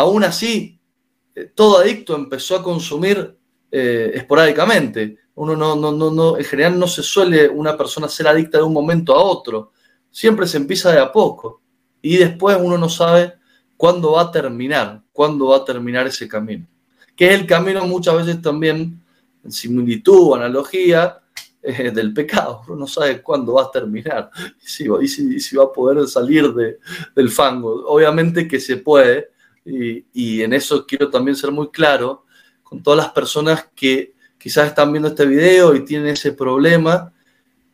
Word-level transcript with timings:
Aún 0.00 0.24
así, 0.24 0.80
eh, 1.34 1.52
todo 1.54 1.76
adicto 1.76 2.16
empezó 2.16 2.56
a 2.56 2.62
consumir 2.62 3.36
eh, 3.70 4.12
esporádicamente. 4.14 5.18
Uno 5.34 5.54
no, 5.54 5.76
no, 5.76 5.92
no, 5.92 6.10
no, 6.10 6.38
en 6.38 6.44
general 6.44 6.78
no 6.78 6.86
se 6.86 7.02
suele 7.02 7.50
una 7.50 7.76
persona 7.76 8.08
ser 8.08 8.26
adicta 8.26 8.56
de 8.56 8.64
un 8.64 8.72
momento 8.72 9.14
a 9.14 9.22
otro. 9.22 9.72
Siempre 10.10 10.46
se 10.46 10.56
empieza 10.56 10.90
de 10.90 11.00
a 11.00 11.12
poco. 11.12 11.60
Y 12.00 12.16
después 12.16 12.56
uno 12.58 12.78
no 12.78 12.88
sabe 12.88 13.34
cuándo 13.76 14.12
va 14.12 14.22
a 14.22 14.30
terminar, 14.30 15.02
cuándo 15.12 15.48
va 15.48 15.58
a 15.58 15.64
terminar 15.66 16.06
ese 16.06 16.26
camino. 16.26 16.66
Que 17.14 17.34
es 17.34 17.38
el 17.38 17.46
camino 17.46 17.86
muchas 17.86 18.16
veces 18.16 18.40
también, 18.40 19.04
en 19.44 19.52
similitud 19.52 20.34
analogía, 20.34 21.20
eh, 21.62 21.90
del 21.90 22.14
pecado. 22.14 22.62
Uno 22.68 22.76
no 22.76 22.86
sabe 22.86 23.20
cuándo 23.20 23.52
va 23.52 23.64
a 23.64 23.70
terminar 23.70 24.30
y 24.62 24.66
si, 24.66 25.56
va 25.56 25.64
a 25.64 25.72
poder 25.72 26.08
salir 26.08 26.54
de, 26.54 26.78
del 27.14 27.28
fango. 27.28 27.84
Obviamente 27.86 28.48
que 28.48 28.58
se 28.58 28.78
puede, 28.78 29.28
y, 30.12 30.42
en 30.42 30.52
eso 30.52 30.86
quiero 30.86 31.10
también 31.10 31.36
ser 31.36 31.52
muy 31.52 31.70
claro 31.70 32.24
con 32.62 32.82
todas 32.82 32.98
las 32.98 33.12
personas 33.12 33.68
que 33.74 34.14
quizás 34.38 34.68
están 34.68 34.92
viendo 34.92 35.08
este 35.08 35.26
video 35.26 35.74
y 35.74 35.84
tienen 35.84 36.08
ese 36.08 36.32
problema. 36.32 37.12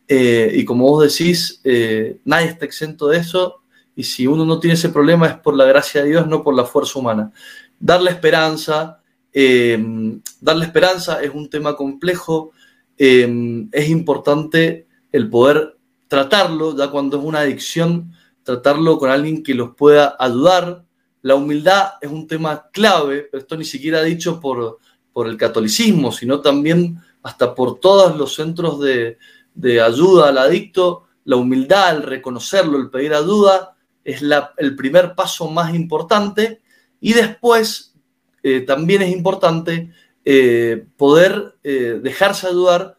Eh, 0.07 0.51
y 0.55 0.65
como 0.65 0.85
vos 0.85 1.03
decís, 1.03 1.59
eh, 1.63 2.17
nadie 2.25 2.47
está 2.47 2.65
exento 2.65 3.07
de 3.07 3.17
eso. 3.17 3.61
Y 3.95 4.03
si 4.03 4.27
uno 4.27 4.45
no 4.45 4.59
tiene 4.59 4.75
ese 4.75 4.89
problema 4.89 5.27
es 5.27 5.35
por 5.35 5.55
la 5.55 5.65
gracia 5.65 6.03
de 6.03 6.09
Dios, 6.09 6.27
no 6.27 6.43
por 6.43 6.55
la 6.55 6.65
fuerza 6.65 6.99
humana. 6.99 7.31
Darle 7.79 8.11
esperanza, 8.11 9.01
darle 9.33 10.65
esperanza 10.65 11.21
es 11.21 11.31
un 11.31 11.49
tema 11.49 11.75
complejo 11.75 12.51
es 12.97 13.89
importante 13.89 14.87
el 15.11 15.29
poder 15.29 15.77
tratarlo, 16.07 16.75
ya 16.75 16.89
cuando 16.89 17.17
es 17.17 17.23
una 17.23 17.39
adicción, 17.39 18.13
tratarlo 18.43 18.97
con 18.97 19.09
alguien 19.09 19.43
que 19.43 19.53
los 19.53 19.75
pueda 19.75 20.15
ayudar. 20.19 20.83
La 21.27 21.35
humildad 21.35 21.95
es 21.99 22.09
un 22.09 22.25
tema 22.25 22.69
clave, 22.71 23.29
esto 23.33 23.57
ni 23.57 23.65
siquiera 23.65 24.01
dicho 24.01 24.39
por, 24.39 24.77
por 25.11 25.27
el 25.27 25.35
catolicismo, 25.35 26.09
sino 26.09 26.39
también 26.39 27.01
hasta 27.21 27.53
por 27.53 27.81
todos 27.81 28.15
los 28.15 28.33
centros 28.33 28.79
de, 28.79 29.17
de 29.53 29.81
ayuda 29.81 30.29
al 30.29 30.37
adicto. 30.37 31.03
La 31.25 31.35
humildad, 31.35 31.97
el 31.97 32.03
reconocerlo, 32.03 32.77
el 32.77 32.89
pedir 32.89 33.13
ayuda, 33.13 33.75
es 34.05 34.23
el 34.55 34.75
primer 34.77 35.15
paso 35.15 35.51
más 35.51 35.75
importante. 35.75 36.61
Y 37.01 37.11
después 37.11 37.93
eh, 38.41 38.61
también 38.61 39.01
es 39.01 39.11
importante 39.11 39.91
eh, 40.23 40.85
poder 40.95 41.57
eh, 41.61 41.99
dejarse 42.01 42.47
ayudar 42.47 42.95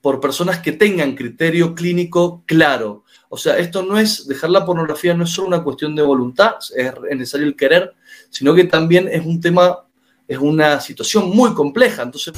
por 0.00 0.20
personas 0.20 0.60
que 0.60 0.72
tengan 0.72 1.14
criterio 1.14 1.74
clínico 1.74 2.42
claro. 2.46 3.03
O 3.28 3.36
sea, 3.36 3.58
esto 3.58 3.82
no 3.82 3.98
es, 3.98 4.26
dejar 4.26 4.50
la 4.50 4.64
pornografía 4.64 5.14
no 5.14 5.24
es 5.24 5.30
solo 5.30 5.48
una 5.48 5.62
cuestión 5.62 5.94
de 5.94 6.02
voluntad, 6.02 6.54
es 6.76 6.94
necesario 7.16 7.46
el 7.46 7.56
querer, 7.56 7.94
sino 8.30 8.54
que 8.54 8.64
también 8.64 9.08
es 9.08 9.24
un 9.24 9.40
tema, 9.40 9.78
es 10.28 10.38
una 10.38 10.80
situación 10.80 11.30
muy 11.30 11.54
compleja. 11.54 12.02
Entonces... 12.02 12.34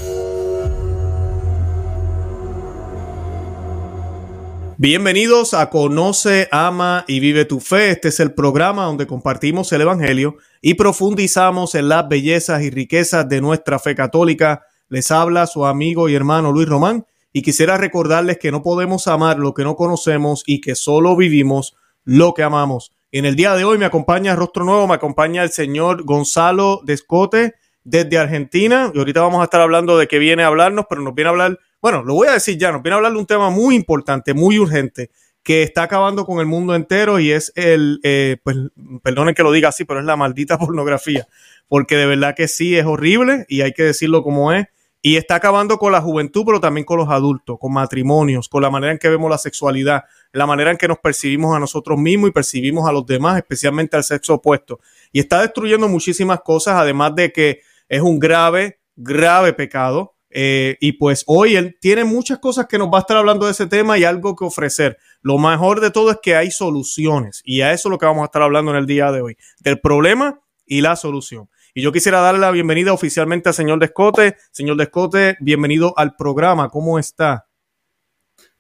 Bienvenidos 4.79 5.55
a 5.55 5.71
Conoce, 5.71 6.49
Ama 6.53 7.07
y 7.09 7.19
Vive 7.19 7.47
tu 7.47 7.61
Fe. 7.61 7.93
Este 7.93 8.09
es 8.09 8.21
el 8.21 8.35
programa 8.35 8.85
donde 8.85 9.07
compartimos 9.07 9.73
el 9.73 9.81
Evangelio 9.81 10.37
y 10.61 10.75
profundizamos 10.75 11.75
en 11.75 11.89
las 11.89 12.07
bellezas 12.09 12.63
y 12.63 12.69
riquezas 12.69 13.27
de 13.27 13.41
nuestra 13.41 13.79
fe 13.79 13.95
católica. 13.95 14.67
Les 14.91 15.11
habla 15.11 15.47
su 15.47 15.65
amigo 15.65 16.11
y 16.11 16.15
hermano 16.15 16.53
Luis 16.53 16.69
Román 16.69 17.07
y 17.37 17.43
quisiera 17.43 17.77
recordarles 17.77 18.39
que 18.39 18.51
no 18.51 18.63
podemos 18.63 19.07
amar 19.09 19.39
lo 19.39 19.53
que 19.53 19.63
no 19.63 19.77
conocemos 19.77 20.43
y 20.47 20.63
que 20.63 20.75
solo 20.75 21.15
vivimos 21.17 21.77
lo 22.03 22.33
que 22.33 22.43
amamos. 22.43 22.93
En 23.13 23.27
el 23.27 23.37
día 23.37 23.55
de 23.55 23.63
hoy 23.63 23.77
me 23.77 23.85
acompaña 23.85 24.35
Rostro 24.35 24.65
Nuevo, 24.65 24.87
me 24.87 24.95
acompaña 24.95 25.43
el 25.43 25.51
señor 25.51 26.05
Gonzalo 26.05 26.81
Descote 26.83 27.57
desde 27.85 28.17
Argentina 28.17 28.91
y 28.95 28.99
ahorita 28.99 29.21
vamos 29.21 29.43
a 29.43 29.45
estar 29.45 29.61
hablando 29.61 29.99
de 29.99 30.09
que 30.09 30.19
viene 30.19 30.45
a 30.45 30.47
hablarnos, 30.47 30.87
pero 30.89 31.03
nos 31.03 31.15
viene 31.15 31.29
a 31.29 31.33
hablar 31.33 31.59
bueno, 31.83 32.03
lo 32.05 32.15
voy 32.15 32.29
a 32.29 32.33
decir 32.33 32.57
ya, 32.57 32.73
nos 32.73 32.83
viene 32.83 32.95
a 32.95 32.97
hablar 32.97 33.13
de 33.13 33.19
un 33.19 33.27
tema 33.27 33.51
muy 33.51 33.75
importante, 33.75 34.33
muy 34.33 34.59
urgente, 34.59 35.11
que 35.43 35.63
está 35.63 35.83
acabando 35.83 36.25
con 36.25 36.41
el 36.41 36.47
mundo 36.47 36.75
entero 36.75 37.21
y 37.21 37.33
es 37.33 37.53
el, 37.55 38.01
eh, 38.03 38.39
pues, 38.43 38.57
perdonen 39.03 39.35
que 39.35 39.43
lo 39.43 39.53
diga 39.53 39.69
así, 39.69 39.85
pero 39.85 40.01
es 40.01 40.07
la 40.07 40.17
maldita 40.17 40.57
pornografía, 40.59 41.29
porque 41.69 41.97
de 41.97 42.07
verdad 42.07 42.35
que 42.35 42.49
sí 42.49 42.75
es 42.75 42.87
horrible 42.87 43.45
y 43.47 43.61
hay 43.61 43.75
que 43.75 43.83
decirlo 43.83 44.23
como 44.23 44.55
es. 44.55 44.69
Y 45.07 45.17
está 45.17 45.37
acabando 45.37 45.79
con 45.79 45.93
la 45.93 46.01
juventud, 46.01 46.43
pero 46.45 46.59
también 46.59 46.85
con 46.85 46.99
los 46.99 47.09
adultos, 47.09 47.59
con 47.61 47.73
matrimonios, 47.73 48.49
con 48.49 48.61
la 48.61 48.71
manera 48.71 48.91
en 48.91 48.99
que 48.99 49.09
vemos 49.09 49.31
la 49.31 49.39
sexualidad, 49.39 50.03
la 50.33 50.47
manera 50.47 50.73
en 50.73 50.77
que 50.77 50.89
nos 50.89 50.99
percibimos 50.99 51.55
a 51.55 51.61
nosotros 51.61 51.97
mismos 51.97 52.31
y 52.31 52.33
percibimos 52.33 52.89
a 52.89 52.93
los 52.93 53.07
demás, 53.07 53.37
especialmente 53.37 53.97
al 53.97 54.03
sexo 54.03 54.35
opuesto. 54.35 54.81
Y 55.13 55.21
está 55.21 55.43
destruyendo 55.43 55.87
muchísimas 55.87 56.41
cosas, 56.41 56.75
además 56.75 57.15
de 57.15 57.31
que 57.31 57.61
es 57.89 58.01
un 58.01 58.19
grave, 58.19 58.81
grave 58.97 59.53
pecado 59.53 60.17
eh, 60.29 60.77
y 60.81 60.95
pues 60.95 61.23
hoy 61.29 61.55
él 61.55 61.79
tiene 61.81 62.03
muchas 62.03 62.41
cosas 62.41 62.67
que 62.67 62.77
nos 62.77 62.89
va 62.89 62.97
a 62.97 63.03
estar 63.03 63.17
hablando 63.17 63.47
de 63.47 63.53
ese 63.53 63.69
tema 63.69 63.97
y 63.99 64.03
algo 64.03 64.35
que 64.35 64.45
ofrecer. 64.45 64.99
Lo 65.23 65.39
mejor 65.39 65.79
de 65.79 65.93
todo 65.93 66.11
es 66.11 66.19
que 66.21 66.35
hay 66.35 66.51
soluciones 66.51 67.43
y 67.45 67.61
a 67.61 67.73
eso 67.73 67.89
es 67.89 67.91
lo 67.93 67.99
que 67.99 68.07
vamos 68.07 68.23
a 68.23 68.25
estar 68.25 68.43
hablando 68.43 68.73
en 68.73 68.79
el 68.79 68.87
día 68.87 69.13
de 69.13 69.21
hoy, 69.21 69.37
del 69.61 69.79
problema 69.79 70.41
y 70.67 70.81
la 70.81 70.97
solución. 70.97 71.49
Y 71.77 71.83
yo 71.83 71.93
quisiera 71.93 72.23
darle 72.23 72.41
la 72.41 72.51
bienvenida 72.53 72.95
oficialmente 72.95 73.51
al 73.51 73.55
señor 73.55 73.79
Descote. 73.79 74.39
Señor 74.51 74.79
Descote, 74.79 75.37
bienvenido 75.41 75.93
al 75.99 76.17
programa. 76.17 76.71
¿Cómo 76.71 76.99
está? 76.99 77.49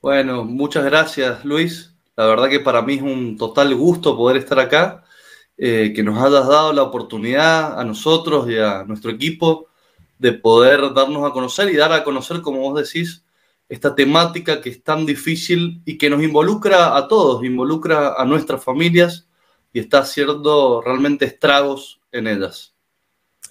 Bueno, 0.03 0.44
muchas 0.44 0.84
gracias 0.84 1.43
Luis. 1.43 1.97
La 2.15 2.26
verdad 2.26 2.50
que 2.50 2.60
para 2.60 2.82
mí 2.82 2.97
es 2.97 3.03
un 3.03 3.38
total 3.38 3.75
gusto 3.75 4.19
poder 4.19 4.37
estar 4.37 4.60
acá, 4.60 5.03
eh, 5.56 5.94
que 5.97 6.03
nos 6.03 6.19
hayas 6.19 6.47
dado 6.47 6.75
la 6.75 6.82
oportunidad 6.82 7.81
a 7.81 7.84
nosotros 7.84 8.50
y 8.50 8.59
a 8.59 8.84
nuestro 8.84 9.10
equipo 9.10 9.69
de 10.19 10.34
poder 10.34 10.93
darnos 10.93 11.25
a 11.25 11.32
conocer 11.32 11.71
y 11.71 11.76
dar 11.76 11.94
a 11.94 12.05
conocer, 12.05 12.43
como 12.43 12.60
vos 12.60 12.84
decís, 12.84 13.25
esta 13.71 13.94
temática 13.94 14.60
que 14.60 14.69
es 14.69 14.84
tan 14.84 15.06
difícil 15.06 15.81
y 15.87 15.97
que 15.97 16.10
nos 16.10 16.22
involucra 16.22 16.94
a 16.94 17.09
todos, 17.09 17.43
involucra 17.43 18.12
a 18.12 18.26
nuestras 18.26 18.62
familias 18.62 19.26
y 19.72 19.78
está 19.78 20.00
haciendo 20.00 20.82
realmente 20.84 21.25
estragos 21.25 21.99
en 22.12 22.26
ellas. 22.26 22.75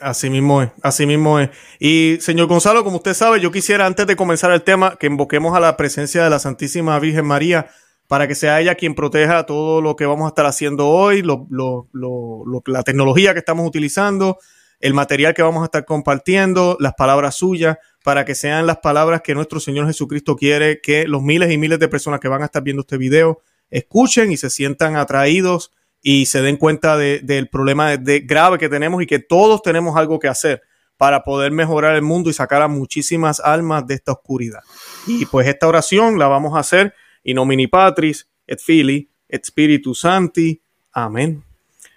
Así 0.01 0.29
mismo 0.29 0.61
es, 0.61 0.72
así 0.81 1.06
mismo 1.06 1.39
es. 1.39 1.50
Y 1.79 2.17
señor 2.19 2.47
Gonzalo, 2.47 2.83
como 2.83 2.97
usted 2.97 3.13
sabe, 3.13 3.39
yo 3.39 3.51
quisiera 3.51 3.85
antes 3.85 4.06
de 4.07 4.16
comenzar 4.16 4.51
el 4.51 4.63
tema 4.63 4.97
que 4.97 5.07
invoquemos 5.07 5.56
a 5.56 5.59
la 5.59 5.78
presencia 5.78 6.23
de 6.23 6.29
la 6.29 6.39
Santísima 6.39 7.00
Virgen 7.00 7.25
María 7.25 7.67
para 8.07 8.28
que 8.28 8.35
sea 8.35 8.61
ella 8.61 8.75
quien 8.75 8.94
proteja 8.94 9.45
todo 9.45 9.81
lo 9.81 9.95
que 9.95 10.05
vamos 10.05 10.25
a 10.25 10.29
estar 10.29 10.45
haciendo 10.45 10.88
hoy, 10.89 11.23
la 11.23 12.84
tecnología 12.84 13.34
que 13.34 13.39
estamos 13.39 13.67
utilizando, 13.67 14.38
el 14.79 14.94
material 14.94 15.34
que 15.34 15.41
vamos 15.41 15.63
a 15.63 15.66
estar 15.66 15.85
compartiendo, 15.85 16.78
las 16.79 16.94
palabras 16.94 17.35
suyas, 17.35 17.78
para 18.03 18.23
que 18.23 18.35
sean 18.35 18.67
las 18.67 18.78
palabras 18.78 19.22
que 19.23 19.34
nuestro 19.34 19.59
Señor 19.59 19.88
Jesucristo 19.88 20.35
quiere 20.35 20.79
que 20.81 21.07
los 21.07 21.23
miles 21.23 21.51
y 21.51 21.57
miles 21.57 21.79
de 21.79 21.88
personas 21.88 22.19
que 22.19 22.28
van 22.28 22.44
a 22.44 22.45
estar 22.45 22.61
viendo 22.61 22.81
este 22.81 22.97
video 22.97 23.41
escuchen 23.72 24.31
y 24.31 24.38
se 24.38 24.51
sientan 24.51 24.95
atraídos 24.95 25.72
y 26.07 26.27
se 26.27 26.43
den 26.43 26.57
cuenta 26.57 26.97
del 26.97 27.47
problema 27.47 27.97
de, 27.97 28.19
grave 28.19 28.59
que 28.59 28.69
tenemos 28.69 29.01
y 29.01 29.07
que 29.07 29.17
todos 29.17 29.63
tenemos 29.63 29.97
algo 29.97 30.19
que 30.19 30.27
hacer 30.27 30.61
para 30.97 31.23
poder 31.23 31.51
mejorar 31.51 31.95
el 31.95 32.03
mundo 32.03 32.29
y 32.29 32.33
sacar 32.33 32.61
a 32.61 32.67
muchísimas 32.67 33.39
almas 33.39 33.88
de 33.88 33.95
esta 33.95 34.11
oscuridad. 34.11 34.59
Y 35.07 35.25
pues 35.25 35.47
esta 35.47 35.67
oración 35.67 36.19
la 36.19 36.27
vamos 36.27 36.55
a 36.55 36.59
hacer 36.59 36.93
in 37.23 37.38
nomini 37.38 37.66
Patris 37.66 38.27
et 38.45 38.59
Fili 38.59 39.09
et 39.27 39.43
Spiritus 39.43 40.01
Santi. 40.01 40.61
Amén. 40.93 41.43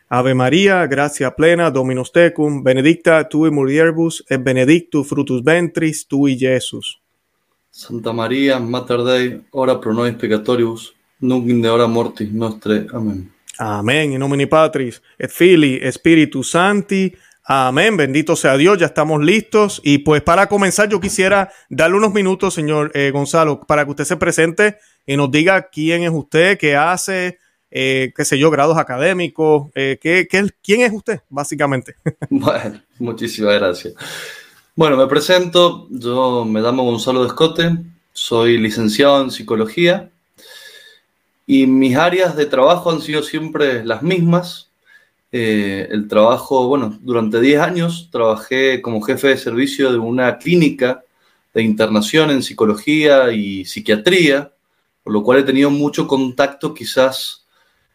Ave 0.08 0.32
María, 0.32 0.86
gracia 0.86 1.36
plena, 1.36 1.70
Dominus 1.70 2.10
tecum, 2.10 2.62
benedicta 2.62 3.28
tui 3.28 3.50
mulieribus, 3.50 4.24
et 4.30 4.42
benedictus 4.42 5.06
frutus 5.06 5.44
ventris 5.44 6.06
tui, 6.08 6.38
Jesus. 6.38 6.98
Santa 7.70 8.14
María, 8.14 8.58
Mater 8.58 9.04
Dei, 9.04 9.42
ora 9.50 9.78
pro 9.78 9.92
nobis 9.92 10.14
peccatoribus, 10.14 10.94
nunc 11.20 11.50
in 11.50 11.60
de 11.60 11.68
hora 11.68 11.86
mortis 11.86 12.32
nostre. 12.32 12.86
Amén. 12.90 13.37
Amén. 13.58 14.12
In 14.12 14.20
nomine 14.20 14.46
Patris, 14.46 15.02
et 15.18 15.30
Filii, 15.30 15.80
Spiritus 15.90 16.50
Santi. 16.50 17.12
Amén. 17.42 17.96
Bendito 17.96 18.36
sea 18.36 18.56
Dios. 18.56 18.78
Ya 18.78 18.86
estamos 18.86 19.22
listos. 19.22 19.80
Y 19.84 19.98
pues 19.98 20.22
para 20.22 20.48
comenzar, 20.48 20.88
yo 20.88 21.00
quisiera 21.00 21.50
darle 21.68 21.96
unos 21.96 22.12
minutos, 22.12 22.54
señor 22.54 22.92
eh, 22.94 23.10
Gonzalo, 23.10 23.60
para 23.60 23.84
que 23.84 23.90
usted 23.90 24.04
se 24.04 24.16
presente 24.16 24.78
y 25.06 25.16
nos 25.16 25.30
diga 25.30 25.68
quién 25.70 26.02
es 26.04 26.10
usted, 26.12 26.56
qué 26.56 26.76
hace, 26.76 27.38
eh, 27.70 28.12
qué 28.14 28.24
sé 28.24 28.38
yo, 28.38 28.50
grados 28.50 28.78
académicos. 28.78 29.70
Eh, 29.74 29.98
¿qué, 30.00 30.28
quién 30.62 30.80
es 30.82 30.92
usted, 30.92 31.20
básicamente? 31.28 31.96
Bueno, 32.30 32.80
muchísimas 32.98 33.54
gracias. 33.54 33.94
Bueno, 34.76 34.96
me 34.96 35.08
presento, 35.08 35.88
yo 35.90 36.44
me 36.44 36.60
llamo 36.60 36.84
Gonzalo 36.84 37.24
Descote, 37.24 37.76
soy 38.12 38.58
licenciado 38.58 39.22
en 39.22 39.32
psicología 39.32 40.10
y 41.50 41.66
mis 41.66 41.96
áreas 41.96 42.36
de 42.36 42.44
trabajo 42.44 42.90
han 42.90 43.00
sido 43.00 43.22
siempre 43.22 43.82
las 43.82 44.02
mismas. 44.02 44.68
Eh, 45.32 45.88
el 45.90 46.06
trabajo, 46.06 46.68
bueno, 46.68 46.98
durante 47.00 47.40
10 47.40 47.60
años 47.62 48.10
trabajé 48.12 48.82
como 48.82 49.00
jefe 49.00 49.28
de 49.28 49.38
servicio 49.38 49.90
de 49.90 49.96
una 49.96 50.36
clínica 50.36 51.02
de 51.54 51.62
internación 51.62 52.30
en 52.30 52.42
psicología 52.42 53.32
y 53.32 53.64
psiquiatría, 53.64 54.52
por 55.02 55.14
lo 55.14 55.22
cual 55.22 55.38
he 55.38 55.42
tenido 55.42 55.70
mucho 55.70 56.06
contacto 56.06 56.74
quizás 56.74 57.46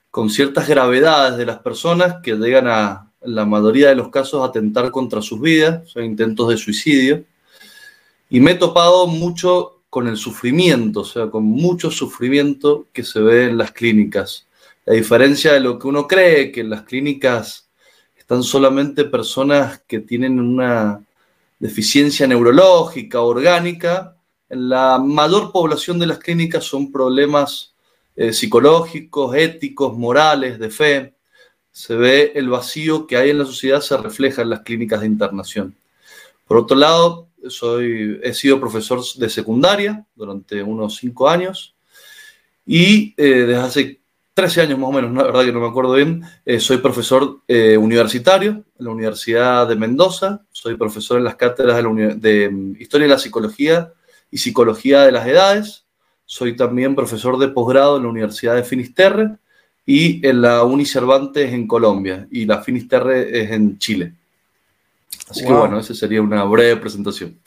con 0.09 0.31
ciertas 0.31 0.67
gravedades 0.67 1.37
de 1.37 1.45
las 1.45 1.59
personas 1.59 2.15
que 2.23 2.33
llegan 2.33 2.67
a, 2.67 3.11
en 3.21 3.35
la 3.35 3.45
mayoría 3.45 3.89
de 3.89 3.95
los 3.95 4.09
casos, 4.09 4.49
atentar 4.49 4.89
contra 4.89 5.21
sus 5.21 5.39
vidas, 5.39 5.87
son 5.91 6.05
intentos 6.05 6.49
de 6.49 6.57
suicidio. 6.57 7.23
Y 8.31 8.39
me 8.39 8.53
he 8.53 8.55
topado 8.55 9.05
mucho 9.05 9.72
con 9.93 10.07
el 10.07 10.17
sufrimiento, 10.17 11.01
o 11.01 11.05
sea, 11.05 11.27
con 11.27 11.43
mucho 11.43 11.91
sufrimiento 11.91 12.87
que 12.91 13.03
se 13.03 13.19
ve 13.19 13.45
en 13.45 13.59
las 13.59 13.73
clínicas. 13.73 14.47
A 14.87 14.93
diferencia 14.93 15.53
de 15.53 15.59
lo 15.59 15.77
que 15.77 15.87
uno 15.87 16.07
cree, 16.07 16.51
que 16.51 16.61
en 16.61 16.71
las 16.71 16.81
clínicas 16.81 17.69
están 18.17 18.41
solamente 18.41 19.05
personas 19.05 19.83
que 19.85 19.99
tienen 19.99 20.39
una 20.39 20.99
deficiencia 21.59 22.25
neurológica, 22.25 23.21
orgánica, 23.21 24.15
en 24.49 24.69
la 24.69 24.97
mayor 24.97 25.51
población 25.51 25.99
de 25.99 26.07
las 26.07 26.17
clínicas 26.17 26.63
son 26.63 26.91
problemas 26.91 27.75
eh, 28.15 28.33
psicológicos, 28.33 29.35
éticos, 29.35 29.95
morales, 29.95 30.57
de 30.57 30.71
fe. 30.71 31.13
Se 31.71 31.93
ve 31.93 32.31
el 32.33 32.49
vacío 32.49 33.05
que 33.05 33.17
hay 33.17 33.29
en 33.29 33.37
la 33.37 33.45
sociedad, 33.45 33.79
se 33.79 33.95
refleja 33.97 34.41
en 34.41 34.49
las 34.49 34.61
clínicas 34.61 35.01
de 35.01 35.05
internación. 35.05 35.75
Por 36.47 36.57
otro 36.57 36.75
lado, 36.75 37.27
soy, 37.49 38.19
he 38.23 38.33
sido 38.33 38.59
profesor 38.59 39.01
de 39.17 39.29
secundaria 39.29 40.05
durante 40.15 40.61
unos 40.61 40.95
cinco 40.97 41.29
años 41.29 41.75
y 42.65 43.13
eh, 43.17 43.45
desde 43.45 43.55
hace 43.55 43.99
13 44.33 44.61
años 44.61 44.79
más 44.79 44.89
o 44.89 44.93
menos, 44.93 45.13
la 45.13 45.23
verdad 45.23 45.45
que 45.45 45.51
no 45.51 45.59
me 45.59 45.67
acuerdo 45.67 45.93
bien, 45.93 46.23
eh, 46.45 46.59
soy 46.59 46.77
profesor 46.77 47.41
eh, 47.47 47.77
universitario 47.77 48.51
en 48.51 48.85
la 48.85 48.89
Universidad 48.89 49.67
de 49.67 49.75
Mendoza, 49.75 50.41
soy 50.51 50.75
profesor 50.75 51.17
en 51.19 51.25
las 51.25 51.35
cátedras 51.35 51.83
de, 51.83 52.15
de, 52.15 52.49
mm, 52.49 52.75
Historia 52.79 53.07
de 53.07 53.13
la 53.13 53.19
Psicología 53.19 53.93
y 54.31 54.37
Psicología 54.39 55.01
de 55.01 55.11
las 55.11 55.27
Edades, 55.27 55.85
soy 56.25 56.55
también 56.55 56.95
profesor 56.95 57.37
de 57.37 57.49
posgrado 57.49 57.97
en 57.97 58.03
la 58.03 58.09
Universidad 58.09 58.55
de 58.55 58.63
Finisterre 58.63 59.37
y 59.85 60.25
en 60.25 60.41
la 60.41 60.63
Uni 60.63 60.85
Cervantes 60.85 61.53
en 61.53 61.67
Colombia, 61.67 62.27
y 62.31 62.45
la 62.45 62.63
Finisterre 62.63 63.39
es 63.39 63.51
en 63.51 63.77
Chile. 63.77 64.13
Así 65.29 65.45
que 65.45 65.51
bueno, 65.51 65.79
esa 65.79 65.93
sería 65.93 66.21
una 66.21 66.43
breve 66.43 66.77
presentación. 66.77 67.39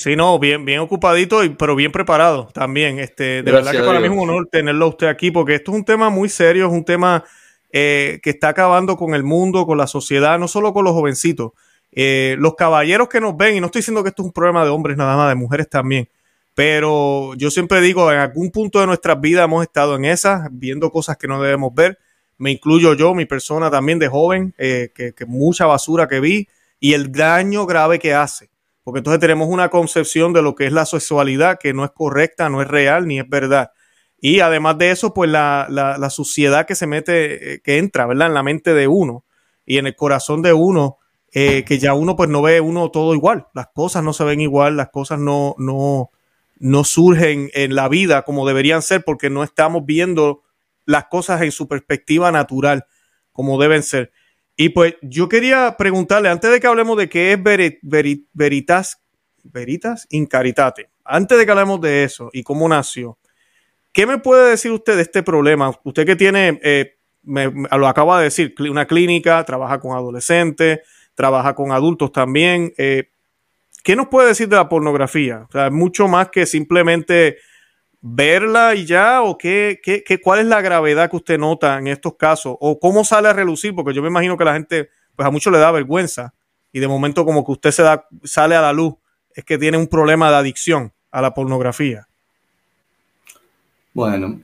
Sí, 0.00 0.16
no, 0.16 0.38
bien, 0.38 0.64
bien 0.64 0.80
ocupadito, 0.80 1.42
pero 1.58 1.76
bien 1.76 1.92
preparado 1.92 2.48
también. 2.54 2.98
Este, 2.98 3.42
de 3.42 3.52
verdad 3.52 3.72
que 3.72 3.82
para 3.82 4.00
mí 4.00 4.06
es 4.06 4.10
un 4.10 4.20
honor 4.20 4.48
tenerlo 4.50 4.88
usted 4.88 5.08
aquí, 5.08 5.30
porque 5.30 5.56
esto 5.56 5.72
es 5.72 5.76
un 5.76 5.84
tema 5.84 6.08
muy 6.08 6.30
serio, 6.30 6.68
es 6.68 6.72
un 6.72 6.86
tema 6.86 7.22
eh, 7.70 8.18
que 8.22 8.30
está 8.30 8.48
acabando 8.48 8.96
con 8.96 9.14
el 9.14 9.24
mundo, 9.24 9.66
con 9.66 9.76
la 9.76 9.86
sociedad, 9.86 10.38
no 10.38 10.48
solo 10.48 10.72
con 10.72 10.86
los 10.86 10.94
jovencitos. 10.94 11.52
Eh, 11.92 12.36
los 12.38 12.54
caballeros 12.54 13.10
que 13.10 13.20
nos 13.20 13.36
ven, 13.36 13.56
y 13.56 13.60
no 13.60 13.66
estoy 13.66 13.80
diciendo 13.80 14.02
que 14.02 14.08
esto 14.08 14.22
es 14.22 14.26
un 14.28 14.32
problema 14.32 14.64
de 14.64 14.70
hombres 14.70 14.96
nada 14.96 15.18
más, 15.18 15.28
de 15.28 15.34
mujeres 15.34 15.68
también, 15.68 16.08
pero 16.54 17.34
yo 17.34 17.50
siempre 17.50 17.82
digo, 17.82 18.10
en 18.10 18.20
algún 18.20 18.50
punto 18.50 18.80
de 18.80 18.86
nuestras 18.86 19.20
vidas 19.20 19.44
hemos 19.44 19.62
estado 19.62 19.96
en 19.96 20.06
esas, 20.06 20.48
viendo 20.50 20.90
cosas 20.90 21.18
que 21.18 21.28
no 21.28 21.42
debemos 21.42 21.74
ver. 21.74 21.98
Me 22.38 22.50
incluyo 22.50 22.94
yo, 22.94 23.14
mi 23.14 23.26
persona 23.26 23.70
también 23.70 23.98
de 23.98 24.08
joven, 24.08 24.54
eh, 24.56 24.92
que 24.94 25.26
mucha 25.26 25.66
basura 25.66 26.08
que 26.08 26.20
vi 26.20 26.48
y 26.80 26.94
el 26.94 27.12
daño 27.12 27.66
grave 27.66 28.00
que 28.00 28.14
hace 28.14 28.50
porque 28.90 28.98
entonces 28.98 29.20
tenemos 29.20 29.48
una 29.48 29.68
concepción 29.68 30.32
de 30.32 30.42
lo 30.42 30.54
que 30.54 30.66
es 30.66 30.72
la 30.72 30.86
sexualidad 30.86 31.58
que 31.60 31.72
no 31.72 31.84
es 31.84 31.90
correcta, 31.90 32.48
no 32.48 32.62
es 32.62 32.68
real 32.68 33.06
ni 33.06 33.18
es 33.18 33.28
verdad. 33.28 33.70
Y 34.20 34.40
además 34.40 34.78
de 34.78 34.90
eso, 34.90 35.14
pues 35.14 35.30
la, 35.30 35.66
la, 35.70 36.10
suciedad 36.10 36.66
que 36.66 36.74
se 36.74 36.86
mete, 36.86 37.54
eh, 37.54 37.60
que 37.62 37.78
entra, 37.78 38.06
¿verdad? 38.06 38.26
En 38.26 38.34
la 38.34 38.42
mente 38.42 38.74
de 38.74 38.88
uno 38.88 39.24
y 39.64 39.78
en 39.78 39.86
el 39.86 39.96
corazón 39.96 40.42
de 40.42 40.52
uno, 40.52 40.98
eh, 41.32 41.64
que 41.64 41.78
ya 41.78 41.94
uno 41.94 42.16
pues 42.16 42.28
no 42.28 42.42
ve 42.42 42.60
uno 42.60 42.90
todo 42.90 43.14
igual. 43.14 43.46
Las 43.54 43.68
cosas 43.68 44.02
no 44.02 44.12
se 44.12 44.24
ven 44.24 44.40
igual, 44.40 44.76
las 44.76 44.90
cosas 44.90 45.18
no, 45.18 45.54
no, 45.58 46.10
no 46.58 46.84
surgen 46.84 47.50
en 47.54 47.74
la 47.74 47.88
vida 47.88 48.22
como 48.22 48.46
deberían 48.46 48.82
ser 48.82 49.04
porque 49.04 49.30
no 49.30 49.44
estamos 49.44 49.86
viendo 49.86 50.42
las 50.84 51.06
cosas 51.06 51.42
en 51.42 51.52
su 51.52 51.68
perspectiva 51.68 52.32
natural 52.32 52.86
como 53.32 53.60
deben 53.60 53.82
ser. 53.82 54.10
Y 54.60 54.68
pues 54.68 54.96
yo 55.00 55.26
quería 55.26 55.74
preguntarle, 55.78 56.28
antes 56.28 56.50
de 56.50 56.60
que 56.60 56.66
hablemos 56.66 56.94
de 56.98 57.08
qué 57.08 57.32
es 57.32 57.42
Veritas, 58.30 59.00
Veritas 59.42 60.06
Incaritate, 60.10 60.90
antes 61.02 61.38
de 61.38 61.46
que 61.46 61.50
hablemos 61.50 61.80
de 61.80 62.04
eso 62.04 62.28
y 62.30 62.42
cómo 62.42 62.68
nació, 62.68 63.16
¿qué 63.90 64.04
me 64.04 64.18
puede 64.18 64.50
decir 64.50 64.70
usted 64.70 64.96
de 64.96 65.02
este 65.02 65.22
problema? 65.22 65.72
Usted 65.82 66.04
que 66.04 66.14
tiene, 66.14 66.60
eh, 66.62 66.98
me, 67.22 67.50
lo 67.50 67.88
acaba 67.88 68.18
de 68.18 68.24
decir, 68.24 68.54
una 68.58 68.84
clínica, 68.84 69.42
trabaja 69.46 69.80
con 69.80 69.96
adolescentes, 69.96 70.80
trabaja 71.14 71.54
con 71.54 71.72
adultos 71.72 72.12
también. 72.12 72.74
Eh, 72.76 73.08
¿Qué 73.82 73.96
nos 73.96 74.08
puede 74.08 74.28
decir 74.28 74.50
de 74.50 74.56
la 74.56 74.68
pornografía? 74.68 75.46
O 75.48 75.52
sea, 75.52 75.70
mucho 75.70 76.06
más 76.06 76.28
que 76.28 76.44
simplemente 76.44 77.38
verla 78.00 78.74
y 78.74 78.86
ya? 78.86 79.22
¿O 79.22 79.36
qué, 79.36 79.80
qué, 79.82 80.02
qué, 80.04 80.20
cuál 80.20 80.40
es 80.40 80.46
la 80.46 80.60
gravedad 80.60 81.10
que 81.10 81.16
usted 81.16 81.38
nota 81.38 81.78
en 81.78 81.86
estos 81.88 82.16
casos? 82.16 82.56
¿O 82.60 82.78
cómo 82.78 83.04
sale 83.04 83.28
a 83.28 83.32
relucir? 83.32 83.74
Porque 83.74 83.94
yo 83.94 84.02
me 84.02 84.08
imagino 84.08 84.36
que 84.36 84.44
la 84.44 84.54
gente, 84.54 84.90
pues 85.16 85.26
a 85.26 85.30
muchos 85.30 85.52
le 85.52 85.58
da 85.58 85.70
vergüenza 85.70 86.34
y 86.72 86.80
de 86.80 86.88
momento 86.88 87.24
como 87.24 87.44
que 87.44 87.52
usted 87.52 87.70
se 87.70 87.82
da, 87.82 88.06
sale 88.24 88.54
a 88.54 88.62
la 88.62 88.72
luz, 88.72 88.94
es 89.34 89.44
que 89.44 89.58
tiene 89.58 89.76
un 89.76 89.86
problema 89.86 90.30
de 90.30 90.36
adicción 90.36 90.92
a 91.10 91.20
la 91.20 91.34
pornografía. 91.34 92.06
Bueno, 93.92 94.40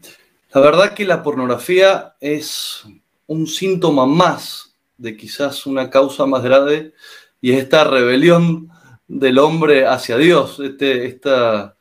la 0.52 0.60
verdad 0.60 0.94
que 0.94 1.04
la 1.04 1.22
pornografía 1.22 2.14
es 2.20 2.84
un 3.26 3.46
síntoma 3.46 4.06
más 4.06 4.74
de 4.96 5.16
quizás 5.16 5.66
una 5.66 5.90
causa 5.90 6.26
más 6.26 6.42
grave 6.42 6.94
y 7.40 7.52
es 7.52 7.62
esta 7.62 7.84
rebelión 7.84 8.70
del 9.06 9.38
hombre 9.38 9.86
hacia 9.86 10.16
Dios, 10.16 10.58
este, 10.58 11.06
esta 11.06 11.75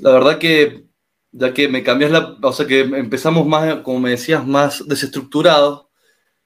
la 0.00 0.12
verdad 0.12 0.38
que 0.38 0.88
ya 1.32 1.52
que 1.52 1.68
me 1.68 1.82
cambias 1.82 2.10
la, 2.10 2.36
o 2.40 2.52
sea 2.52 2.66
que 2.66 2.80
empezamos 2.80 3.46
más, 3.46 3.82
como 3.82 4.00
me 4.00 4.10
decías, 4.10 4.46
más 4.46 4.86
desestructurados, 4.86 5.86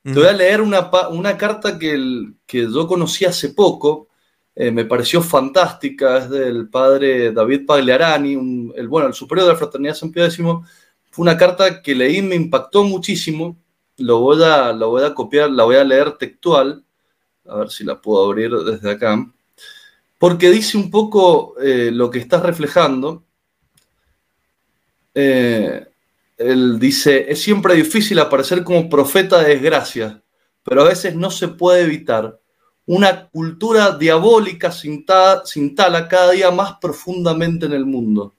te 0.02 0.14
voy 0.14 0.26
a 0.26 0.32
leer 0.32 0.60
una, 0.60 0.90
una 1.10 1.38
carta 1.38 1.78
que, 1.78 1.96
que 2.44 2.62
yo 2.62 2.88
conocí 2.88 3.25
hace 3.25 3.50
poco, 3.50 4.08
eh, 4.54 4.72
me 4.72 4.84
pareció 4.84 5.22
fantástica, 5.22 6.19
es 6.19 6.28
del 6.28 6.69
padre 6.69 7.31
David 7.32 7.66
Pagliarani, 7.66 8.72
el, 8.75 8.88
bueno, 8.88 9.06
el 9.06 9.14
superior 9.14 9.46
de 9.46 9.52
la 9.52 9.58
Fraternidad 9.58 9.94
San 9.94 10.10
Pío 10.10 10.25
X, 10.25 10.37
fue 10.37 11.22
una 11.22 11.37
carta 11.37 11.81
que 11.82 11.94
leí, 11.94 12.20
me 12.20 12.34
impactó 12.34 12.82
muchísimo, 12.82 13.56
lo 13.98 14.19
voy 14.19 14.43
a, 14.43 14.72
lo 14.72 14.90
voy 14.90 15.05
a 15.05 15.14
copiar, 15.14 15.50
la 15.50 15.64
voy 15.64 15.76
a 15.76 15.84
leer 15.84 16.19
textual, 16.19 16.84
a 17.46 17.56
ver 17.58 17.70
si 17.70 17.84
la 17.84 18.00
puedo 18.00 18.25
abrir 18.25 18.50
desde 18.50 18.90
acá, 18.90 19.25
porque 20.19 20.50
dice 20.50 20.76
un 20.76 20.90
poco 20.90 21.55
eh, 21.60 21.90
lo 21.93 22.10
que 22.10 22.19
estás 22.19 22.43
reflejando, 22.43 23.25
eh, 25.14 25.86
él 26.38 26.78
dice, 26.78 27.30
es 27.30 27.40
siempre 27.40 27.74
difícil 27.74 28.18
aparecer 28.18 28.64
como 28.64 28.88
profeta 28.88 29.40
de 29.40 29.50
desgracia, 29.50 30.22
pero 30.62 30.82
a 30.82 30.88
veces 30.88 31.14
no 31.14 31.30
se 31.30 31.48
puede 31.48 31.82
evitar. 31.82 32.40
Una 32.86 33.28
cultura 33.28 33.96
diabólica 33.96 34.72
se 34.72 34.88
instala 34.88 36.08
cada 36.08 36.32
día 36.32 36.50
más 36.50 36.74
profundamente 36.81 37.66
en 37.66 37.72
el 37.72 37.86
mundo. 37.86 38.34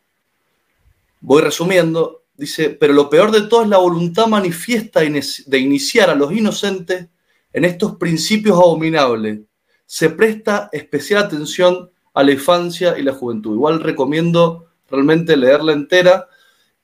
Voy 1.22 1.42
resumiendo, 1.42 2.24
dice, 2.36 2.70
pero 2.70 2.94
lo 2.94 3.10
peor 3.10 3.32
de 3.32 3.44
todo 3.44 3.64
es 3.64 3.70
la 3.70 3.78
voluntad 3.78 4.28
manifiesta 4.28 5.00
de 5.00 5.60
iniciar 5.60 6.10
a 6.10 6.16
los 6.16 6.34
inocentes 6.34 7.08
en 7.54 7.66
estos 7.66 7.96
principios 7.96 8.58
abominables. 8.58 9.40
Se 9.86 10.10
presta 10.10 10.70
especial 10.74 11.24
atención 11.24 11.90
a 12.14 12.24
la 12.24 12.32
infancia 12.32 12.98
y 12.98 13.04
la 13.04 13.14
juventud. 13.14 13.54
Igual 13.54 13.80
recomiendo 13.80 14.68
realmente 14.90 15.38
leerla 15.38 15.72
entera 15.72 16.28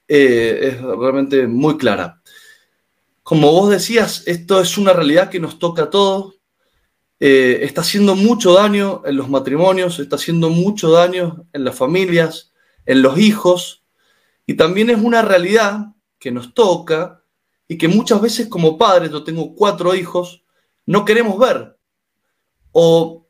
eh, 0.09 0.59
es 0.63 0.81
realmente 0.81 1.47
muy 1.47 1.77
clara. 1.77 2.21
Como 3.21 3.51
vos 3.51 3.69
decías, 3.69 4.23
esto 4.25 4.59
es 4.59 4.77
una 4.77 4.91
realidad 4.91 5.29
que 5.29 5.39
nos 5.39 5.59
toca 5.59 5.83
a 5.83 5.89
todos. 5.91 6.39
Eh, 7.19 7.59
está 7.61 7.81
haciendo 7.81 8.15
mucho 8.15 8.53
daño 8.53 9.03
en 9.05 9.17
los 9.17 9.29
matrimonios, 9.29 9.99
está 9.99 10.15
haciendo 10.15 10.49
mucho 10.49 10.89
daño 10.89 11.45
en 11.53 11.63
las 11.63 11.75
familias, 11.75 12.51
en 12.87 13.03
los 13.03 13.19
hijos, 13.19 13.83
y 14.47 14.55
también 14.55 14.89
es 14.89 14.99
una 14.99 15.21
realidad 15.21 15.93
que 16.17 16.31
nos 16.31 16.55
toca 16.55 17.23
y 17.67 17.77
que 17.77 17.87
muchas 17.87 18.19
veces 18.19 18.47
como 18.47 18.79
padres, 18.79 19.11
yo 19.11 19.23
tengo 19.23 19.53
cuatro 19.53 19.93
hijos, 19.93 20.43
no 20.87 21.05
queremos 21.05 21.37
ver. 21.37 21.77
O 22.71 23.27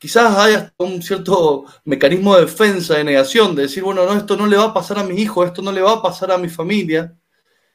quizás 0.00 0.34
haya 0.38 0.72
un 0.78 1.02
cierto 1.02 1.66
mecanismo 1.84 2.34
de 2.34 2.46
defensa, 2.46 2.94
de 2.94 3.04
negación, 3.04 3.54
de 3.54 3.62
decir, 3.62 3.82
bueno, 3.82 4.06
no, 4.06 4.16
esto 4.16 4.34
no 4.34 4.46
le 4.46 4.56
va 4.56 4.64
a 4.64 4.74
pasar 4.74 4.98
a 4.98 5.04
mi 5.04 5.20
hijo, 5.20 5.44
esto 5.44 5.60
no 5.60 5.70
le 5.70 5.82
va 5.82 5.92
a 5.92 6.02
pasar 6.02 6.32
a 6.32 6.38
mi 6.38 6.48
familia. 6.48 7.14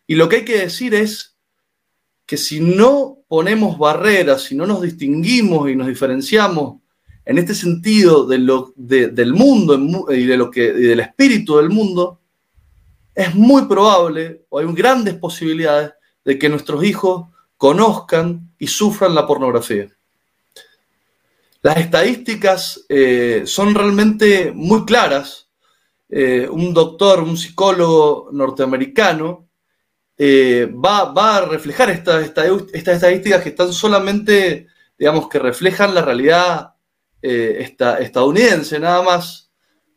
Y 0.07 0.15
lo 0.15 0.27
que 0.27 0.37
hay 0.37 0.45
que 0.45 0.57
decir 0.57 0.95
es 0.95 1.37
que 2.25 2.35
si 2.35 2.59
no 2.59 3.19
ponemos 3.27 3.77
barreras, 3.77 4.41
si 4.41 4.55
no 4.55 4.65
nos 4.65 4.81
distinguimos 4.81 5.69
y 5.69 5.75
nos 5.75 5.85
diferenciamos 5.85 6.81
en 7.25 7.37
este 7.37 7.53
sentido 7.53 8.25
del 8.25 9.33
mundo 9.33 10.11
y, 10.11 10.25
de 10.25 10.37
lo 10.37 10.49
que, 10.49 10.63
y 10.65 10.81
del 10.81 11.01
espíritu 11.01 11.57
del 11.57 11.69
mundo, 11.69 12.21
es 13.13 13.35
muy 13.35 13.67
probable, 13.67 14.45
o 14.49 14.57
hay 14.57 14.65
grandes 14.73 15.13
posibilidades, 15.13 15.93
de 16.23 16.39
que 16.39 16.49
nuestros 16.49 16.83
hijos 16.83 17.27
conozcan 17.55 18.51
y 18.57 18.65
sufran 18.65 19.13
la 19.13 19.27
pornografía. 19.27 19.94
Las 21.65 21.77
estadísticas 21.77 22.85
eh, 22.89 23.41
son 23.47 23.73
realmente 23.73 24.51
muy 24.53 24.85
claras. 24.85 25.49
Eh, 26.07 26.47
un 26.47 26.75
doctor, 26.75 27.23
un 27.23 27.35
psicólogo 27.35 28.29
norteamericano, 28.31 29.49
eh, 30.15 30.71
va, 30.71 31.11
va, 31.11 31.37
a 31.37 31.45
reflejar 31.45 31.89
estas 31.89 32.23
estadísticas 32.71 33.41
que 33.41 33.49
están 33.49 33.73
solamente, 33.73 34.67
digamos, 34.95 35.27
que 35.27 35.39
reflejan 35.39 35.95
la 35.95 36.03
realidad 36.03 36.75
esta, 37.19 37.97
estadounidense, 37.97 38.79
nada 38.79 39.01
más, 39.01 39.51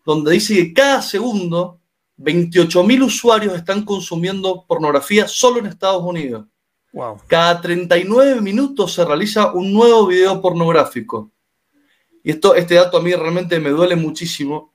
donde 0.06 0.32
dice 0.32 0.54
que 0.54 0.72
cada 0.72 1.02
segundo 1.02 1.82
28.000 2.16 3.02
usuarios 3.02 3.54
están 3.54 3.84
consumiendo 3.84 4.64
pornografía 4.66 5.28
solo 5.28 5.58
en 5.58 5.66
Estados 5.66 6.02
Unidos. 6.02 6.46
Wow. 6.94 7.18
Cada 7.26 7.60
39 7.60 8.40
minutos 8.40 8.94
se 8.94 9.04
realiza 9.04 9.52
un 9.52 9.70
nuevo 9.70 10.06
video 10.06 10.40
pornográfico. 10.40 11.30
Y 12.22 12.30
esto, 12.30 12.54
este 12.54 12.74
dato 12.74 12.98
a 12.98 13.02
mí 13.02 13.14
realmente 13.14 13.58
me 13.60 13.70
duele 13.70 13.96
muchísimo. 13.96 14.74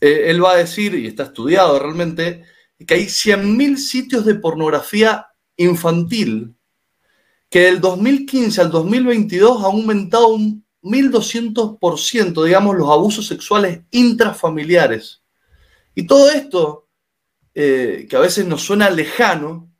Eh, 0.00 0.24
él 0.26 0.42
va 0.42 0.52
a 0.52 0.56
decir, 0.56 0.94
y 0.94 1.06
está 1.06 1.24
estudiado 1.24 1.78
realmente, 1.78 2.44
que 2.86 2.94
hay 2.94 3.04
100.000 3.04 3.76
sitios 3.76 4.24
de 4.24 4.36
pornografía 4.36 5.26
infantil, 5.56 6.54
que 7.50 7.60
del 7.60 7.80
2015 7.80 8.60
al 8.60 8.70
2022 8.70 9.62
ha 9.62 9.66
aumentado 9.66 10.28
un 10.28 10.64
1.200%, 10.82 12.44
digamos, 12.44 12.76
los 12.76 12.88
abusos 12.88 13.26
sexuales 13.26 13.82
intrafamiliares. 13.90 15.22
Y 15.94 16.06
todo 16.06 16.30
esto, 16.30 16.88
eh, 17.54 18.06
que 18.08 18.16
a 18.16 18.20
veces 18.20 18.46
nos 18.46 18.62
suena 18.62 18.88
lejano, 18.90 19.70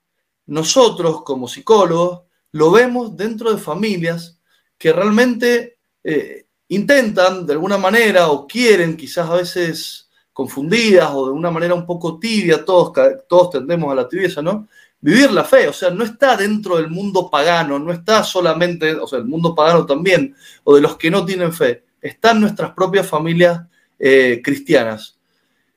nosotros 0.46 1.22
como 1.22 1.48
psicólogos 1.48 2.22
lo 2.52 2.70
vemos 2.70 3.16
dentro 3.16 3.52
de 3.52 3.58
familias 3.58 4.40
que 4.76 4.92
realmente 4.92 5.78
eh, 6.02 6.39
intentan 6.70 7.46
de 7.46 7.52
alguna 7.52 7.78
manera 7.78 8.28
o 8.30 8.46
quieren 8.46 8.96
quizás 8.96 9.28
a 9.28 9.34
veces 9.34 10.08
confundidas 10.32 11.10
o 11.12 11.26
de 11.26 11.32
una 11.32 11.50
manera 11.50 11.74
un 11.74 11.84
poco 11.84 12.18
tibia, 12.18 12.64
todos, 12.64 12.92
todos 13.28 13.50
tendemos 13.50 13.90
a 13.92 13.94
la 13.94 14.08
tibieza, 14.08 14.40
¿no? 14.40 14.68
Vivir 15.00 15.32
la 15.32 15.44
fe, 15.44 15.66
o 15.66 15.72
sea, 15.72 15.90
no 15.90 16.04
está 16.04 16.36
dentro 16.36 16.76
del 16.76 16.88
mundo 16.88 17.28
pagano, 17.28 17.78
no 17.78 17.92
está 17.92 18.22
solamente, 18.22 18.94
o 18.94 19.06
sea, 19.06 19.18
el 19.18 19.24
mundo 19.24 19.54
pagano 19.54 19.84
también, 19.84 20.34
o 20.62 20.74
de 20.76 20.80
los 20.80 20.96
que 20.96 21.10
no 21.10 21.24
tienen 21.24 21.52
fe, 21.52 21.84
están 22.00 22.40
nuestras 22.40 22.72
propias 22.72 23.06
familias 23.06 23.62
eh, 23.98 24.40
cristianas. 24.44 25.18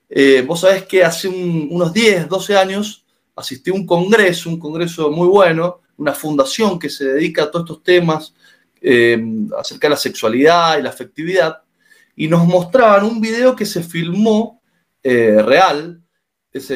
Eh, 0.08 0.44
vos 0.46 0.60
sabés 0.60 0.84
que 0.84 1.02
hace 1.02 1.26
unos 1.26 1.92
10, 1.92 2.28
12 2.28 2.56
años 2.56 3.04
asistí 3.34 3.70
a 3.70 3.74
un 3.74 3.86
congreso, 3.86 4.48
un 4.48 4.60
congreso 4.60 5.10
muy 5.10 5.26
bueno, 5.26 5.80
una 5.96 6.12
fundación 6.12 6.78
que 6.78 6.88
se 6.88 7.04
dedica 7.04 7.44
a 7.44 7.50
todos 7.50 7.64
estos 7.64 7.82
temas 7.82 8.34
eh, 8.86 9.18
acerca 9.58 9.86
de 9.86 9.94
la 9.94 9.96
sexualidad 9.96 10.78
y 10.78 10.82
la 10.82 10.90
afectividad, 10.90 11.62
y 12.14 12.28
nos 12.28 12.46
mostraban 12.46 13.04
un 13.04 13.20
video 13.20 13.56
que 13.56 13.64
se 13.64 13.82
filmó 13.82 14.62
eh, 15.02 15.40
real, 15.42 16.02
es 16.52 16.70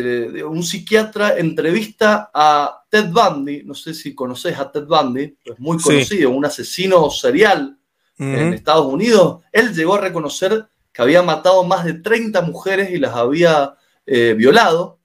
un 0.45 0.65
psiquiatra 0.65 1.39
entrevista 1.39 2.31
a 2.35 2.83
Ted 2.91 3.11
Bundy, 3.11 3.63
no 3.63 3.75
sé 3.75 3.95
si 3.95 4.13
conoces 4.13 4.59
a 4.59 4.73
Ted 4.73 4.87
Bundy, 4.87 5.37
es 5.45 5.59
muy 5.59 5.79
conocido, 5.79 6.31
un 6.31 6.45
asesino 6.45 7.09
serial 7.11 7.79
en 8.19 8.55
Estados 8.55 8.93
Unidos. 8.93 9.43
Él 9.53 9.73
llegó 9.73 9.95
a 9.95 10.01
reconocer 10.01 10.67
que 10.93 11.03
había 11.03 11.23
matado 11.23 11.63
más 11.63 11.85
de 11.85 11.95
30 11.95 12.43
mujeres 12.43 12.91
y 12.91 12.99
las 12.99 13.15
había 13.15 13.77
eh, 14.05 14.35
violado. 14.37 14.99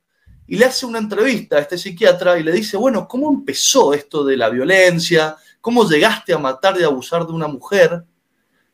Y 0.48 0.58
le 0.58 0.66
hace 0.66 0.88
una 0.88 0.98
entrevista 0.98 1.58
a 1.58 1.60
este 1.60 1.78
psiquiatra 1.78 2.40
y 2.40 2.44
le 2.44 2.52
dice, 2.52 2.76
bueno, 2.76 3.08
¿cómo 3.08 3.32
empezó 3.32 3.94
esto 3.94 4.24
de 4.24 4.38
la 4.38 4.50
violencia? 4.50 5.38
¿Cómo 5.64 5.90
llegaste 5.90 6.34
a 6.34 6.38
matar 6.38 6.76
y 6.78 6.84
abusar 6.84 7.26
de 7.26 7.32
una 7.32 7.48
mujer? 7.48 8.04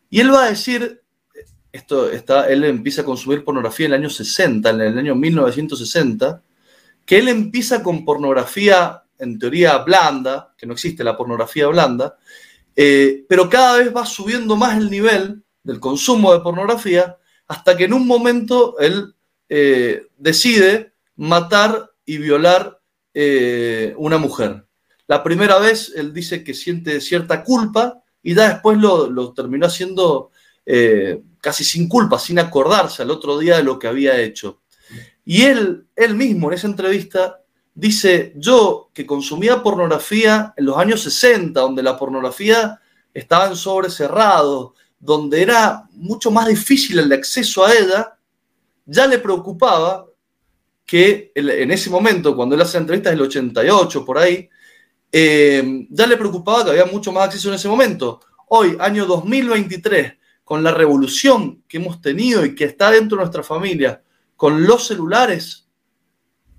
Y 0.09 0.21
él 0.21 0.33
va 0.33 0.45
a 0.45 0.49
decir, 0.49 1.03
esto 1.71 2.09
está, 2.09 2.49
él 2.49 2.63
empieza 2.63 3.03
a 3.03 3.05
consumir 3.05 3.43
pornografía 3.43 3.85
en 3.85 3.93
el 3.93 3.99
año 3.99 4.09
60, 4.09 4.71
en 4.71 4.81
el 4.81 4.97
año 4.97 5.13
1960, 5.13 6.41
que 7.05 7.19
él 7.19 7.27
empieza 7.27 7.83
con 7.83 8.03
pornografía 8.03 9.03
en 9.19 9.37
teoría 9.37 9.77
blanda, 9.77 10.55
que 10.57 10.65
no 10.65 10.73
existe 10.73 11.03
la 11.03 11.15
pornografía 11.15 11.67
blanda, 11.67 12.17
eh, 12.75 13.23
pero 13.29 13.47
cada 13.47 13.77
vez 13.77 13.95
va 13.95 14.03
subiendo 14.03 14.55
más 14.55 14.75
el 14.75 14.89
nivel 14.89 15.43
del 15.61 15.79
consumo 15.79 16.33
de 16.33 16.39
pornografía 16.39 17.17
hasta 17.47 17.77
que 17.77 17.83
en 17.83 17.93
un 17.93 18.07
momento 18.07 18.79
él 18.79 19.13
eh, 19.47 20.07
decide 20.17 20.93
matar 21.17 21.91
y 22.03 22.17
violar 22.17 22.81
eh, 23.13 23.93
una 23.95 24.17
mujer. 24.17 24.65
La 25.09 25.23
primera 25.23 25.57
vez 25.57 25.91
él 25.95 26.13
dice 26.13 26.43
que 26.43 26.53
siente 26.53 27.01
cierta 27.01 27.43
culpa 27.43 28.03
y 28.21 28.35
ya 28.35 28.49
después 28.49 28.77
lo, 28.77 29.09
lo 29.09 29.33
terminó 29.33 29.65
haciendo 29.65 30.29
casi 31.41 31.63
sin 31.63 31.89
culpa, 31.89 32.19
sin 32.19 32.37
acordarse 32.37 33.01
al 33.01 33.09
otro 33.09 33.39
día 33.39 33.57
de 33.57 33.63
lo 33.63 33.79
que 33.79 33.87
había 33.87 34.19
hecho. 34.21 34.61
Y 35.25 35.41
él, 35.41 35.87
él 35.95 36.13
mismo 36.13 36.47
en 36.47 36.53
esa 36.53 36.67
entrevista 36.67 37.41
dice, 37.73 38.33
yo 38.35 38.91
que 38.93 39.07
consumía 39.07 39.63
pornografía 39.63 40.53
en 40.55 40.65
los 40.65 40.77
años 40.77 41.01
60, 41.01 41.59
donde 41.59 41.81
la 41.81 41.97
pornografía 41.97 42.79
estaba 43.11 43.47
en 43.47 43.55
sobre 43.55 43.89
cerrado, 43.89 44.75
donde 44.99 45.41
era 45.41 45.87
mucho 45.93 46.29
más 46.29 46.47
difícil 46.47 46.99
el 46.99 47.11
acceso 47.11 47.65
a 47.65 47.73
ella, 47.73 48.15
ya 48.85 49.07
le 49.07 49.17
preocupaba 49.17 50.05
que 50.85 51.31
en 51.33 51.71
ese 51.71 51.89
momento, 51.89 52.35
cuando 52.35 52.53
él 52.53 52.61
hace 52.61 52.77
la 52.77 52.81
entrevista 52.81 53.09
del 53.09 53.21
88, 53.21 54.05
por 54.05 54.19
ahí, 54.19 54.47
eh, 55.11 55.87
ya 55.89 56.07
le 56.07 56.17
preocupaba 56.17 56.63
que 56.63 56.71
había 56.71 56.85
mucho 56.85 57.11
más 57.11 57.25
acceso 57.25 57.49
en 57.49 57.55
ese 57.55 57.67
momento. 57.67 58.21
Hoy, 58.47 58.77
año 58.79 59.05
2023, 59.05 60.13
con 60.43 60.63
la 60.63 60.71
revolución 60.71 61.63
que 61.67 61.77
hemos 61.77 62.01
tenido 62.01 62.45
y 62.45 62.55
que 62.55 62.65
está 62.65 62.91
dentro 62.91 63.17
de 63.17 63.23
nuestra 63.23 63.43
familia, 63.43 64.01
con 64.35 64.65
los 64.65 64.87
celulares, 64.87 65.67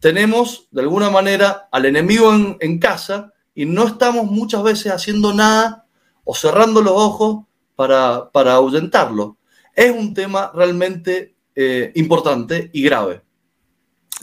tenemos 0.00 0.68
de 0.70 0.82
alguna 0.82 1.10
manera 1.10 1.68
al 1.70 1.86
enemigo 1.86 2.32
en, 2.60 2.78
casa 2.78 3.32
y 3.54 3.66
no 3.66 3.86
estamos 3.86 4.26
muchas 4.26 4.62
veces 4.62 4.92
haciendo 4.92 5.34
nada 5.34 5.86
o 6.24 6.34
cerrando 6.34 6.82
los 6.82 6.94
ojos 6.94 7.44
para, 7.76 8.30
para 8.30 8.54
ahuyentarlo. 8.54 9.36
Es 9.74 9.90
un 9.90 10.14
tema 10.14 10.50
realmente 10.54 11.34
eh, 11.54 11.92
importante 11.94 12.70
y 12.72 12.82
grave. 12.82 13.22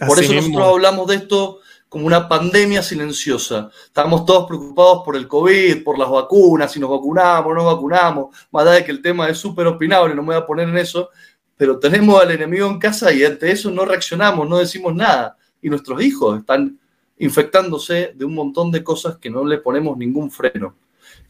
Por 0.05 0.21
eso 0.21 0.33
nosotros 0.33 0.67
hablamos 0.67 1.07
de 1.07 1.15
esto 1.15 1.59
como 1.89 2.05
una 2.05 2.27
pandemia 2.27 2.83
silenciosa. 2.83 3.69
Estamos 3.85 4.25
todos 4.25 4.47
preocupados 4.47 5.03
por 5.05 5.15
el 5.15 5.27
COVID, 5.27 5.83
por 5.83 5.97
las 5.97 6.09
vacunas, 6.09 6.71
si 6.71 6.79
nos 6.79 6.89
vacunamos 6.89 7.51
o 7.51 7.55
no 7.55 7.65
vacunamos, 7.65 8.35
más 8.51 8.63
allá 8.63 8.73
de 8.73 8.85
que 8.85 8.91
el 8.91 9.01
tema 9.01 9.29
es 9.29 9.37
súper 9.37 9.67
opinable, 9.67 10.13
no 10.13 10.21
me 10.21 10.27
voy 10.27 10.35
a 10.35 10.45
poner 10.45 10.67
en 10.67 10.77
eso, 10.77 11.09
pero 11.55 11.79
tenemos 11.79 12.21
al 12.21 12.31
enemigo 12.31 12.67
en 12.67 12.79
casa 12.79 13.11
y 13.11 13.23
ante 13.23 13.51
eso 13.51 13.71
no 13.71 13.85
reaccionamos, 13.85 14.47
no 14.47 14.57
decimos 14.57 14.93
nada. 14.93 15.37
Y 15.61 15.69
nuestros 15.69 16.01
hijos 16.01 16.39
están 16.39 16.77
infectándose 17.17 18.13
de 18.15 18.25
un 18.25 18.35
montón 18.35 18.71
de 18.71 18.83
cosas 18.83 19.17
que 19.17 19.29
no 19.29 19.43
le 19.43 19.57
ponemos 19.57 19.97
ningún 19.97 20.29
freno. 20.29 20.75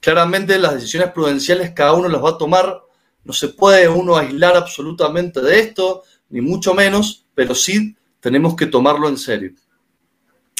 Claramente 0.01 0.57
las 0.57 0.73
decisiones 0.73 1.11
prudenciales 1.11 1.71
cada 1.71 1.93
uno 1.93 2.09
las 2.09 2.23
va 2.23 2.31
a 2.31 2.37
tomar, 2.37 2.81
no 3.23 3.33
se 3.33 3.49
puede 3.49 3.87
uno 3.87 4.17
aislar 4.17 4.55
absolutamente 4.57 5.41
de 5.41 5.59
esto, 5.59 6.03
ni 6.29 6.41
mucho 6.41 6.73
menos, 6.73 7.25
pero 7.33 7.55
sí 7.55 7.95
tenemos 8.19 8.55
que 8.55 8.65
tomarlo 8.65 9.07
en 9.07 9.17
serio. 9.17 9.53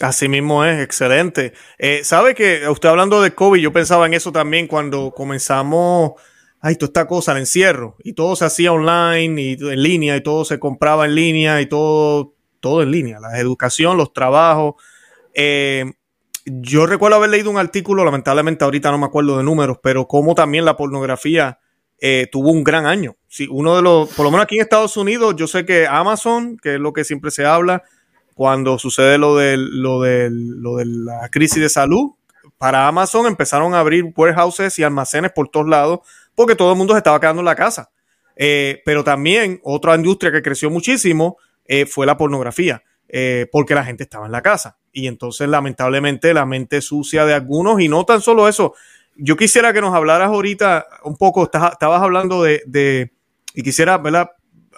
Así 0.02 0.30
mismo 0.30 0.64
es, 0.64 0.84
excelente. 0.84 1.54
Eh, 1.80 2.04
¿Sabe 2.04 2.36
que 2.36 2.70
usted 2.70 2.90
hablando 2.90 3.22
de 3.22 3.34
COVID, 3.34 3.60
yo 3.60 3.74
pensaba 3.74 4.06
en 4.06 4.14
eso 4.14 4.32
también 4.32 4.68
cuando 4.68 5.12
comenzamos, 5.12 6.12
ay, 6.62 6.76
toda 6.76 6.88
esta 6.90 7.08
cosa, 7.08 7.32
el 7.32 7.40
encierro, 7.40 7.96
y 8.04 8.14
todo 8.14 8.36
se 8.36 8.46
hacía 8.46 8.72
online 8.72 9.42
y 9.42 9.54
en 9.54 9.82
línea, 9.82 10.16
y 10.16 10.22
todo 10.22 10.46
se 10.46 10.60
compraba 10.60 11.06
en 11.06 11.16
línea, 11.16 11.62
y 11.62 11.66
todo, 11.66 12.36
todo 12.60 12.84
en 12.84 12.92
línea, 12.92 13.20
la 13.20 13.40
educación, 13.40 13.98
los 13.98 14.14
trabajos. 14.14 14.76
Eh, 15.34 15.94
yo 16.46 16.86
recuerdo 16.86 17.18
haber 17.18 17.32
leído 17.32 17.50
un 17.50 17.58
artículo, 17.58 18.06
lamentablemente 18.06 18.66
ahorita 18.66 18.92
no 18.92 19.00
me 19.00 19.08
acuerdo 19.08 19.38
de 19.38 19.44
números, 19.44 19.80
pero 19.82 20.08
como 20.08 20.36
también 20.36 20.64
la 20.64 20.78
pornografía 20.78 21.60
eh, 22.00 22.28
tuvo 22.32 22.52
un 22.52 22.64
gran 22.64 22.86
año. 22.86 23.16
Sí, 23.28 23.48
uno 23.50 23.76
de 23.76 23.82
los, 23.82 24.10
por 24.10 24.26
lo 24.26 24.32
menos 24.32 24.44
aquí 24.44 24.58
en 24.58 24.62
Estados 24.62 24.96
Unidos, 24.96 25.36
yo 25.36 25.48
sé 25.48 25.66
que 25.66 25.88
Amazon, 25.88 26.56
que 26.58 26.76
es 26.76 26.80
lo 26.80 26.94
que 26.94 27.04
siempre 27.04 27.32
se 27.32 27.46
habla, 27.46 27.84
cuando 28.38 28.78
sucede 28.78 29.18
lo 29.18 29.36
de, 29.36 29.58
lo, 29.58 30.00
de, 30.04 30.30
lo 30.32 30.76
de 30.76 30.86
la 30.86 31.28
crisis 31.30 31.60
de 31.60 31.70
salud, 31.70 32.12
para 32.60 32.88
Amazon 32.88 33.26
empezaron 33.26 33.74
a 33.74 33.80
abrir 33.80 34.14
warehouses 34.16 34.78
y 34.78 34.84
almacenes 34.84 35.32
por 35.32 35.50
todos 35.50 35.68
lados 35.68 36.02
porque 36.36 36.54
todo 36.54 36.72
el 36.72 36.78
mundo 36.78 36.94
se 36.94 37.00
estaba 37.00 37.20
quedando 37.20 37.42
en 37.42 37.46
la 37.46 37.56
casa. 37.56 37.90
Eh, 38.36 38.84
pero 38.86 39.04
también 39.04 39.60
otra 39.64 39.96
industria 39.96 40.32
que 40.32 40.44
creció 40.44 40.70
muchísimo 40.70 41.38
eh, 41.66 41.88
fue 41.88 42.06
la 42.06 42.16
pornografía, 42.16 42.84
eh, 43.10 43.48
porque 43.52 43.74
la 43.74 43.84
gente 43.84 44.04
estaba 44.04 44.28
en 44.28 44.32
la 44.32 44.44
casa. 44.44 44.78
Y 44.92 45.08
entonces, 45.08 45.50
lamentablemente, 45.50 46.32
la 46.36 46.46
mente 46.46 46.82
sucia 46.82 47.26
de 47.26 47.34
algunos, 47.34 47.82
y 47.82 47.88
no 47.88 48.06
tan 48.06 48.22
solo 48.22 48.48
eso, 48.48 48.76
yo 49.16 49.36
quisiera 49.36 49.74
que 49.74 49.82
nos 49.82 49.96
hablaras 49.96 50.28
ahorita 50.28 50.86
un 51.06 51.18
poco, 51.18 51.46
estabas 51.46 52.04
hablando 52.04 52.44
de, 52.44 52.62
de 52.68 53.12
y 53.56 53.64
quisiera, 53.64 53.98
¿verdad? 53.98 54.30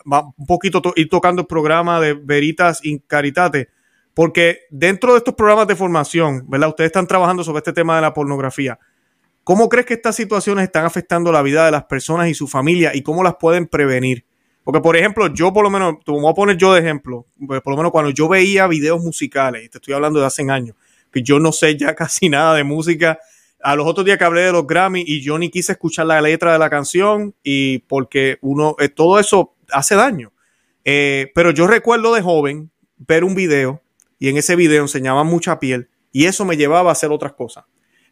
Un 0.06 0.46
poquito 0.46 0.82
ir 0.96 1.10
tocando 1.10 1.42
el 1.42 1.48
programa 1.48 2.00
de 2.00 2.14
Veritas 2.14 2.84
in 2.84 3.00
Caritate, 3.00 3.70
porque 4.14 4.62
dentro 4.70 5.14
de 5.14 5.20
estos 5.20 5.36
programas 5.36 5.68
de 5.68 5.76
formación, 5.76 6.46
¿verdad? 6.48 6.70
Ustedes 6.70 6.90
están 6.90 7.08
trabajando 7.08 7.44
sobre 7.44 7.60
este 7.60 7.74
tema 7.74 7.96
de 7.96 8.02
la 8.02 8.14
pornografía. 8.14 8.80
¿Cómo 9.44 9.70
crees 9.70 9.86
que 9.86 9.94
estas 9.96 10.16
situaciones 10.16 10.66
están 10.66 10.86
afectando 10.86 11.32
la 11.32 11.42
vida 11.42 11.66
de 11.66 11.72
las 11.72 11.86
personas 11.86 12.28
y 12.30 12.34
su 12.34 12.48
familia 12.48 12.92
y 12.94 13.02
cómo 13.02 13.24
las 13.24 13.36
pueden 13.36 13.68
prevenir? 13.68 14.26
Porque, 14.64 14.82
por 14.82 14.96
ejemplo, 14.96 15.34
yo 15.34 15.52
por 15.52 15.64
lo 15.64 15.72
menos, 15.72 15.96
te 16.06 16.12
voy 16.12 16.30
a 16.30 16.34
poner 16.36 16.58
yo 16.58 16.74
de 16.74 16.82
ejemplo, 16.82 17.26
pues, 17.48 17.62
por 17.62 17.72
lo 17.72 17.78
menos 17.78 17.92
cuando 17.92 18.12
yo 18.12 18.28
veía 18.28 18.68
videos 18.68 19.02
musicales, 19.02 19.66
y 19.66 19.70
te 19.70 19.80
estoy 19.80 19.96
hablando 19.96 20.20
de 20.20 20.28
hace 20.28 20.44
años, 20.52 20.76
que 21.12 21.24
yo 21.24 21.40
no 21.40 21.52
sé 21.52 21.76
ya 21.78 21.96
casi 21.96 22.30
nada 22.30 22.54
de 22.54 22.64
música. 22.64 23.18
A 23.62 23.76
los 23.76 23.88
otros 23.88 24.06
días 24.06 24.18
que 24.18 24.24
hablé 24.24 24.42
de 24.42 24.52
los 24.52 24.68
Grammy 24.68 25.04
y 25.06 25.22
yo 25.22 25.40
ni 25.40 25.50
quise 25.50 25.72
escuchar 25.72 26.06
la 26.06 26.22
letra 26.22 26.54
de 26.54 26.60
la 26.60 26.70
canción 26.70 27.34
y 27.44 27.80
porque 27.80 28.38
uno, 28.42 28.76
eh, 28.80 28.90
todo 28.90 29.20
eso 29.20 29.56
hace 29.72 29.96
daño. 29.96 30.32
Eh, 30.86 31.32
pero 31.36 31.52
yo 31.52 31.68
recuerdo 31.68 32.14
de 32.14 32.22
joven 32.22 32.72
ver 32.98 33.24
un 33.24 33.36
video 33.36 33.82
y 34.18 34.30
en 34.30 34.38
ese 34.38 34.56
video 34.56 34.82
enseñaba 34.82 35.24
mucha 35.24 35.60
piel 35.60 35.90
y 36.12 36.26
eso 36.26 36.46
me 36.46 36.58
llevaba 36.58 36.90
a 36.90 36.94
hacer 36.94 37.12
otras 37.12 37.34
cosas. 37.34 37.66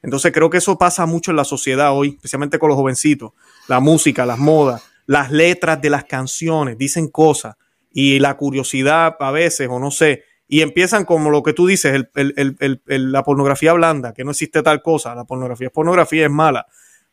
Entonces 0.04 0.32
creo 0.32 0.50
que 0.50 0.58
eso 0.58 0.78
pasa 0.78 1.06
mucho 1.06 1.32
en 1.32 1.38
la 1.38 1.44
sociedad 1.44 1.92
hoy, 1.92 2.10
especialmente 2.10 2.60
con 2.60 2.70
los 2.70 2.78
jovencitos. 2.78 3.32
La 3.68 3.80
música, 3.80 4.26
las 4.26 4.38
modas, 4.38 4.84
las 5.06 5.32
letras 5.32 5.82
de 5.82 5.90
las 5.90 6.06
canciones 6.06 6.78
dicen 6.78 7.08
cosas 7.08 7.56
y 7.92 8.20
la 8.20 8.38
curiosidad 8.38 9.16
a 9.20 9.32
veces, 9.32 9.68
o 9.70 9.80
no 9.80 9.92
sé, 9.92 10.24
y 10.48 10.62
empiezan 10.62 11.04
como 11.04 11.30
lo 11.30 11.44
que 11.44 11.54
tú 11.54 11.68
dices, 11.68 12.06
la 12.14 13.24
pornografía 13.24 13.74
blanda, 13.74 14.14
que 14.14 14.24
no 14.24 14.32
existe 14.32 14.62
tal 14.64 14.82
cosa, 14.82 15.14
la 15.14 15.26
pornografía 15.26 15.68
es 15.68 15.74
pornografía, 15.74 16.26
es 16.26 16.32
mala. 16.32 16.68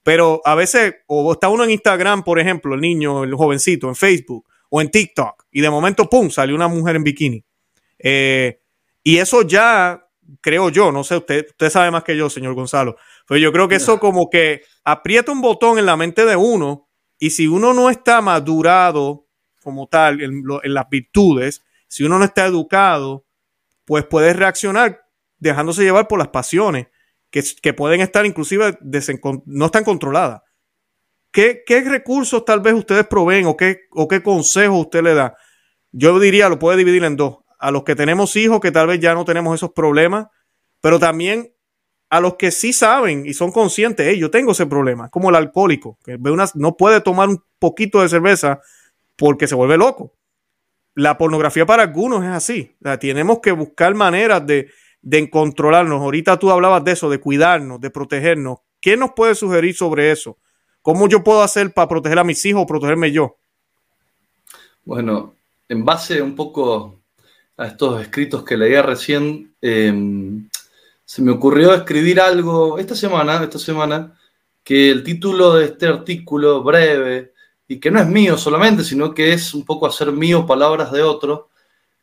Pero 0.04 0.42
a 0.44 0.54
veces, 0.54 0.96
o 1.06 1.32
está 1.32 1.48
uno 1.48 1.64
en 1.64 1.70
Instagram, 1.70 2.22
por 2.22 2.38
ejemplo, 2.38 2.74
el 2.74 2.80
niño, 2.80 3.24
el 3.24 3.34
jovencito, 3.34 3.88
en 3.88 3.96
Facebook 3.96 4.46
o 4.68 4.80
en 4.80 4.90
TikTok, 4.90 5.44
y 5.50 5.60
de 5.60 5.70
momento, 5.70 6.08
¡pum!, 6.08 6.30
salió 6.30 6.54
una 6.54 6.68
mujer 6.68 6.96
en 6.96 7.04
bikini. 7.04 7.44
Eh, 7.98 8.60
y 9.02 9.16
eso 9.16 9.42
ya, 9.42 10.06
creo 10.40 10.68
yo, 10.68 10.92
no 10.92 11.04
sé, 11.04 11.16
usted, 11.16 11.46
usted 11.48 11.70
sabe 11.70 11.90
más 11.90 12.04
que 12.04 12.16
yo, 12.16 12.28
señor 12.28 12.54
Gonzalo, 12.54 12.96
pero 13.26 13.38
yo 13.38 13.50
creo 13.50 13.66
que 13.66 13.76
eso 13.76 13.98
como 13.98 14.28
que 14.30 14.62
aprieta 14.84 15.32
un 15.32 15.40
botón 15.40 15.78
en 15.78 15.86
la 15.86 15.96
mente 15.96 16.24
de 16.26 16.36
uno, 16.36 16.88
y 17.18 17.30
si 17.30 17.46
uno 17.46 17.72
no 17.72 17.88
está 17.88 18.20
madurado 18.20 19.26
como 19.62 19.86
tal 19.86 20.20
en, 20.20 20.42
en 20.62 20.74
las 20.74 20.88
virtudes, 20.90 21.62
si 21.88 22.04
uno 22.04 22.18
no 22.18 22.24
está 22.26 22.44
educado, 22.44 23.24
pues 23.86 24.04
puede 24.04 24.34
reaccionar 24.34 25.06
dejándose 25.38 25.82
llevar 25.82 26.08
por 26.08 26.18
las 26.18 26.28
pasiones 26.28 26.88
que, 27.40 27.72
pueden 27.72 28.00
estar 28.00 28.24
inclusive 28.26 28.78
no 29.46 29.66
están 29.66 29.84
controladas. 29.84 30.42
¿Qué, 31.32 31.64
recursos 31.84 32.44
tal 32.44 32.60
vez 32.60 32.74
ustedes 32.74 33.06
proveen 33.06 33.46
o 33.46 33.56
qué, 33.56 33.80
o 33.90 34.06
qué 34.06 34.22
consejos 34.22 34.78
usted 34.78 35.02
le 35.02 35.14
da? 35.14 35.36
Yo 35.90 36.18
diría, 36.20 36.48
lo 36.48 36.58
puede 36.58 36.78
dividir 36.78 37.02
en 37.02 37.16
dos. 37.16 37.38
A 37.58 37.70
los 37.70 37.82
que 37.82 37.96
tenemos 37.96 38.36
hijos, 38.36 38.60
que 38.60 38.70
tal 38.70 38.86
vez 38.86 39.00
ya 39.00 39.14
no 39.14 39.24
tenemos 39.24 39.54
esos 39.54 39.72
problemas, 39.72 40.26
pero 40.80 40.98
también 41.00 41.52
a 42.10 42.20
los 42.20 42.36
que 42.36 42.52
sí 42.52 42.72
saben 42.72 43.26
y 43.26 43.34
son 43.34 43.50
conscientes, 43.50 44.16
yo 44.16 44.30
tengo 44.30 44.52
ese 44.52 44.66
problema, 44.66 45.08
como 45.08 45.30
el 45.30 45.36
alcohólico, 45.36 45.98
que 46.04 46.18
no 46.54 46.76
puede 46.76 47.00
tomar 47.00 47.28
un 47.28 47.42
poquito 47.58 48.02
de 48.02 48.08
cerveza 48.08 48.60
porque 49.16 49.48
se 49.48 49.56
vuelve 49.56 49.76
loco 49.76 50.14
la 50.94 51.18
pornografía 51.18 51.66
para 51.66 51.82
algunos 51.82 52.22
es 52.24 52.30
así. 52.30 52.76
tenemos 53.00 53.40
que 53.40 53.52
buscar 53.52 53.94
maneras 53.94 54.46
de, 54.46 54.70
controlarnos. 55.30 56.00
Ahorita 56.00 56.38
tú 56.38 56.50
hablabas 56.50 56.84
de 56.84 56.92
eso, 56.92 57.10
de 57.10 57.20
cuidarnos, 57.20 57.80
de 57.80 57.90
protegernos. 57.90 58.58
¿Qué 58.80 58.96
nos 58.96 59.12
puede 59.12 59.34
sugerir 59.34 59.74
sobre 59.74 60.10
eso? 60.10 60.38
¿Cómo 60.82 61.08
yo 61.08 61.24
puedo 61.24 61.42
hacer 61.42 61.72
para 61.72 61.88
proteger 61.88 62.18
a 62.18 62.24
mis 62.24 62.44
hijos 62.44 62.62
o 62.62 62.66
protegerme 62.66 63.10
yo? 63.10 63.36
Bueno, 64.84 65.34
en 65.68 65.84
base 65.84 66.20
un 66.20 66.34
poco 66.34 67.00
a 67.56 67.66
estos 67.66 68.02
escritos 68.02 68.44
que 68.44 68.56
leía 68.56 68.82
recién, 68.82 69.54
em, 69.62 70.48
se 71.04 71.22
me 71.22 71.32
ocurrió 71.32 71.72
escribir 71.72 72.20
algo 72.20 72.78
esta 72.78 72.94
semana, 72.94 73.42
esta 73.42 73.58
semana, 73.58 74.18
que 74.62 74.90
el 74.90 75.04
título 75.04 75.54
de 75.54 75.66
este 75.66 75.86
artículo 75.86 76.62
breve, 76.62 77.32
y 77.66 77.80
que 77.80 77.90
no 77.90 78.00
es 78.00 78.06
mío 78.06 78.36
solamente, 78.36 78.84
sino 78.84 79.14
que 79.14 79.32
es 79.32 79.54
un 79.54 79.64
poco 79.64 79.86
hacer 79.86 80.12
mío 80.12 80.46
palabras 80.46 80.92
de 80.92 81.02
otro, 81.02 81.50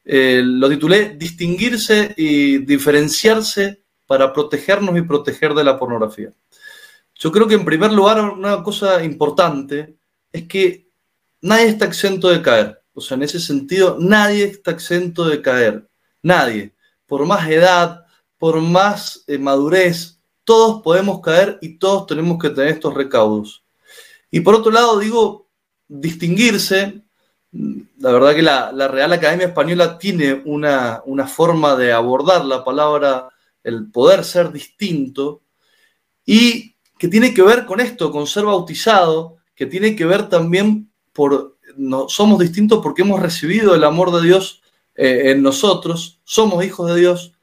eh, 0.03 0.41
lo 0.43 0.69
titulé 0.69 1.15
Distinguirse 1.15 2.13
y 2.17 2.59
diferenciarse 2.59 3.83
para 4.07 4.33
protegernos 4.33 4.97
y 4.97 5.01
proteger 5.03 5.53
de 5.53 5.63
la 5.63 5.77
pornografía. 5.77 6.33
Yo 7.15 7.31
creo 7.31 7.47
que 7.47 7.55
en 7.55 7.65
primer 7.65 7.91
lugar 7.93 8.19
una 8.19 8.63
cosa 8.63 9.03
importante 9.03 9.95
es 10.31 10.47
que 10.47 10.89
nadie 11.41 11.67
está 11.67 11.85
exento 11.85 12.29
de 12.29 12.41
caer. 12.41 12.81
O 12.93 13.01
sea, 13.01 13.15
en 13.15 13.23
ese 13.23 13.39
sentido, 13.39 13.97
nadie 13.99 14.45
está 14.45 14.71
exento 14.71 15.27
de 15.27 15.41
caer. 15.41 15.87
Nadie. 16.21 16.73
Por 17.05 17.25
más 17.25 17.49
edad, 17.49 18.05
por 18.37 18.59
más 18.59 19.23
eh, 19.27 19.37
madurez, 19.37 20.19
todos 20.43 20.81
podemos 20.81 21.21
caer 21.21 21.57
y 21.61 21.77
todos 21.77 22.07
tenemos 22.07 22.37
que 22.39 22.49
tener 22.49 22.73
estos 22.73 22.93
recaudos. 22.93 23.63
Y 24.29 24.39
por 24.39 24.55
otro 24.55 24.71
lado, 24.71 24.99
digo, 24.99 25.47
distinguirse. 25.87 27.01
La 27.51 28.11
verdad 28.11 28.35
que 28.35 28.41
la, 28.41 28.87
Real 28.87 29.11
Academia 29.13 29.47
Española 29.47 29.97
tiene 29.97 30.41
una, 30.45 31.01
forma 31.27 31.75
de 31.75 31.91
abordar 31.91 32.45
la 32.45 32.63
palabra, 32.63 33.29
el 33.63 33.91
poder 33.91 34.23
ser 34.23 34.51
distinto, 34.51 35.41
y 36.25 36.75
que 36.97 37.07
tiene 37.07 37.33
que 37.33 37.41
ver 37.41 37.65
con 37.65 37.79
esto, 37.79 38.11
con 38.11 38.27
ser 38.27 38.45
bautizado, 38.45 39.37
que 39.55 39.65
tiene 39.65 39.95
que 39.95 40.05
ver 40.05 40.29
también 40.29 40.91
por, 41.13 41.57
no, 41.75 42.07
somos 42.07 42.39
distintos 42.39 42.79
porque 42.81 43.01
hemos 43.01 43.19
recibido 43.19 43.75
el 43.75 43.83
amor 43.83 44.11
de 44.11 44.27
Dios 44.27 44.61
eh, 44.95 45.31
en 45.31 45.41
nosotros, 45.41 46.19
somos 46.23 46.63
hijos 46.63 46.93
de 46.93 46.99
Dios, 46.99 47.33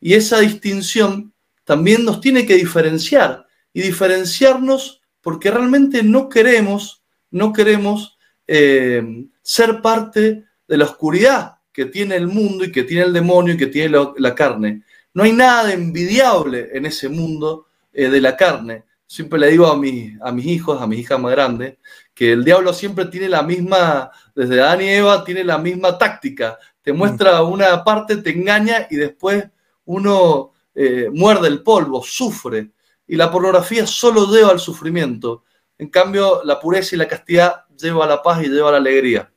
y 0.00 0.14
esa 0.14 0.40
distinción 0.40 1.32
también 1.64 2.04
nos 2.04 2.20
tiene 2.20 2.46
que 2.46 2.54
diferenciar, 2.54 3.46
y 3.72 3.82
diferenciarnos 3.82 5.02
porque 5.20 5.50
realmente 5.50 6.02
no 6.02 6.28
queremos 6.28 6.98
no 7.30 7.52
queremos 7.52 8.18
eh, 8.46 9.26
ser 9.48 9.80
parte 9.80 10.44
de 10.68 10.76
la 10.76 10.84
oscuridad 10.84 11.56
que 11.72 11.86
tiene 11.86 12.16
el 12.16 12.26
mundo 12.26 12.64
y 12.64 12.70
que 12.70 12.82
tiene 12.82 13.04
el 13.04 13.14
demonio 13.14 13.54
y 13.54 13.56
que 13.56 13.68
tiene 13.68 13.98
la, 14.18 14.34
carne. 14.34 14.82
No 15.14 15.22
hay 15.22 15.32
nada 15.32 15.72
envidiable 15.72 16.68
en 16.74 16.84
ese 16.84 17.08
mundo 17.08 17.68
eh, 17.90 18.10
de 18.10 18.20
la 18.20 18.36
carne. 18.36 18.84
Siempre 19.06 19.38
le 19.38 19.50
digo 19.50 19.66
a, 19.66 19.72
a 19.72 20.32
mis 20.32 20.46
hijos, 20.46 20.82
a 20.82 20.86
mis 20.86 20.98
hijas 20.98 21.18
más 21.18 21.32
grandes, 21.32 21.78
que 22.12 22.32
el 22.32 22.44
diablo 22.44 22.74
siempre 22.74 23.06
tiene 23.06 23.30
la 23.30 23.42
misma, 23.42 24.10
desde 24.34 24.60
Adán 24.60 24.82
y 24.82 24.88
Eva, 24.90 25.24
tiene 25.24 25.42
la 25.44 25.56
misma 25.56 25.96
táctica. 25.96 26.58
Te 26.82 26.92
muestra 26.92 27.42
mm. 27.42 27.50
una 27.50 27.82
parte, 27.82 28.18
te 28.18 28.30
engaña 28.30 28.86
y 28.90 28.96
después 28.96 29.46
uno 29.86 30.52
eh, 30.74 31.08
muerde 31.10 31.48
el 31.48 31.62
polvo, 31.62 32.02
sufre. 32.04 32.72
Y 33.06 33.16
la 33.16 33.30
pornografía 33.30 33.86
solo 33.86 34.26
lleva 34.30 34.50
al 34.50 34.60
sufrimiento. 34.60 35.44
En 35.78 35.88
cambio, 35.88 36.42
la 36.44 36.60
pureza 36.60 36.96
y 36.96 36.98
la 36.98 37.08
castidad 37.08 37.64
lleva 37.78 38.04
a 38.04 38.08
la 38.08 38.22
paz 38.22 38.44
y 38.44 38.48
lleva 38.48 38.68
a 38.68 38.72
la 38.72 38.78
alegría. 38.78 39.32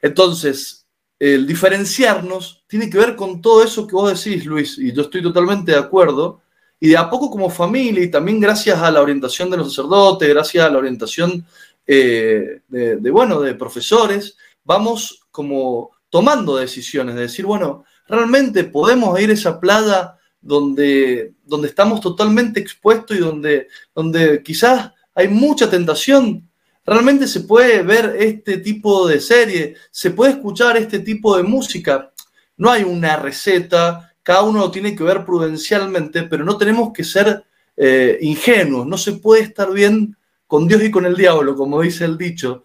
Entonces, 0.00 0.86
el 1.18 1.46
diferenciarnos 1.46 2.64
tiene 2.68 2.88
que 2.88 2.98
ver 2.98 3.16
con 3.16 3.40
todo 3.40 3.62
eso 3.64 3.86
que 3.86 3.94
vos 3.94 4.24
decís, 4.24 4.44
Luis, 4.46 4.78
y 4.78 4.92
yo 4.92 5.02
estoy 5.02 5.22
totalmente 5.22 5.72
de 5.72 5.78
acuerdo. 5.78 6.42
Y 6.80 6.88
de 6.88 6.96
a 6.96 7.10
poco 7.10 7.28
como 7.28 7.50
familia, 7.50 8.04
y 8.04 8.10
también 8.10 8.38
gracias 8.38 8.78
a 8.78 8.90
la 8.90 9.02
orientación 9.02 9.50
de 9.50 9.56
los 9.56 9.74
sacerdotes, 9.74 10.28
gracias 10.28 10.64
a 10.64 10.70
la 10.70 10.78
orientación 10.78 11.44
eh, 11.90 12.60
de, 12.68 13.10
bueno, 13.10 13.40
de 13.40 13.54
profesores, 13.54 14.36
vamos 14.62 15.26
como 15.30 15.90
tomando 16.08 16.56
decisiones, 16.56 17.16
de 17.16 17.22
decir, 17.22 17.46
bueno, 17.46 17.84
realmente 18.06 18.64
podemos 18.64 19.18
ir 19.20 19.30
a 19.30 19.32
esa 19.32 19.58
playa 19.58 20.16
donde, 20.40 21.34
donde 21.44 21.68
estamos 21.68 22.00
totalmente 22.00 22.60
expuestos 22.60 23.16
y 23.16 23.20
donde, 23.20 23.68
donde 23.94 24.42
quizás 24.42 24.92
hay 25.14 25.28
mucha 25.28 25.68
tentación. 25.68 26.47
Realmente 26.88 27.26
se 27.26 27.40
puede 27.40 27.82
ver 27.82 28.16
este 28.18 28.56
tipo 28.58 29.06
de 29.06 29.20
serie, 29.20 29.74
se 29.90 30.10
puede 30.12 30.32
escuchar 30.32 30.78
este 30.78 31.00
tipo 31.00 31.36
de 31.36 31.42
música. 31.42 32.10
No 32.56 32.70
hay 32.70 32.82
una 32.82 33.16
receta, 33.16 34.14
cada 34.22 34.42
uno 34.42 34.60
lo 34.60 34.70
tiene 34.70 34.96
que 34.96 35.04
ver 35.04 35.22
prudencialmente, 35.22 36.22
pero 36.22 36.46
no 36.46 36.56
tenemos 36.56 36.94
que 36.94 37.04
ser 37.04 37.44
eh, 37.76 38.16
ingenuos, 38.22 38.86
no 38.86 38.96
se 38.96 39.12
puede 39.12 39.42
estar 39.42 39.70
bien 39.70 40.16
con 40.46 40.66
Dios 40.66 40.82
y 40.82 40.90
con 40.90 41.04
el 41.04 41.14
diablo, 41.14 41.54
como 41.56 41.82
dice 41.82 42.06
el 42.06 42.16
dicho. 42.16 42.64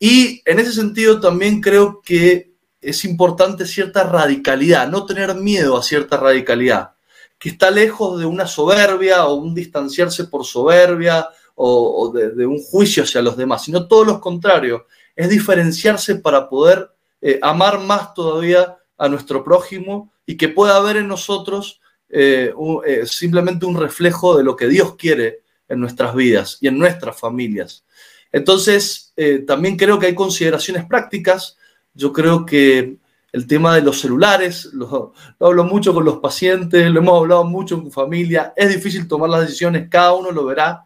Y 0.00 0.42
en 0.44 0.58
ese 0.58 0.72
sentido 0.72 1.20
también 1.20 1.60
creo 1.60 2.02
que 2.04 2.54
es 2.80 3.04
importante 3.04 3.66
cierta 3.66 4.02
radicalidad, 4.02 4.88
no 4.88 5.06
tener 5.06 5.32
miedo 5.36 5.76
a 5.76 5.82
cierta 5.84 6.16
radicalidad, 6.16 6.94
que 7.38 7.50
está 7.50 7.70
lejos 7.70 8.18
de 8.18 8.26
una 8.26 8.48
soberbia 8.48 9.26
o 9.26 9.34
un 9.34 9.54
distanciarse 9.54 10.24
por 10.24 10.44
soberbia 10.44 11.28
o, 11.54 12.12
de, 12.12 12.46
un 12.46 12.60
juicio 12.62 13.04
hacia 13.04 13.22
los 13.22 13.36
demás, 13.36 13.64
sino 13.64 13.86
todo 13.86 14.04
lo 14.04 14.20
contrario, 14.20 14.86
es 15.14 15.28
diferenciarse 15.28 16.16
para 16.16 16.48
poder 16.48 16.90
eh, 17.20 17.38
amar 17.42 17.80
más 17.80 18.14
todavía 18.14 18.76
a 18.98 19.08
nuestro 19.08 19.44
prójimo 19.44 20.12
y 20.26 20.36
que 20.36 20.48
pueda 20.48 20.76
haber 20.76 20.96
en 20.96 21.08
nosotros 21.08 21.80
eh, 22.08 22.52
eh, 22.86 23.06
simplemente 23.06 23.66
un 23.66 23.80
reflejo 23.80 24.36
de 24.36 24.44
lo 24.44 24.56
que 24.56 24.68
Dios 24.68 24.96
quiere 24.96 25.42
en 25.68 25.80
nuestras 25.80 26.14
vidas 26.14 26.58
y 26.60 26.68
en 26.68 26.78
nuestras 26.78 27.18
familias. 27.18 27.84
Entonces, 28.30 29.14
también 29.46 29.76
creo 29.76 30.00
que 30.00 30.06
hay 30.06 30.14
consideraciones 30.14 30.84
prácticas. 30.86 31.56
Yo 31.94 32.12
creo 32.12 32.44
que 32.44 32.96
el 33.32 33.46
tema 33.46 33.76
de 33.76 33.82
los 33.82 34.00
celulares, 34.00 34.70
lo, 34.72 35.12
lo, 35.38 35.46
hablo 35.46 35.64
mucho 35.64 35.94
con 35.94 36.04
los 36.04 36.18
pacientes, 36.18 36.90
lo 36.90 36.98
hemos 36.98 37.20
hablado 37.20 37.44
mucho 37.44 37.80
con 37.80 37.92
familia, 37.92 38.52
es 38.56 38.74
difícil 38.74 39.06
tomar 39.06 39.30
las 39.30 39.42
decisiones, 39.42 39.88
cada 39.88 40.14
uno 40.14 40.32
lo 40.32 40.44
verá, 40.44 40.84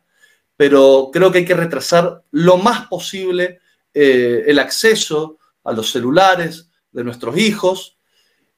pero 0.59 1.11
creo 1.12 1.31
que 1.31 1.38
hay 1.38 1.44
que 1.44 1.55
retrasar 1.55 2.25
lo 2.33 2.57
más 2.57 2.88
posible 2.88 3.61
eh, 3.94 4.42
el 4.49 4.59
acceso 4.59 5.38
a 5.62 5.73
los 5.73 5.92
celulares 5.92 6.68
de 6.90 7.05
nuestros 7.05 7.38
hijos. 7.38 7.97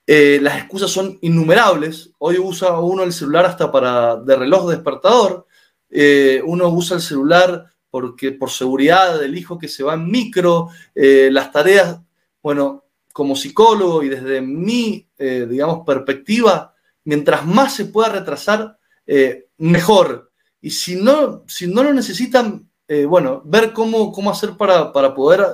Eh, 0.06 0.38
las 0.40 0.56
excusas 0.56 0.90
son 0.90 1.18
innumerables. 1.20 2.10
Hoy 2.16 2.38
usa 2.38 2.80
uno 2.80 3.02
el 3.02 3.12
celular 3.12 3.44
hasta 3.44 3.70
para 3.70 4.16
de 4.16 4.34
reloj 4.34 4.70
despertador. 4.70 5.46
Eh, 5.90 6.40
uno 6.42 6.70
usa 6.70 6.96
el 6.96 7.02
celular 7.02 7.66
porque 7.90 8.32
por 8.32 8.48
seguridad 8.48 9.20
del 9.20 9.36
hijo 9.36 9.58
que 9.58 9.68
se 9.68 9.82
va 9.82 9.92
en 9.92 10.10
micro, 10.10 10.68
las 10.94 11.52
tareas, 11.52 12.00
bueno, 12.42 12.84
como 13.12 13.36
psicólogo 13.36 14.02
y 14.02 14.08
desde 14.08 14.40
mi, 14.40 15.08
digamos, 15.18 15.84
perspectiva, 15.84 16.72
mientras 17.02 17.44
más 17.44 17.74
se 17.74 17.86
pueda 17.86 18.10
retrasar, 18.10 18.78
mejor. 19.58 20.29
Y 20.60 20.70
si 20.70 20.96
no, 20.96 21.44
si 21.46 21.66
no 21.66 21.82
lo 21.82 21.92
necesitan, 21.92 22.68
bueno, 23.08 23.42
ver 23.44 23.72
cómo, 23.72 24.10
cómo 24.10 24.30
hacer 24.30 24.56
para, 24.56 24.92
para 24.92 25.14
poder 25.14 25.44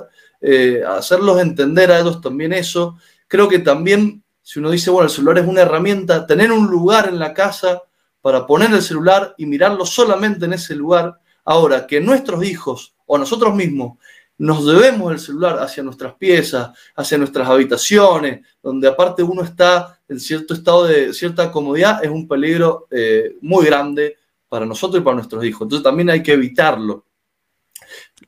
hacerlos 0.87 1.39
entender 1.39 1.91
a 1.91 1.99
ellos 1.99 2.19
también 2.19 2.51
eso. 2.51 2.97
Creo 3.27 3.47
que 3.47 3.59
también 3.59 4.23
si 4.47 4.59
uno 4.59 4.71
dice, 4.71 4.89
bueno, 4.89 5.07
el 5.07 5.13
celular 5.13 5.39
es 5.39 5.45
una 5.45 5.63
herramienta, 5.63 6.25
tener 6.25 6.53
un 6.53 6.67
lugar 6.67 7.09
en 7.09 7.19
la 7.19 7.33
casa 7.33 7.81
para 8.21 8.47
poner 8.47 8.71
el 8.71 8.81
celular 8.81 9.35
y 9.37 9.45
mirarlo 9.45 9.85
solamente 9.85 10.45
en 10.45 10.53
ese 10.53 10.73
lugar. 10.73 11.19
Ahora, 11.43 11.85
que 11.85 11.99
nuestros 11.99 12.45
hijos 12.45 12.95
o 13.05 13.17
nosotros 13.17 13.53
mismos 13.53 13.97
nos 14.37 14.65
debemos 14.65 15.11
el 15.11 15.19
celular 15.19 15.59
hacia 15.59 15.83
nuestras 15.83 16.13
piezas, 16.15 16.69
hacia 16.95 17.17
nuestras 17.17 17.49
habitaciones, 17.49 18.45
donde 18.63 18.87
aparte 18.87 19.21
uno 19.21 19.41
está 19.41 19.99
en 20.07 20.17
cierto 20.17 20.53
estado 20.53 20.85
de 20.85 21.13
cierta 21.13 21.51
comodidad, 21.51 22.01
es 22.01 22.09
un 22.09 22.25
peligro 22.25 22.87
eh, 22.89 23.35
muy 23.41 23.65
grande 23.65 24.16
para 24.49 24.65
nosotros 24.65 25.01
y 25.01 25.03
para 25.03 25.15
nuestros 25.15 25.43
hijos. 25.45 25.63
Entonces 25.63 25.83
también 25.83 26.09
hay 26.09 26.23
que 26.23 26.33
evitarlo. 26.33 27.05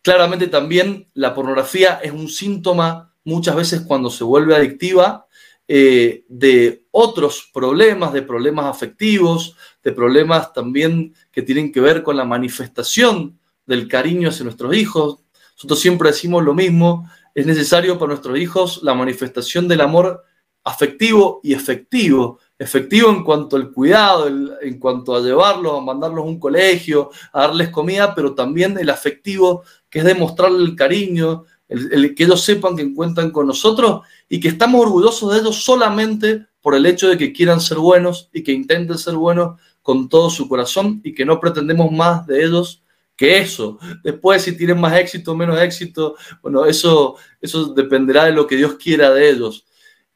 Claramente 0.01 0.47
también 0.47 1.07
la 1.13 1.33
pornografía 1.33 1.99
es 2.03 2.11
un 2.11 2.29
síntoma 2.29 3.13
muchas 3.23 3.55
veces 3.55 3.81
cuando 3.81 4.09
se 4.09 4.23
vuelve 4.23 4.55
adictiva 4.55 5.27
eh, 5.67 6.25
de 6.27 6.85
otros 6.91 7.49
problemas, 7.53 8.11
de 8.13 8.23
problemas 8.23 8.65
afectivos, 8.65 9.55
de 9.83 9.91
problemas 9.91 10.51
también 10.53 11.13
que 11.31 11.43
tienen 11.43 11.71
que 11.71 11.81
ver 11.81 12.01
con 12.01 12.17
la 12.17 12.25
manifestación 12.25 13.39
del 13.65 13.87
cariño 13.87 14.29
hacia 14.29 14.45
nuestros 14.45 14.75
hijos. 14.75 15.19
Nosotros 15.55 15.79
siempre 15.79 16.09
decimos 16.09 16.43
lo 16.43 16.53
mismo, 16.53 17.09
es 17.35 17.45
necesario 17.45 17.99
para 17.99 18.09
nuestros 18.09 18.39
hijos 18.39 18.81
la 18.81 18.95
manifestación 18.95 19.67
del 19.67 19.81
amor 19.81 20.23
afectivo 20.63 21.39
y 21.43 21.53
efectivo. 21.53 22.39
Efectivo 22.61 23.09
en 23.09 23.23
cuanto 23.23 23.55
al 23.55 23.71
cuidado, 23.71 24.27
en 24.27 24.79
cuanto 24.79 25.15
a 25.15 25.21
llevarlos, 25.21 25.77
a 25.77 25.81
mandarlos 25.81 26.19
a 26.19 26.27
un 26.27 26.39
colegio, 26.39 27.09
a 27.31 27.43
darles 27.43 27.69
comida, 27.69 28.13
pero 28.13 28.35
también 28.35 28.77
el 28.77 28.89
afectivo, 28.89 29.63
que 29.89 29.99
es 29.99 30.05
demostrarle 30.05 30.65
el 30.65 30.75
cariño, 30.75 31.45
el, 31.69 32.13
que 32.13 32.25
ellos 32.25 32.41
sepan 32.41 32.75
que 32.75 32.93
cuentan 32.93 33.31
con 33.31 33.47
nosotros 33.47 34.01
y 34.27 34.41
que 34.41 34.49
estamos 34.49 34.81
orgullosos 34.81 35.31
de 35.31 35.39
ellos 35.39 35.63
solamente 35.63 36.47
por 36.61 36.75
el 36.75 36.85
hecho 36.85 37.07
de 37.07 37.17
que 37.17 37.31
quieran 37.31 37.61
ser 37.61 37.77
buenos 37.77 38.29
y 38.33 38.43
que 38.43 38.51
intenten 38.51 38.97
ser 38.97 39.15
buenos 39.15 39.59
con 39.81 40.09
todo 40.09 40.29
su 40.29 40.49
corazón 40.49 40.99
y 41.03 41.13
que 41.13 41.25
no 41.25 41.39
pretendemos 41.39 41.89
más 41.91 42.27
de 42.27 42.43
ellos 42.43 42.83
que 43.15 43.37
eso. 43.37 43.79
Después, 44.03 44.41
si 44.41 44.57
tienen 44.57 44.79
más 44.79 44.97
éxito 44.97 45.31
o 45.31 45.35
menos 45.35 45.59
éxito, 45.61 46.15
bueno, 46.41 46.65
eso, 46.65 47.15
eso 47.39 47.73
dependerá 47.73 48.25
de 48.25 48.33
lo 48.33 48.47
que 48.47 48.55
Dios 48.55 48.75
quiera 48.75 49.11
de 49.11 49.29
ellos. 49.29 49.65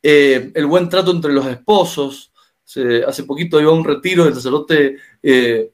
Eh, 0.01 0.51
el 0.53 0.65
buen 0.65 0.89
trato 0.89 1.11
entre 1.11 1.31
los 1.31 1.45
esposos. 1.47 2.32
Hace 3.07 3.23
poquito 3.23 3.59
iba 3.59 3.71
a 3.71 3.75
un 3.75 3.83
retiro, 3.83 4.25
el 4.25 4.33
sacerdote 4.33 4.97
eh, 5.21 5.71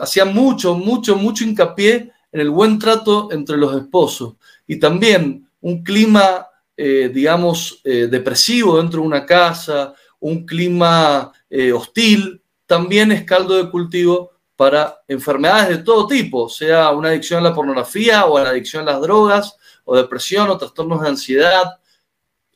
hacía 0.00 0.24
mucho, 0.24 0.74
mucho, 0.74 1.16
mucho 1.16 1.44
hincapié 1.44 2.12
en 2.30 2.40
el 2.40 2.50
buen 2.50 2.78
trato 2.78 3.28
entre 3.32 3.56
los 3.56 3.74
esposos 3.76 4.34
y 4.66 4.78
también 4.78 5.48
un 5.60 5.82
clima, 5.82 6.46
eh, 6.76 7.10
digamos, 7.12 7.80
eh, 7.84 8.08
depresivo 8.10 8.78
dentro 8.78 9.00
de 9.00 9.06
una 9.06 9.26
casa, 9.26 9.94
un 10.20 10.46
clima 10.46 11.32
hostil, 11.74 12.40
también 12.64 13.12
es 13.12 13.24
caldo 13.24 13.56
de 13.56 13.68
cultivo 13.70 14.30
para 14.56 15.02
enfermedades 15.08 15.68
de 15.68 15.82
todo 15.82 16.06
tipo, 16.06 16.48
sea 16.48 16.90
una 16.92 17.08
adicción 17.08 17.40
a 17.40 17.48
la 17.48 17.54
pornografía 17.54 18.24
o 18.24 18.38
a 18.38 18.44
la 18.44 18.50
adicción 18.50 18.88
a 18.88 18.92
las 18.92 19.02
drogas 19.02 19.56
o 19.84 19.96
depresión 19.96 20.48
o 20.48 20.56
trastornos 20.56 21.02
de 21.02 21.08
ansiedad. 21.08 21.78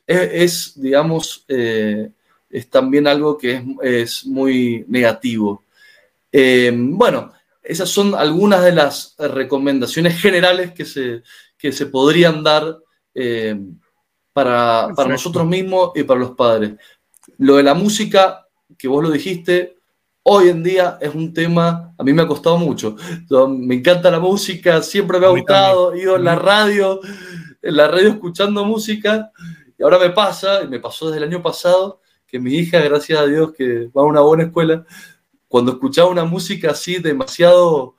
Es, 0.07 0.81
digamos, 0.81 1.45
es 2.49 2.69
también 2.69 3.07
algo 3.07 3.37
que 3.37 3.63
es, 3.81 4.25
muy 4.25 4.85
negativo. 4.87 5.63
bueno, 6.31 7.31
esas 7.63 7.89
son 7.89 8.15
algunas 8.15 8.63
de 8.63 8.71
las 8.71 9.15
recomendaciones 9.17 10.19
generales 10.21 10.71
que 10.71 10.85
se, 10.85 11.23
que 11.57 11.71
se 11.71 11.87
podrían 11.87 12.43
dar 12.43 12.77
eh, 13.13 13.59
para, 14.31 14.89
nosotros 15.07 15.45
mismos 15.45 15.91
y 15.95 16.03
para 16.03 16.19
los 16.19 16.31
padres. 16.31 16.75
Lo 17.39 17.55
de 17.55 17.63
la 17.63 17.73
música, 17.73 18.47
que 18.77 18.87
vos 18.87 19.03
lo 19.03 19.09
dijiste, 19.09 19.77
hoy 20.23 20.49
en 20.49 20.61
día 20.61 20.97
es 21.01 21.13
un 21.13 21.33
tema, 21.33 21.95
a 21.97 22.03
mí 22.03 22.13
me 22.13 22.21
ha 22.21 22.27
costado 22.27 22.57
mucho. 22.57 22.95
me 23.49 23.75
encanta 23.75 24.11
la 24.11 24.19
música, 24.19 24.81
siempre 24.83 25.19
me 25.19 25.25
ha 25.25 25.29
gustado, 25.29 25.93
he 25.93 26.01
ido 26.01 26.15
en 26.15 26.23
la 26.23 26.35
radio, 26.35 26.99
en 27.61 27.75
la 27.75 27.87
radio 27.87 28.09
escuchando 28.09 28.63
música, 28.63 29.31
y 29.77 29.83
ahora 29.83 29.97
me 29.97 30.11
pasa, 30.11 30.61
y 30.63 30.67
me 30.67 30.79
pasó 30.79 31.07
desde 31.07 31.17
el 31.17 31.31
año 31.31 31.41
pasado, 31.41 32.01
que 32.27 32.39
mi 32.39 32.55
hija, 32.55 32.79
gracias 32.81 33.19
a 33.19 33.25
Dios, 33.25 33.53
que 33.53 33.87
va 33.87 34.01
a 34.01 34.05
una 34.05 34.21
buena 34.21 34.43
escuela, 34.43 34.85
cuando 35.47 35.71
escuchaba 35.71 36.09
una 36.09 36.25
música 36.25 36.71
así 36.71 36.97
demasiado 36.97 37.95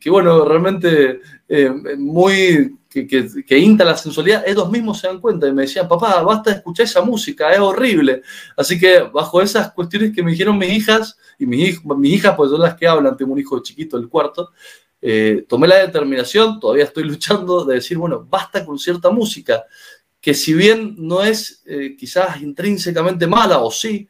que, 0.00 0.10
bueno, 0.10 0.44
realmente 0.44 1.20
eh, 1.48 1.70
muy, 1.98 2.78
que, 2.88 3.06
que, 3.06 3.58
inta 3.58 3.84
la 3.84 3.96
sensualidad, 3.96 4.44
ellos 4.46 4.70
mismos 4.70 5.00
se 5.00 5.08
dan 5.08 5.20
cuenta 5.20 5.48
y 5.48 5.52
me 5.52 5.62
decían, 5.62 5.88
papá, 5.88 6.22
basta 6.22 6.50
de 6.50 6.56
escuchar 6.56 6.84
esa 6.84 7.02
música, 7.02 7.52
es 7.52 7.58
horrible. 7.58 8.22
Así 8.56 8.78
que 8.78 9.00
bajo 9.00 9.42
esas 9.42 9.72
cuestiones 9.72 10.14
que 10.14 10.22
me 10.22 10.30
dijeron 10.30 10.56
mis 10.56 10.70
hijas, 10.70 11.18
y 11.38 11.46
mis, 11.46 11.80
hijas, 12.04 12.34
pues 12.36 12.50
son 12.50 12.60
las 12.60 12.76
que 12.76 12.86
hablan, 12.86 13.16
tengo 13.16 13.32
un 13.32 13.40
hijo 13.40 13.60
chiquito 13.60 13.98
del 13.98 14.08
cuarto, 14.08 14.52
eh, 15.02 15.44
tomé 15.48 15.68
la 15.68 15.76
determinación, 15.76 16.58
todavía 16.60 16.84
estoy 16.84 17.04
luchando, 17.04 17.64
de 17.64 17.74
decir, 17.74 17.98
bueno, 17.98 18.26
basta 18.28 18.64
con 18.64 18.78
cierta 18.78 19.10
música, 19.10 19.64
que 20.26 20.34
si 20.34 20.54
bien 20.54 20.96
no 20.98 21.22
es 21.22 21.62
eh, 21.66 21.94
quizás 21.96 22.42
intrínsecamente 22.42 23.28
mala, 23.28 23.60
o 23.60 23.70
sí, 23.70 24.08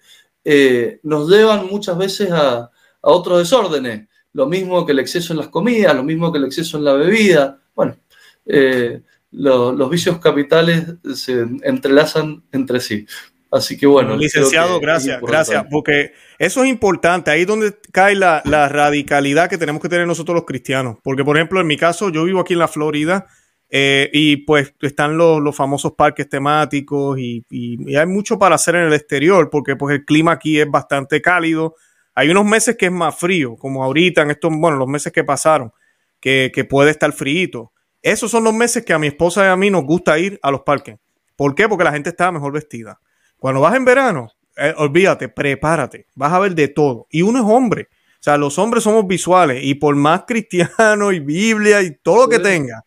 nos 1.03 1.29
llevan 1.29 1.67
muchas 1.67 1.99
veces 1.99 2.31
a, 2.31 2.57
a 2.61 2.71
otros 3.03 3.41
desórdenes 3.41 4.09
lo 4.37 4.47
mismo 4.47 4.85
que 4.85 4.93
el 4.93 4.99
exceso 4.99 5.33
en 5.33 5.39
las 5.39 5.49
comidas, 5.49 5.95
lo 5.95 6.05
mismo 6.05 6.31
que 6.31 6.39
el 6.39 6.45
exceso 6.45 6.77
en 6.77 6.85
la 6.85 6.93
bebida. 6.93 7.59
Bueno, 7.75 7.97
eh, 8.45 9.01
los 9.33 9.91
vicios 9.91 10.19
capitales 10.19 10.85
se 11.15 11.47
entrelazan 11.63 12.43
entre 12.53 12.81
sí. 12.81 13.07
Así 13.51 13.79
que 13.79 13.87
bueno. 13.87 14.15
Licenciado, 14.15 14.79
gracias, 14.79 15.23
gracias, 15.23 15.65
porque 15.71 16.13
eso 16.39 16.63
es 16.63 16.69
importante. 16.69 17.31
Ahí 17.31 17.43
es 17.43 17.47
donde 17.47 17.79
cae 17.93 18.15
la, 18.15 18.43
radicalidad 18.43 19.49
que 19.49 19.57
tenemos 19.57 19.81
que 19.81 19.89
tener 19.89 20.07
nosotros 20.07 20.35
los 20.35 20.45
cristianos. 20.45 20.99
Porque, 21.03 21.25
por 21.25 21.37
ejemplo, 21.37 21.59
en 21.59 21.67
mi 21.67 21.79
caso, 21.79 22.11
yo 22.11 22.25
vivo 22.25 22.41
aquí 22.41 22.53
en 22.53 22.59
la 22.59 22.69
Florida 22.69 23.29
eh, 23.69 24.11
y 24.13 24.39
pues 24.39 24.75
están 24.81 25.17
los, 25.17 25.55
famosos 25.55 25.95
parques 25.95 26.29
temáticos 26.29 27.19
y, 27.19 27.45
y, 27.51 27.97
hay 27.97 28.07
mucho 28.07 28.39
para 28.39 28.55
hacer 28.55 28.77
en 28.77 28.83
el 28.83 28.93
exterior 28.93 29.51
porque 29.51 29.77
pues 29.77 29.95
el 29.97 30.05
clima 30.05 30.33
aquí 30.33 30.61
es 30.61 30.71
bastante 30.71 31.21
cálido 31.21 31.75
hay 32.17 32.31
unos 32.31 32.47
meses 32.47 32.77
que 32.79 32.87
es 32.87 32.93
más 32.93 33.15
frío, 33.15 33.57
como 33.57 33.85
ahorita 33.85 34.23
en 34.23 34.31
estos, 34.31 34.51
bueno, 34.57 34.79
los 34.79 34.89
meses 34.89 35.13
que 35.13 35.23
pasaron, 35.23 35.71
que, 36.19 36.67
puede 36.69 36.91
estar 36.91 37.13
frío. 37.13 37.73
Esos 38.01 38.31
son 38.31 38.43
los 38.43 38.55
meses 38.55 38.87
que 38.87 38.95
a 38.95 38.99
mi 38.99 39.07
esposa 39.07 39.45
y 39.45 39.49
a 39.49 39.57
mí 39.57 39.69
nos 39.71 39.85
gusta 39.85 40.19
ir 40.19 40.41
a 40.43 40.51
los 40.51 40.63
parques. 40.63 40.97
¿Por 41.37 41.55
qué? 41.55 41.69
Porque 41.69 41.85
la 41.85 41.93
gente 41.93 42.09
está 42.09 42.33
mejor 42.33 42.53
vestida. 42.53 42.99
Cuando 43.37 43.61
vas 43.61 43.77
en 43.77 43.85
verano, 43.85 44.31
eh, 44.57 44.73
olvídate, 44.79 45.29
prepárate, 45.29 46.07
vas 46.15 46.33
a 46.33 46.39
ver 46.39 46.55
de 46.55 46.69
todo. 46.69 47.07
Y 47.11 47.21
uno 47.21 47.41
es 47.41 47.45
hombre. 47.45 47.89
O 48.15 48.23
sea, 48.23 48.39
los 48.39 48.59
hombres 48.59 48.85
somos 48.85 49.07
visuales 49.07 49.63
y 49.63 49.75
por 49.75 49.95
más 49.95 50.25
cristiano 50.27 51.13
y 51.13 51.21
Biblia 51.21 51.83
y 51.83 51.99
todo 51.99 52.23
lo 52.23 52.29
que 52.31 52.39
tenga, 52.39 52.86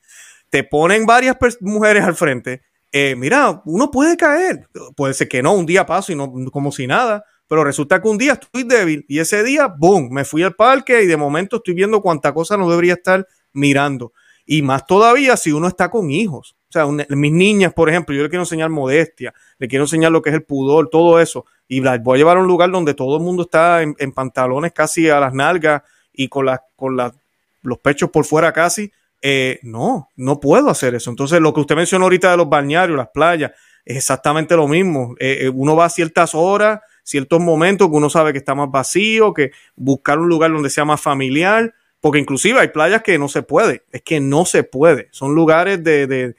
te 0.50 0.64
ponen 0.64 1.06
varias 1.06 1.38
mujeres 1.62 2.04
al 2.04 2.16
frente. 2.16 2.62
Eh, 2.92 3.16
mira, 3.16 3.62
uno 3.66 3.92
puede 3.92 4.18
caer. 4.18 4.68
Puede 4.96 5.14
ser 5.14 5.28
que 5.28 5.44
no, 5.44 5.54
un 5.54 5.66
día 5.66 5.86
paso 5.86 6.12
y 6.12 6.16
no 6.16 6.32
como 6.52 6.72
si 6.72 6.88
nada 6.88 7.24
pero 7.50 7.64
resulta 7.64 8.00
que 8.00 8.08
un 8.08 8.20
día 8.20 8.34
estoy 8.34 8.64
débil 8.64 9.04
y 9.10 9.18
ese 9.18 9.44
día, 9.44 9.68
boom, 9.76 10.10
me 10.12 10.24
fui 10.24 10.44
al 10.44 10.54
parque 10.54 11.02
y 11.02 11.08
de 11.08 11.18
momento 11.18 11.58
estoy 11.58 11.74
viendo 11.74 12.00
cuánta 12.00 12.32
cosa 12.32 12.56
no 12.56 12.70
debería 12.70 12.94
estar 12.94 13.28
mirando. 13.54 14.14
Y 14.46 14.62
más 14.62 14.86
todavía 14.86 15.36
si 15.36 15.52
uno 15.52 15.68
está 15.68 15.90
con 15.90 16.12
hijos. 16.12 16.56
O 16.70 16.72
sea, 16.72 16.86
mis 16.86 17.32
niñas, 17.32 17.74
por 17.74 17.90
ejemplo, 17.90 18.16
yo 18.16 18.22
le 18.22 18.30
quiero 18.30 18.44
enseñar 18.44 18.70
modestia, 18.70 19.34
le 19.58 19.68
quiero 19.68 19.86
enseñar 19.86 20.12
lo 20.12 20.22
que 20.22 20.30
es 20.30 20.36
el 20.36 20.44
pudor, 20.44 20.90
todo 20.90 21.20
eso. 21.20 21.46
Y 21.68 21.82
las 21.82 22.02
voy 22.04 22.18
a 22.18 22.20
llevar 22.20 22.38
a 22.38 22.42
un 22.42 22.48
lugar 22.48 22.70
donde 22.70 22.94
todo 22.94 23.18
el 23.18 23.24
mundo 23.24 23.44
está 23.44 23.82
en, 23.82 23.96
pantalones 24.14 24.72
casi 24.72 25.10
a 25.10 25.20
las 25.20 25.34
nalgas 25.34 25.82
y 26.14 26.30
con 26.30 26.46
los 26.46 27.78
pechos 27.80 28.12
por 28.12 28.26
fuera 28.26 28.54
casi. 28.54 28.92
Eh, 29.22 29.60
no, 29.64 30.10
no 30.16 30.40
puedo 30.40 30.70
hacer 30.70 30.96
eso. 30.96 31.10
Entonces, 31.10 31.42
lo 31.42 31.54
que 31.54 31.62
usted 31.62 31.76
mencionó 31.76 32.06
ahorita 32.06 32.32
de 32.32 32.38
los 32.38 32.50
balnearios, 32.50 32.98
las 32.98 33.10
playas, 33.10 33.52
es 33.86 33.98
exactamente 33.98 34.56
lo 34.56 34.68
mismo. 34.68 35.16
Eh, 35.20 35.40
eh, 35.42 35.50
uno 35.50 35.76
va 35.76 35.86
a 35.86 35.90
ciertas 35.90 36.36
horas 36.36 36.80
ciertos 37.10 37.42
momentos 37.42 37.90
que 37.90 37.96
uno 37.96 38.10
sabe 38.10 38.32
que 38.34 38.38
está 38.38 38.54
más 38.54 38.70
vacío, 38.70 39.34
que 39.34 39.52
buscar 39.76 40.20
un 40.20 40.30
lugar 40.30 40.52
donde 40.52 40.70
sea 40.70 40.86
más 40.86 41.02
familiar, 41.02 41.74
porque 42.00 42.20
inclusive 42.20 42.60
hay 42.60 42.68
playas 42.68 43.02
que 43.02 43.18
no 43.18 43.28
se 43.28 43.42
puede, 43.42 43.82
es 43.92 44.04
que 44.04 44.20
no 44.20 44.46
se 44.46 44.64
puede, 44.64 45.10
son 45.12 45.34
lugares 45.34 45.84
de, 45.84 46.06
de, 46.06 46.36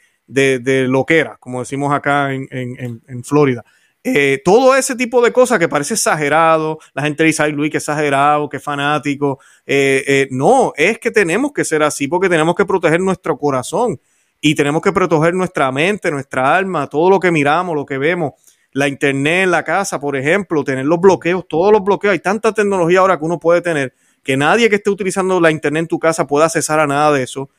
de, 0.60 0.86
loquera, 0.86 1.38
como 1.40 1.58
decimos 1.58 1.92
acá 1.92 2.32
en, 2.32 3.24
Florida. 3.24 3.64
Eh, 4.02 4.40
todo 4.44 4.74
ese 4.74 4.96
tipo 4.96 5.20
de 5.22 5.30
cosas 5.30 5.58
que 5.58 5.68
parece 5.68 5.92
exagerado, 5.92 6.78
la 6.94 7.02
gente 7.02 7.22
dice, 7.22 7.42
ay 7.42 7.52
Luis, 7.52 7.70
que 7.70 7.76
exagerado, 7.78 8.48
que 8.48 8.58
fanático. 8.58 9.40
Eh, 9.66 10.02
eh, 10.06 10.28
no, 10.30 10.72
es 10.76 10.98
que 10.98 11.10
tenemos 11.10 11.52
que 11.52 11.64
ser 11.64 11.82
así 11.82 12.08
porque 12.08 12.28
tenemos 12.28 12.54
que 12.54 12.64
proteger 12.64 13.00
nuestro 13.00 13.36
corazón 13.36 14.00
y 14.40 14.54
tenemos 14.54 14.80
que 14.80 14.92
proteger 14.92 15.34
nuestra 15.34 15.70
mente, 15.70 16.10
nuestra 16.10 16.56
alma, 16.56 16.86
todo 16.86 17.10
lo 17.10 17.20
que 17.20 17.30
miramos, 17.30 17.76
lo 17.76 17.84
que 17.84 17.98
vemos, 17.98 18.32
la 18.72 18.88
internet 18.88 19.44
en 19.44 19.50
la 19.50 19.64
casa, 19.64 20.00
por 20.00 20.16
ejemplo, 20.16 20.64
tener 20.64 20.86
los 20.86 20.98
bloqueos, 20.98 21.46
todos 21.46 21.70
los 21.70 21.84
bloqueos. 21.84 22.12
Hay 22.12 22.20
tanta 22.20 22.54
tecnología 22.54 23.00
ahora 23.00 23.18
que 23.18 23.24
uno 23.26 23.38
puede 23.38 23.60
tener 23.60 23.94
que 24.22 24.36
nadie 24.36 24.70
que 24.70 24.76
esté 24.76 24.88
utilizando 24.88 25.40
la 25.40 25.50
internet 25.50 25.82
en 25.82 25.88
tu 25.88 25.98
casa 25.98 26.26
pueda 26.26 26.46
accesar 26.46 26.80
a 26.80 26.86
nada 26.86 27.12
de 27.12 27.22
eso. 27.22 27.50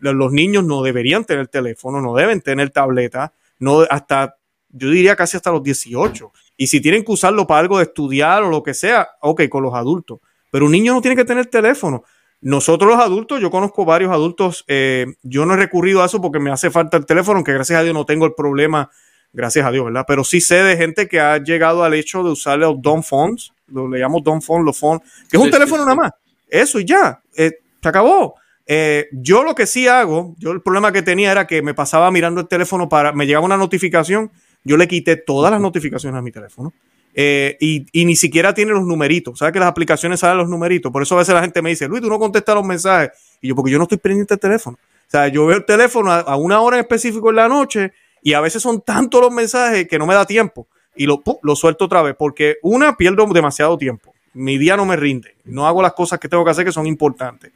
los 0.00 0.32
niños 0.32 0.64
no 0.64 0.82
deberían 0.82 1.24
tener 1.24 1.46
teléfono, 1.46 2.00
no 2.00 2.14
deben 2.14 2.40
tener 2.40 2.70
tableta, 2.70 3.34
no 3.60 3.82
hasta 3.88 4.39
yo 4.72 4.90
diría 4.90 5.16
casi 5.16 5.36
hasta 5.36 5.50
los 5.50 5.62
18. 5.62 6.32
Y 6.56 6.66
si 6.66 6.80
tienen 6.80 7.04
que 7.04 7.12
usarlo 7.12 7.46
para 7.46 7.60
algo 7.60 7.78
de 7.78 7.84
estudiar 7.84 8.42
o 8.42 8.50
lo 8.50 8.62
que 8.62 8.74
sea, 8.74 9.08
ok, 9.20 9.48
con 9.48 9.62
los 9.62 9.74
adultos. 9.74 10.20
Pero 10.50 10.66
un 10.66 10.72
niño 10.72 10.94
no 10.94 11.00
tiene 11.00 11.16
que 11.16 11.24
tener 11.24 11.46
teléfono. 11.46 12.04
Nosotros 12.42 12.90
los 12.90 13.00
adultos, 13.00 13.40
yo 13.40 13.50
conozco 13.50 13.84
varios 13.84 14.12
adultos, 14.12 14.64
eh, 14.66 15.06
yo 15.22 15.44
no 15.44 15.54
he 15.54 15.56
recurrido 15.56 16.02
a 16.02 16.06
eso 16.06 16.22
porque 16.22 16.38
me 16.38 16.50
hace 16.50 16.70
falta 16.70 16.96
el 16.96 17.04
teléfono, 17.04 17.36
aunque 17.36 17.52
gracias 17.52 17.78
a 17.78 17.82
Dios 17.82 17.94
no 17.94 18.06
tengo 18.06 18.24
el 18.24 18.32
problema, 18.34 18.90
gracias 19.32 19.66
a 19.66 19.70
Dios, 19.70 19.84
¿verdad? 19.84 20.04
Pero 20.08 20.24
sí 20.24 20.40
sé 20.40 20.62
de 20.62 20.76
gente 20.76 21.06
que 21.06 21.20
ha 21.20 21.36
llegado 21.36 21.84
al 21.84 21.92
hecho 21.92 22.22
de 22.22 22.30
usar 22.30 22.58
los 22.58 22.80
dumb 22.80 23.02
phones, 23.02 23.52
lo 23.68 23.88
le 23.88 23.98
llamo 23.98 24.20
dumb 24.20 24.42
phone, 24.42 24.64
los 24.64 24.78
phones, 24.78 25.02
que 25.30 25.36
es 25.36 25.42
un 25.42 25.50
teléfono 25.50 25.84
nada 25.84 25.96
más. 25.96 26.12
Eso 26.48 26.80
y 26.80 26.86
ya, 26.86 27.20
eh, 27.36 27.58
se 27.82 27.88
acabó. 27.88 28.34
Eh, 28.66 29.08
yo 29.12 29.42
lo 29.42 29.54
que 29.54 29.66
sí 29.66 29.86
hago, 29.86 30.34
yo 30.38 30.52
el 30.52 30.62
problema 30.62 30.92
que 30.92 31.02
tenía 31.02 31.32
era 31.32 31.46
que 31.46 31.60
me 31.60 31.74
pasaba 31.74 32.10
mirando 32.10 32.40
el 32.40 32.48
teléfono 32.48 32.88
para, 32.88 33.12
me 33.12 33.26
llegaba 33.26 33.44
una 33.44 33.56
notificación 33.56 34.30
yo 34.64 34.76
le 34.76 34.88
quité 34.88 35.16
todas 35.16 35.50
las 35.50 35.60
notificaciones 35.60 36.18
a 36.18 36.22
mi 36.22 36.32
teléfono. 36.32 36.72
Eh, 37.14 37.56
y, 37.60 38.04
ni 38.04 38.14
siquiera 38.14 38.54
tiene 38.54 38.72
los 38.72 38.84
numeritos. 38.84 39.38
¿Sabes 39.38 39.52
que 39.52 39.58
las 39.58 39.68
aplicaciones 39.68 40.20
salen 40.20 40.38
los 40.38 40.48
numeritos? 40.48 40.92
Por 40.92 41.02
eso 41.02 41.16
a 41.16 41.18
veces 41.18 41.34
la 41.34 41.40
gente 41.40 41.60
me 41.62 41.70
dice, 41.70 41.88
Luis, 41.88 42.02
tú 42.02 42.08
no 42.08 42.18
contestas 42.18 42.54
los 42.54 42.64
mensajes. 42.64 43.10
Y 43.40 43.48
yo, 43.48 43.56
porque 43.56 43.70
yo 43.72 43.78
no 43.78 43.84
estoy 43.84 43.98
pendiente 43.98 44.34
del 44.34 44.40
teléfono. 44.40 44.78
O 44.78 45.10
sea, 45.10 45.28
yo 45.28 45.46
veo 45.46 45.56
el 45.56 45.64
teléfono 45.64 46.12
a, 46.12 46.36
una 46.36 46.60
hora 46.60 46.76
en 46.76 46.82
específico 46.82 47.30
en 47.30 47.36
la 47.36 47.48
noche 47.48 47.92
y 48.22 48.32
a 48.34 48.40
veces 48.40 48.62
son 48.62 48.80
tantos 48.82 49.20
los 49.20 49.32
mensajes 49.32 49.88
que 49.88 49.98
no 49.98 50.06
me 50.06 50.14
da 50.14 50.24
tiempo. 50.24 50.68
Y 50.94 51.06
lo, 51.06 51.22
lo 51.42 51.56
suelto 51.56 51.86
otra 51.86 52.02
vez 52.02 52.14
porque 52.16 52.58
una, 52.62 52.96
pierdo 52.96 53.26
demasiado 53.26 53.76
tiempo. 53.76 54.14
Mi 54.34 54.58
día 54.58 54.76
no 54.76 54.84
me 54.84 54.94
rinde. 54.94 55.34
No 55.44 55.66
hago 55.66 55.82
las 55.82 55.94
cosas 55.94 56.20
que 56.20 56.28
tengo 56.28 56.44
que 56.44 56.50
hacer 56.50 56.64
que 56.64 56.72
son 56.72 56.86
importantes 56.86 57.50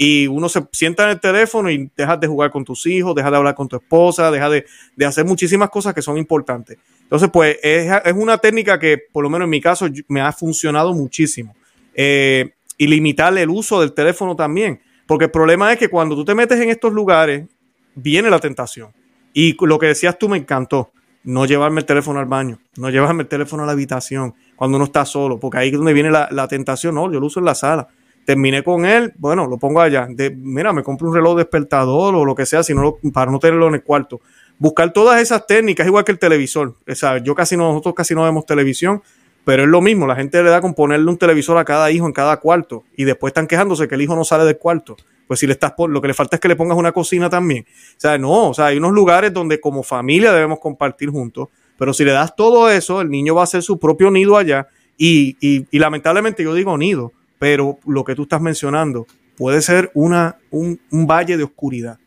y 0.00 0.28
uno 0.28 0.48
se 0.48 0.64
sienta 0.70 1.02
en 1.02 1.10
el 1.10 1.20
teléfono 1.20 1.68
y 1.68 1.90
dejas 1.96 2.20
de 2.20 2.28
jugar 2.28 2.52
con 2.52 2.64
tus 2.64 2.86
hijos, 2.86 3.16
dejas 3.16 3.32
de 3.32 3.36
hablar 3.36 3.56
con 3.56 3.66
tu 3.66 3.74
esposa, 3.74 4.30
dejas 4.30 4.62
de, 4.96 5.04
hacer 5.04 5.24
muchísimas 5.24 5.70
cosas 5.70 5.92
que 5.92 6.02
son 6.02 6.16
importantes. 6.16 6.78
Entonces, 7.02 7.28
pues 7.32 7.58
es, 7.64 7.90
una 8.14 8.38
técnica 8.38 8.78
que, 8.78 8.96
por 9.12 9.24
lo 9.24 9.28
menos 9.28 9.46
en 9.46 9.50
mi 9.50 9.60
caso, 9.60 9.88
me 10.06 10.20
ha 10.20 10.30
funcionado 10.30 10.94
muchísimo. 10.94 11.56
Eh, 11.94 12.52
y 12.76 12.86
limitar 12.86 13.36
el 13.36 13.50
uso 13.50 13.80
del 13.80 13.92
teléfono 13.92 14.36
también. 14.36 14.80
Porque 15.04 15.24
el 15.24 15.32
problema 15.32 15.72
es 15.72 15.80
que 15.80 15.88
cuando 15.88 16.14
tú 16.14 16.24
te 16.24 16.32
metes 16.32 16.60
en 16.60 16.70
estos 16.70 16.92
lugares, 16.92 17.48
viene 17.96 18.30
la 18.30 18.38
tentación. 18.38 18.92
Y 19.32 19.56
lo 19.66 19.80
que 19.80 19.86
decías 19.86 20.16
tú 20.16 20.28
me 20.28 20.36
encantó. 20.36 20.92
No 21.24 21.44
llevarme 21.44 21.80
el 21.80 21.86
teléfono 21.86 22.20
al 22.20 22.26
baño, 22.26 22.60
no 22.76 22.88
llevarme 22.88 23.22
el 23.24 23.28
teléfono 23.28 23.64
a 23.64 23.66
la 23.66 23.72
habitación 23.72 24.36
cuando 24.54 24.76
uno 24.76 24.84
está 24.84 25.04
solo, 25.04 25.40
porque 25.40 25.58
ahí 25.58 25.68
es 25.68 25.74
donde 25.74 25.92
viene 25.92 26.12
la, 26.12 26.28
la 26.30 26.46
tentación. 26.46 26.94
No, 26.94 27.12
yo 27.12 27.18
lo 27.18 27.26
uso 27.26 27.40
en 27.40 27.46
la 27.46 27.56
sala 27.56 27.88
terminé 28.28 28.62
con 28.62 28.84
él, 28.84 29.14
bueno, 29.16 29.46
lo 29.46 29.56
pongo 29.56 29.80
allá. 29.80 30.06
De, 30.06 30.28
mira, 30.28 30.74
me 30.74 30.82
compro 30.82 31.08
un 31.08 31.14
reloj 31.14 31.38
despertador 31.38 32.14
o 32.14 32.26
lo 32.26 32.34
que 32.34 32.44
sea, 32.44 32.62
sino 32.62 32.98
para 33.10 33.32
no 33.32 33.38
tenerlo 33.38 33.68
en 33.68 33.76
el 33.76 33.82
cuarto. 33.82 34.20
Buscar 34.58 34.92
todas 34.92 35.22
esas 35.22 35.46
técnicas, 35.46 35.86
igual 35.86 36.04
que 36.04 36.12
el 36.12 36.18
televisor. 36.18 36.74
O 36.86 37.16
yo 37.24 37.34
casi 37.34 37.56
no, 37.56 37.70
nosotros 37.70 37.94
casi 37.94 38.14
no 38.14 38.24
vemos 38.24 38.44
televisión, 38.44 39.02
pero 39.46 39.62
es 39.62 39.68
lo 39.70 39.80
mismo. 39.80 40.06
La 40.06 40.14
gente 40.14 40.42
le 40.42 40.50
da 40.50 40.60
con 40.60 40.74
ponerle 40.74 41.08
un 41.08 41.16
televisor 41.16 41.56
a 41.56 41.64
cada 41.64 41.90
hijo 41.90 42.04
en 42.04 42.12
cada 42.12 42.36
cuarto 42.36 42.84
y 42.94 43.04
después 43.04 43.30
están 43.30 43.46
quejándose 43.46 43.88
que 43.88 43.94
el 43.94 44.02
hijo 44.02 44.14
no 44.14 44.24
sale 44.24 44.44
del 44.44 44.58
cuarto. 44.58 44.94
Pues 45.26 45.40
si 45.40 45.46
le 45.46 45.54
estás 45.54 45.72
por, 45.72 45.88
lo 45.88 46.02
que 46.02 46.08
le 46.08 46.12
falta 46.12 46.36
es 46.36 46.40
que 46.40 46.48
le 46.48 46.56
pongas 46.56 46.76
una 46.76 46.92
cocina 46.92 47.30
también. 47.30 47.64
O 47.96 48.00
sea, 48.00 48.18
no, 48.18 48.50
o 48.50 48.52
sea, 48.52 48.66
hay 48.66 48.76
unos 48.76 48.92
lugares 48.92 49.32
donde 49.32 49.58
como 49.58 49.82
familia 49.82 50.34
debemos 50.34 50.58
compartir 50.58 51.08
juntos, 51.08 51.48
pero 51.78 51.94
si 51.94 52.04
le 52.04 52.12
das 52.12 52.36
todo 52.36 52.68
eso, 52.68 53.00
el 53.00 53.08
niño 53.08 53.34
va 53.34 53.40
a 53.40 53.44
hacer 53.44 53.62
su 53.62 53.78
propio 53.78 54.10
nido 54.10 54.36
allá 54.36 54.68
y, 54.98 55.38
y, 55.40 55.64
y 55.70 55.78
lamentablemente 55.78 56.42
yo 56.44 56.52
digo 56.52 56.76
nido, 56.76 57.14
pero 57.38 57.78
lo 57.86 58.04
que 58.04 58.14
tú 58.14 58.22
estás 58.22 58.40
mencionando 58.40 59.06
puede 59.36 59.62
ser 59.62 59.90
una, 59.94 60.36
un, 60.50 60.80
valle 60.90 61.36
de 61.36 61.44
oscuridad. 61.44 61.98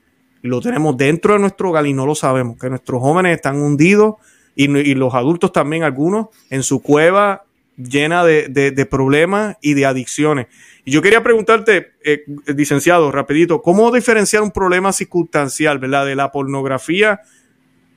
Lo 0.42 0.60
tenemos 0.60 0.98
dentro 0.98 1.34
de 1.34 1.40
nuestro 1.40 1.70
hogar 1.70 1.86
y 1.88 1.94
no 1.94 2.06
lo 2.06 2.16
sabemos, 2.16 2.58
que 2.60 2.70
nuestros 2.70 3.02
jóvenes 3.02 3.36
están 3.36 3.62
hundidos 3.62 4.16
y, 4.56 4.68
los 4.68 5.14
adultos 5.14 5.54
también 5.54 5.84
algunos 5.84 6.28
en 6.50 6.64
su 6.64 6.82
cueva 6.82 7.46
llena 7.78 8.26
de, 8.26 8.88
problemas 8.90 9.58
y 9.62 9.74
de 9.76 9.86
adicciones. 9.86 10.48
Y 10.84 10.92
yo 10.92 11.02
quería 11.02 11.24
preguntarte, 11.24 11.94
eh, 12.04 12.26
licenciado, 12.48 13.12
rapidito, 13.12 13.62
¿cómo 13.62 13.92
diferenciar 13.92 14.44
un 14.44 14.52
problema 14.52 14.92
circunstancial, 14.92 15.80
¿verdad? 15.80 16.06
De 16.06 16.16
la 16.16 16.32
pornografía, 16.32 17.22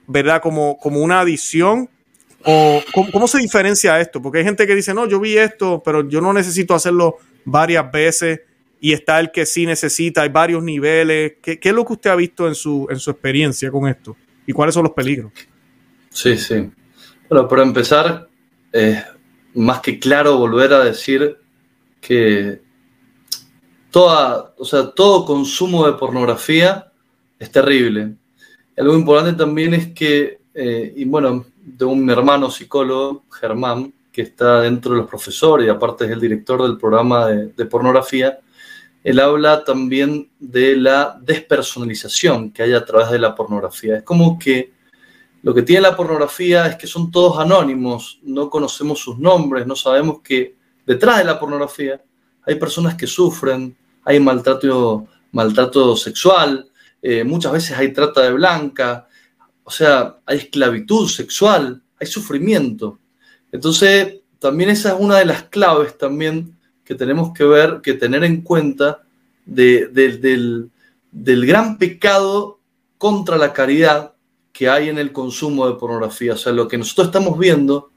¿verdad? 0.07 0.40
Como, 0.42 0.79
como 0.79 1.01
una 1.01 1.20
adicción 1.20 1.88
¿O 2.46 2.83
cómo, 3.12 3.26
se 3.26 3.38
diferencia 3.38 3.98
esto? 4.00 4.20
Porque 4.20 4.38
hay 4.38 4.44
gente 4.44 4.66
que 4.66 4.74
dice, 4.74 4.92
no, 4.92 5.09
yo 5.09 5.18
vi 5.18 5.37
esto, 5.38 5.83
pero 5.85 6.07
yo 6.09 6.20
no 6.20 6.33
necesito 6.33 6.74
hacerlo 6.74 7.16
varias 7.44 7.90
veces 7.90 8.40
y 8.80 8.92
está 8.92 9.18
el 9.18 9.30
que 9.30 9.46
sí 9.46 9.64
necesita, 9.64 10.22
hay 10.22 10.28
varios 10.28 10.62
niveles. 10.62 11.35
¿Qué, 11.40 11.59
es 11.61 11.72
lo 11.72 11.87
que 11.87 11.94
usted 11.94 12.11
ha 12.11 12.16
visto 12.16 12.46
en 12.46 12.54
su, 12.54 12.87
en 12.90 12.98
su 12.98 13.11
experiencia 13.11 13.70
con 13.70 13.88
esto? 13.88 14.14
¿Y 14.46 14.52
cuáles 14.52 14.74
son 14.74 14.85
los 14.85 14.92
peligros? 14.92 15.33
Sí, 16.11 16.37
sí. 16.37 16.70
Bueno, 17.30 17.48
para 17.48 17.62
empezar, 17.62 18.28
es 18.70 19.02
más 19.54 19.80
que 19.80 19.98
claro 19.98 20.37
volver 20.37 20.74
a 20.74 20.85
decir 20.85 21.38
que 22.00 22.61
toda, 23.90 24.52
todo 24.94 25.24
consumo 25.24 25.87
de 25.87 25.94
pornografía 25.94 26.92
es 27.38 27.50
terrible. 27.50 28.16
Algo 28.76 28.94
importante 28.94 29.33
también 29.33 29.72
es 29.72 29.94
que, 29.94 30.40
eh, 30.52 30.92
y 30.94 31.04
bueno, 31.07 31.46
de 31.64 31.85
un 31.85 32.09
hermano 32.11 32.50
psicólogo, 32.50 33.24
Germán, 33.31 33.92
que 34.12 34.22
está 34.22 34.61
dentro 34.61 34.92
de 34.92 34.98
los 34.98 35.09
profesores 35.09 35.66
y 35.66 35.70
aparte 35.70 36.05
es 36.05 36.11
el 36.11 36.20
director 36.20 36.62
del 36.62 36.79
programa 36.79 37.27
de, 37.27 37.66
pornografía, 37.66 38.38
él 39.03 39.18
habla 39.18 39.64
también 39.64 40.31
de 40.38 40.77
la 40.77 41.18
despersonalización 41.20 42.53
que 42.53 42.62
hay 42.62 42.74
a 42.74 42.85
través 42.85 43.11
de 43.11 43.18
la 43.18 43.35
pornografía. 43.35 43.98
Es 43.98 44.03
como 44.05 44.38
que 44.38 44.72
lo 45.42 45.53
que 45.53 45.62
tiene 45.62 45.83
la 45.83 45.96
pornografía 45.96 46.66
es 46.66 46.77
que 46.77 46.87
son 46.87 47.11
todos 47.11 47.38
anónimos, 47.38 48.20
no 48.22 48.48
conocemos 48.48 49.00
sus 49.00 49.18
nombres, 49.18 49.66
no 49.66 49.74
sabemos 49.74 50.20
que 50.22 50.55
detrás 50.87 51.18
de 51.18 51.24
la 51.24 51.38
pornografía 51.38 52.00
hay 52.46 52.55
personas 52.55 52.94
que 52.94 53.07
sufren, 53.07 53.77
hay 54.05 54.20
maltrato, 54.20 55.07
maltrato 55.33 55.96
sexual, 55.96 56.70
eh, 57.03 57.24
muchas 57.24 57.53
veces 57.53 57.77
hay 57.77 57.92
trata 57.92 58.22
de 58.22 58.33
blanca, 58.33 59.09
o 59.64 59.70
sea, 59.70 60.18
hay 60.27 60.38
esclavitud 60.38 61.09
sexual, 61.09 61.83
hay 61.98 62.07
sufrimiento. 62.07 62.98
Entonces, 63.50 64.20
también 64.38 64.70
esa 64.70 64.90
es 64.90 64.96
una 65.00 65.18
de 65.18 65.24
las 65.24 65.44
claves 65.44 65.96
también 65.96 66.57
que 66.85 66.94
tenemos 66.94 67.33
que 67.33 67.44
ver, 67.44 67.81
que 67.83 67.94
tener 67.94 68.24
en 68.24 68.42
cuenta 68.42 69.03
del, 69.46 70.70
gran 71.12 71.79
pecado 71.79 72.61
contra 72.98 73.38
la 73.38 73.53
caridad 73.55 74.12
que 74.53 74.68
hay 74.68 74.90
en 74.90 74.98
el 74.98 75.12
consumo 75.12 75.66
de 75.66 75.74
pornografía. 75.74 76.35
O 76.35 76.37
sea, 76.37 76.53
lo 76.53 76.68
que 76.68 76.77
nosotros 76.77 77.07
estamos 77.07 77.38
viendo 77.38 77.90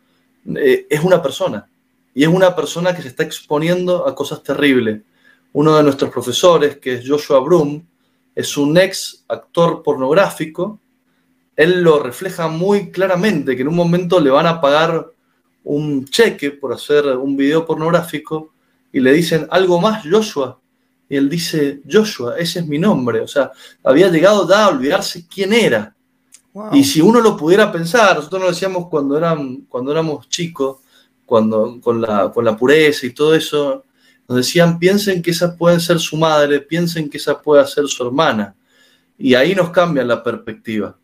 eh, 0.56 0.88
es 0.89 1.03
una 1.03 1.21
persona. 1.21 1.67
Y 2.15 2.23
es 2.23 2.30
una 2.30 2.56
persona 2.56 2.95
que 2.95 3.01
se 3.01 3.10
está 3.10 3.23
exponiendo 3.23 4.08
a 4.08 4.15
cosas 4.15 4.41
terribles. 4.41 5.01
Uno 5.51 5.75
de 5.75 5.84
nuestros 5.84 6.12
profesores, 6.12 6.77
que 6.77 6.95
es 6.95 7.08
Joshua 7.08 7.39
Broom, 7.41 7.84
es 8.34 8.56
un 8.58 8.77
ex 8.77 9.25
actor 9.27 9.84
pornográfico 9.84 10.80
él 11.57 11.81
lo 11.81 12.01
refleja 12.01 12.47
muy 12.47 12.91
claramente, 12.91 13.55
que 13.55 13.63
en 13.63 13.67
un 13.67 13.75
momento 13.75 14.19
le 14.19 14.29
van 14.29 14.45
a 14.45 14.61
pagar 14.61 15.07
un 15.63 16.05
cheque 16.05 16.51
por 16.51 16.71
hacer 16.71 17.05
un 17.17 17.35
video 17.35 17.65
pornográfico 17.65 18.53
y 18.93 18.99
le 18.99 19.11
dicen 19.11 19.47
algo 19.49 19.81
más 19.81 20.05
Joshua. 20.09 20.59
Y 21.09 21.15
él 21.15 21.27
dice, 21.27 21.81
Joshua, 21.89 22.37
ese 22.37 22.59
es 22.59 22.67
mi 22.67 22.77
nombre. 22.77 23.21
O 23.21 23.27
sea, 23.27 23.51
había 23.83 24.07
llegado 24.09 24.47
ya 24.47 24.65
a 24.65 24.69
olvidarse 24.69 25.25
quién 25.27 25.51
era. 25.51 25.95
Y 26.71 26.83
si 26.83 27.01
uno 27.01 27.21
lo 27.21 27.35
pudiera 27.35 27.71
pensar, 27.71 28.15
nosotros 28.15 28.41
nos 28.41 28.51
decíamos 28.51 28.87
cuando, 28.89 29.17
eran, 29.17 29.61
cuando 29.67 29.91
éramos 29.91 30.29
chicos, 30.29 30.77
cuando, 31.25 31.79
con, 31.81 32.01
la, 32.01 32.31
con 32.31 32.45
la 32.45 32.55
pureza 32.55 33.05
y 33.05 33.11
todo 33.11 33.35
eso, 33.35 33.83
nos 34.27 34.37
decían, 34.37 34.77
piensen 34.77 35.21
que 35.21 35.31
esa 35.31 35.55
puede 35.55 35.79
ser 35.79 35.99
su 35.99 36.17
madre, 36.17 36.59
piensen 36.59 37.09
que 37.09 37.17
esa 37.17 37.41
puede 37.41 37.65
ser 37.67 37.87
su 37.87 38.05
hermana. 38.05 38.55
Y 39.17 39.33
ahí 39.33 39.55
nos 39.55 39.69
cambia 39.71 40.03
la 40.03 40.23
perspectiva. 40.23 40.97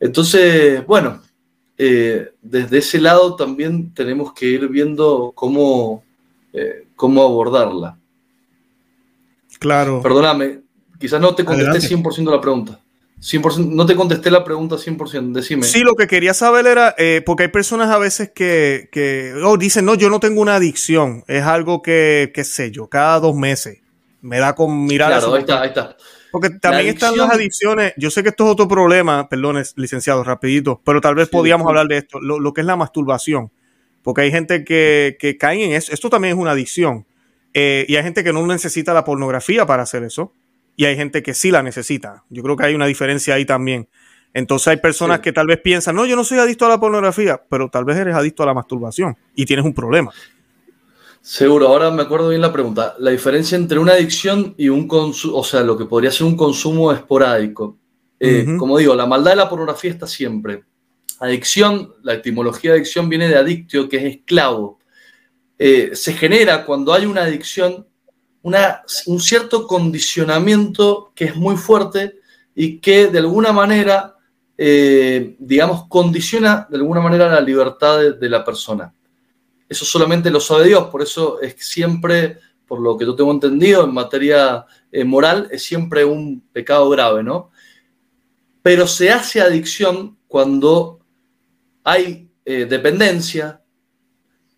Entonces, 0.00 0.86
bueno, 0.86 1.20
eh, 1.76 2.32
desde 2.42 2.78
ese 2.78 3.00
lado 3.00 3.36
también 3.36 3.92
tenemos 3.94 4.32
que 4.32 4.46
ir 4.46 4.68
viendo 4.68 5.32
cómo, 5.34 6.02
eh, 6.52 6.86
cómo 6.96 7.22
abordarla. 7.22 7.98
Claro. 9.58 10.02
Perdóname, 10.02 10.60
quizás 10.98 11.20
no 11.20 11.34
te 11.34 11.44
contesté 11.44 11.96
100% 11.96 12.30
la 12.30 12.40
pregunta. 12.40 12.80
100%, 13.20 13.70
no 13.70 13.84
te 13.84 13.96
contesté 13.96 14.30
la 14.30 14.44
pregunta 14.44 14.76
100%, 14.76 15.32
decime. 15.32 15.64
Sí, 15.64 15.80
lo 15.80 15.94
que 15.94 16.06
quería 16.06 16.34
saber 16.34 16.66
era, 16.66 16.94
eh, 16.98 17.22
porque 17.26 17.44
hay 17.44 17.48
personas 17.48 17.90
a 17.90 17.98
veces 17.98 18.30
que, 18.32 18.88
que 18.92 19.34
oh, 19.42 19.56
dicen, 19.56 19.84
no, 19.84 19.96
yo 19.96 20.08
no 20.08 20.20
tengo 20.20 20.40
una 20.40 20.54
adicción, 20.54 21.24
es 21.26 21.42
algo 21.42 21.82
que, 21.82 22.30
qué 22.32 22.44
sé 22.44 22.70
yo, 22.70 22.86
cada 22.86 23.18
dos 23.18 23.34
meses 23.34 23.78
me 24.20 24.38
da 24.38 24.54
con 24.54 24.84
mirar. 24.86 25.10
Claro, 25.10 25.34
ahí 25.34 25.40
está, 25.40 25.62
ahí 25.62 25.68
está. 25.68 25.96
Porque 26.30 26.50
también 26.50 26.88
están 26.88 27.16
las 27.16 27.30
adicciones, 27.30 27.94
yo 27.96 28.10
sé 28.10 28.22
que 28.22 28.28
esto 28.30 28.44
es 28.44 28.50
otro 28.52 28.68
problema, 28.68 29.28
perdones, 29.28 29.74
licenciado, 29.76 30.22
rapidito, 30.24 30.80
pero 30.84 31.00
tal 31.00 31.14
vez 31.14 31.28
podíamos 31.28 31.66
hablar 31.66 31.86
de 31.88 31.98
esto, 31.98 32.20
lo, 32.20 32.52
que 32.52 32.60
es 32.60 32.66
la 32.66 32.76
masturbación, 32.76 33.50
porque 34.02 34.22
hay 34.22 34.30
gente 34.30 34.64
que, 34.64 35.16
que 35.18 35.38
cae 35.38 35.64
en 35.64 35.72
eso, 35.72 35.92
esto 35.92 36.10
también 36.10 36.34
es 36.34 36.40
una 36.40 36.50
adicción, 36.50 37.06
eh, 37.54 37.86
y 37.88 37.96
hay 37.96 38.02
gente 38.02 38.22
que 38.22 38.32
no 38.32 38.46
necesita 38.46 38.94
la 38.94 39.04
pornografía 39.04 39.66
para 39.66 39.82
hacer 39.82 40.04
eso. 40.04 40.32
Y 40.76 40.84
hay 40.84 40.96
gente 40.96 41.24
que 41.24 41.34
sí 41.34 41.50
la 41.50 41.62
necesita. 41.62 42.22
Yo 42.30 42.42
creo 42.42 42.56
que 42.56 42.66
hay 42.66 42.74
una 42.74 42.86
diferencia 42.86 43.34
ahí 43.34 43.44
también. 43.44 43.88
Entonces 44.32 44.68
hay 44.68 44.76
personas 44.76 45.18
que 45.20 45.32
tal 45.32 45.48
vez 45.48 45.58
piensan, 45.58 45.96
no, 45.96 46.06
yo 46.06 46.14
no 46.14 46.22
soy 46.22 46.38
adicto 46.38 46.66
a 46.66 46.68
la 46.68 46.78
pornografía, 46.78 47.42
pero 47.48 47.68
tal 47.68 47.84
vez 47.84 47.96
eres 47.96 48.14
adicto 48.14 48.42
a 48.44 48.46
la 48.46 48.54
masturbación 48.54 49.16
y 49.34 49.46
tienes 49.46 49.64
un 49.64 49.74
problema. 49.74 50.12
Seguro, 51.30 51.68
ahora 51.68 51.90
me 51.90 52.00
acuerdo 52.00 52.30
bien 52.30 52.40
la 52.40 52.50
pregunta. 52.50 52.96
La 53.00 53.10
diferencia 53.10 53.54
entre 53.54 53.78
una 53.78 53.92
adicción 53.92 54.54
y 54.56 54.70
un 54.70 54.88
consumo, 54.88 55.36
o 55.36 55.44
sea, 55.44 55.60
lo 55.60 55.76
que 55.76 55.84
podría 55.84 56.10
ser 56.10 56.26
un 56.26 56.38
consumo 56.38 56.90
esporádico. 56.90 57.76
Eh, 58.18 58.56
como 58.58 58.78
digo, 58.78 58.94
la 58.94 59.04
maldad 59.04 59.32
de 59.32 59.36
la 59.36 59.48
pornografía 59.50 59.90
está 59.90 60.06
siempre. 60.06 60.64
Adicción, 61.20 61.92
la 62.02 62.14
etimología 62.14 62.70
de 62.70 62.78
adicción 62.78 63.10
viene 63.10 63.28
de 63.28 63.36
adictio, 63.36 63.90
que 63.90 63.98
es 63.98 64.04
esclavo. 64.16 64.78
Eh, 65.58 65.90
se 65.92 66.14
genera 66.14 66.64
cuando 66.64 66.94
hay 66.94 67.04
una 67.04 67.24
adicción 67.24 67.86
un 68.42 69.20
cierto 69.20 69.66
condicionamiento 69.66 71.12
que 71.14 71.26
es 71.26 71.36
muy 71.36 71.56
fuerte 71.58 72.20
y 72.54 72.78
que 72.78 73.08
de 73.08 73.18
alguna 73.18 73.52
manera, 73.52 74.16
eh, 74.56 75.36
digamos, 75.38 75.88
condiciona 75.88 76.66
de 76.70 76.78
alguna 76.78 77.02
manera 77.02 77.28
la 77.28 77.42
libertad 77.42 78.00
de, 78.18 78.28
la 78.30 78.42
persona. 78.42 78.94
Eso 79.68 79.84
solamente 79.84 80.30
lo 80.30 80.40
sabe 80.40 80.68
Dios, 80.68 80.88
por 80.88 81.02
eso 81.02 81.40
es 81.40 81.56
siempre, 81.58 82.38
por 82.66 82.80
lo 82.80 82.96
que 82.96 83.04
yo 83.04 83.14
tengo 83.14 83.30
entendido 83.32 83.84
en 83.84 83.92
materia 83.92 84.64
eh, 84.90 85.04
moral, 85.04 85.48
es 85.50 85.62
siempre 85.62 86.04
un 86.04 86.40
pecado 86.52 86.88
grave, 86.88 87.22
¿no? 87.22 87.50
Pero 88.62 88.86
se 88.86 89.10
hace 89.10 89.40
adicción 89.40 90.16
cuando 90.26 91.00
hay 91.84 92.30
eh, 92.44 92.64
dependencia, 92.64 93.62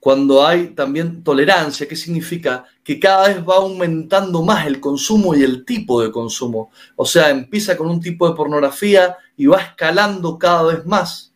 cuando 0.01 0.47
hay 0.47 0.69
también 0.69 1.23
tolerancia, 1.23 1.87
¿qué 1.87 1.95
significa? 1.95 2.65
Que 2.83 2.99
cada 2.99 3.29
vez 3.29 3.47
va 3.47 3.57
aumentando 3.57 4.43
más 4.43 4.67
el 4.67 4.81
consumo 4.81 5.35
y 5.35 5.43
el 5.43 5.65
tipo 5.65 6.01
de 6.01 6.11
consumo. 6.11 6.71
O 6.97 7.05
sea, 7.05 7.29
empieza 7.29 7.77
con 7.77 7.89
un 7.89 8.01
tipo 8.01 8.29
de 8.29 8.35
pornografía 8.35 9.17
y 9.37 9.47
va 9.47 9.61
escalando 9.61 10.39
cada 10.39 10.63
vez 10.73 10.87
más. 10.87 11.35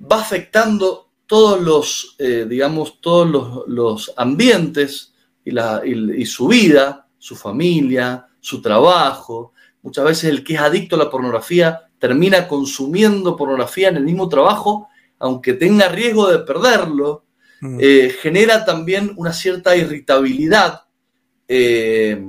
Va 0.00 0.20
afectando 0.20 1.07
todos 1.28 1.60
los, 1.60 2.16
eh, 2.18 2.46
digamos, 2.48 3.00
todos 3.00 3.64
los, 3.68 4.12
ambientes 4.16 5.14
y, 5.44 5.52
la, 5.52 5.82
y 5.84 6.26
su 6.26 6.48
vida, 6.48 7.06
su 7.18 7.36
familia, 7.36 8.26
su 8.40 8.60
trabajo. 8.60 9.52
Muchas 9.82 10.04
veces 10.04 10.24
el 10.30 10.42
que 10.42 10.54
es 10.54 10.60
adicto 10.60 10.96
a 10.96 10.98
la 10.98 11.10
pornografía 11.10 11.82
termina 12.00 12.48
consumiendo 12.48 13.36
pornografía 13.36 13.90
en 13.90 13.98
el 13.98 14.04
mismo 14.04 14.28
trabajo, 14.28 14.88
aunque 15.20 15.52
tenga 15.52 15.88
riesgo 15.88 16.28
de 16.28 16.40
perderlo, 16.40 17.24
Mm. 17.60 17.78
Eh, 17.80 18.10
genera 18.20 18.64
también 18.64 19.12
una 19.16 19.32
cierta 19.32 19.76
irritabilidad 19.76 20.82
eh, 21.46 22.20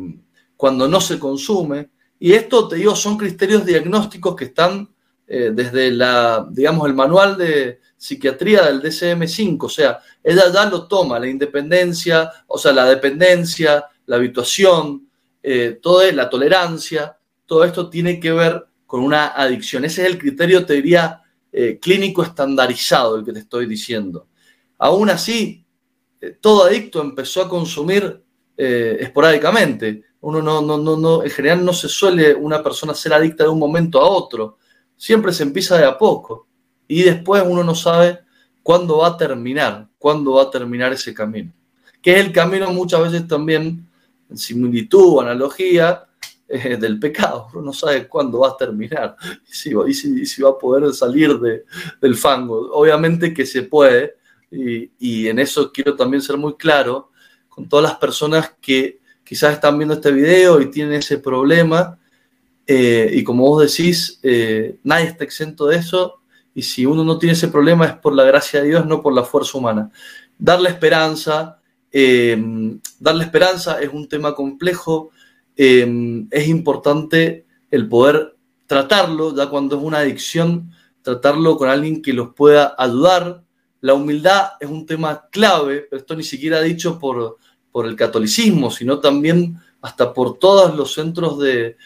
cuando 0.56 0.88
no 0.88 1.00
se 1.02 1.20
consume. 1.20 1.90
Y 2.20 2.34
esto, 2.34 2.68
te 2.68 2.78
digo, 2.78 2.96
son 2.96 3.18
criterios 3.18 3.66
diagnósticos 3.66 4.36
que 4.36 4.46
están 4.46 4.90
desde 5.32 5.92
la, 5.92 6.48
digamos, 6.50 6.88
el 6.88 6.96
manual 6.96 7.38
de 7.38 7.82
psiquiatría 8.00 8.64
del 8.64 8.82
DCM5. 8.82 9.64
O 9.64 9.70
sea, 9.70 10.00
ella 10.24 10.52
ya 10.52 10.66
lo 10.66 10.88
toma, 10.88 11.20
la 11.20 11.28
independencia, 11.28 12.32
o 12.48 12.58
sea, 12.58 12.72
la 12.72 12.86
dependencia, 12.86 13.86
la 14.08 14.16
habituación, 14.16 15.08
toda 15.82 16.12
la 16.12 16.30
tolerancia, 16.30 17.16
todo 17.46 17.64
esto 17.64 17.90
tiene 17.90 18.20
que 18.20 18.32
ver 18.32 18.66
con 18.88 19.02
una 19.02 19.28
adicción. 19.28 19.86
Ese 19.86 20.02
es 20.02 20.08
el 20.08 20.18
criterio, 20.18 20.66
te 20.66 20.74
diría, 20.74 21.22
clínico 21.80 22.24
estandarizado, 22.24 23.18
el 23.18 23.26
que 23.26 23.34
te 23.34 23.40
estoy 23.40 23.68
diciendo. 23.68 24.28
Aún 24.80 25.10
así, 25.10 25.66
eh, 26.22 26.38
todo 26.40 26.66
adicto 26.66 27.02
empezó 27.02 27.42
a 27.42 27.50
consumir 27.50 28.24
eh, 28.58 28.98
esporádicamente. 29.00 30.04
Uno 30.22 30.42
no, 30.42 30.62
no, 30.62 30.78
no, 30.78 30.98
no, 30.98 31.24
en 31.24 31.30
general 31.30 31.64
no 31.64 31.74
se 31.74 31.88
suele 31.88 32.36
una 32.36 32.62
persona 32.62 32.94
ser 32.94 33.14
adicta 33.14 33.44
de 33.44 33.50
un 33.50 33.60
momento 33.60 34.00
a 34.00 34.10
otro. 34.10 34.58
Siempre 34.98 35.32
se 35.32 35.44
empieza 35.44 35.78
de 35.78 35.86
a 35.86 35.98
poco. 35.98 36.48
Y 36.90 37.04
después 37.04 37.44
uno 37.46 37.64
no 37.64 37.76
sabe 37.76 38.20
cuándo 38.64 38.98
va 38.98 39.08
a 39.08 39.18
terminar, 39.18 39.88
cuándo 39.98 40.34
va 40.34 40.44
a 40.44 40.52
terminar 40.52 40.92
ese 40.92 41.14
camino. 41.14 41.54
Que 42.02 42.20
es 42.20 42.26
el 42.26 42.34
camino 42.34 42.70
muchas 42.74 43.02
veces 43.04 43.28
también, 43.28 43.88
en 44.30 44.38
similitud 44.38 45.16
o 45.16 45.22
analogía, 45.22 46.10
eh, 46.52 46.78
del 46.78 47.00
pecado. 47.00 47.48
Uno 47.54 47.62
no 47.62 47.74
sabe 47.74 48.08
cuándo 48.08 48.40
va 48.40 48.50
a 48.50 48.58
terminar 48.58 49.16
y 49.48 49.54
si, 49.54 50.42
va 50.42 50.50
a 50.50 50.58
poder 50.58 50.92
salir 50.96 51.40
de, 51.40 51.64
del 52.02 52.16
fango. 52.16 52.72
Obviamente 52.74 53.32
que 53.36 53.46
se 53.46 53.62
puede, 53.62 54.16
y, 54.50 55.28
en 55.28 55.38
eso 55.38 55.72
quiero 55.72 55.96
también 55.96 56.24
ser 56.24 56.38
muy 56.38 56.56
claro 56.56 57.12
con 57.50 57.70
todas 57.70 57.84
las 57.84 58.00
personas 58.00 58.52
que 58.60 59.00
quizás 59.24 59.54
están 59.54 59.78
viendo 59.78 59.94
este 59.94 60.12
video 60.12 60.60
y 60.60 60.72
tienen 60.72 60.94
ese 60.94 61.20
problema. 61.20 62.00
Eh, 62.66 63.12
y 63.14 63.24
como 63.24 63.44
vos 63.44 63.62
decís, 63.62 64.20
eh, 64.24 64.80
nadie 64.84 65.06
está 65.06 65.26
exento 65.26 65.68
de 65.68 65.78
eso. 65.78 66.19
Y 66.60 66.62
si 66.62 66.86
uno 66.86 67.06
no 67.06 67.18
tiene 67.18 67.32
ese 67.32 67.48
problema 67.48 67.86
es 67.86 67.94
por 67.94 68.14
la 68.14 68.26
gracia 68.26 68.62
de 68.62 68.68
Dios, 68.68 68.86
no 68.86 69.02
por 69.02 69.14
la 69.14 69.24
fuerza 69.24 69.58
humana. 69.58 69.90
Darle 70.38 70.68
esperanza, 70.68 71.62
eh, 71.90 72.38
darle 73.00 73.24
esperanza 73.24 73.80
es 73.82 73.90
un 73.94 74.10
tema 74.10 74.36
complejo. 74.36 75.12
es 75.56 76.48
importante 76.50 77.46
el 77.72 77.88
poder 77.88 78.36
tratarlo, 78.68 79.34
ya 79.34 79.48
cuando 79.48 79.78
es 79.78 79.84
una 79.84 80.00
adicción, 80.00 80.70
tratarlo 81.02 81.56
con 81.56 81.70
alguien 81.70 82.02
que 82.02 82.12
los 82.12 82.34
pueda 82.34 82.76
ayudar, 82.78 83.42
la 83.80 83.94
humildad 83.94 84.50
es 84.60 84.70
un 84.70 84.86
tema 84.86 85.30
clave, 85.32 85.88
pero 85.90 86.02
esto 86.02 86.14
ni 86.14 86.24
siquiera 86.24 86.62
dicho 86.62 87.00
por, 87.00 87.38
por 87.72 87.86
el 87.86 87.96
catolicismo, 87.96 88.70
sino 88.70 89.00
también 89.00 89.58
hasta 89.80 90.14
por 90.14 90.38
todos 90.40 90.76
los 90.76 90.94
centros 90.94 91.40
de, 91.40 91.78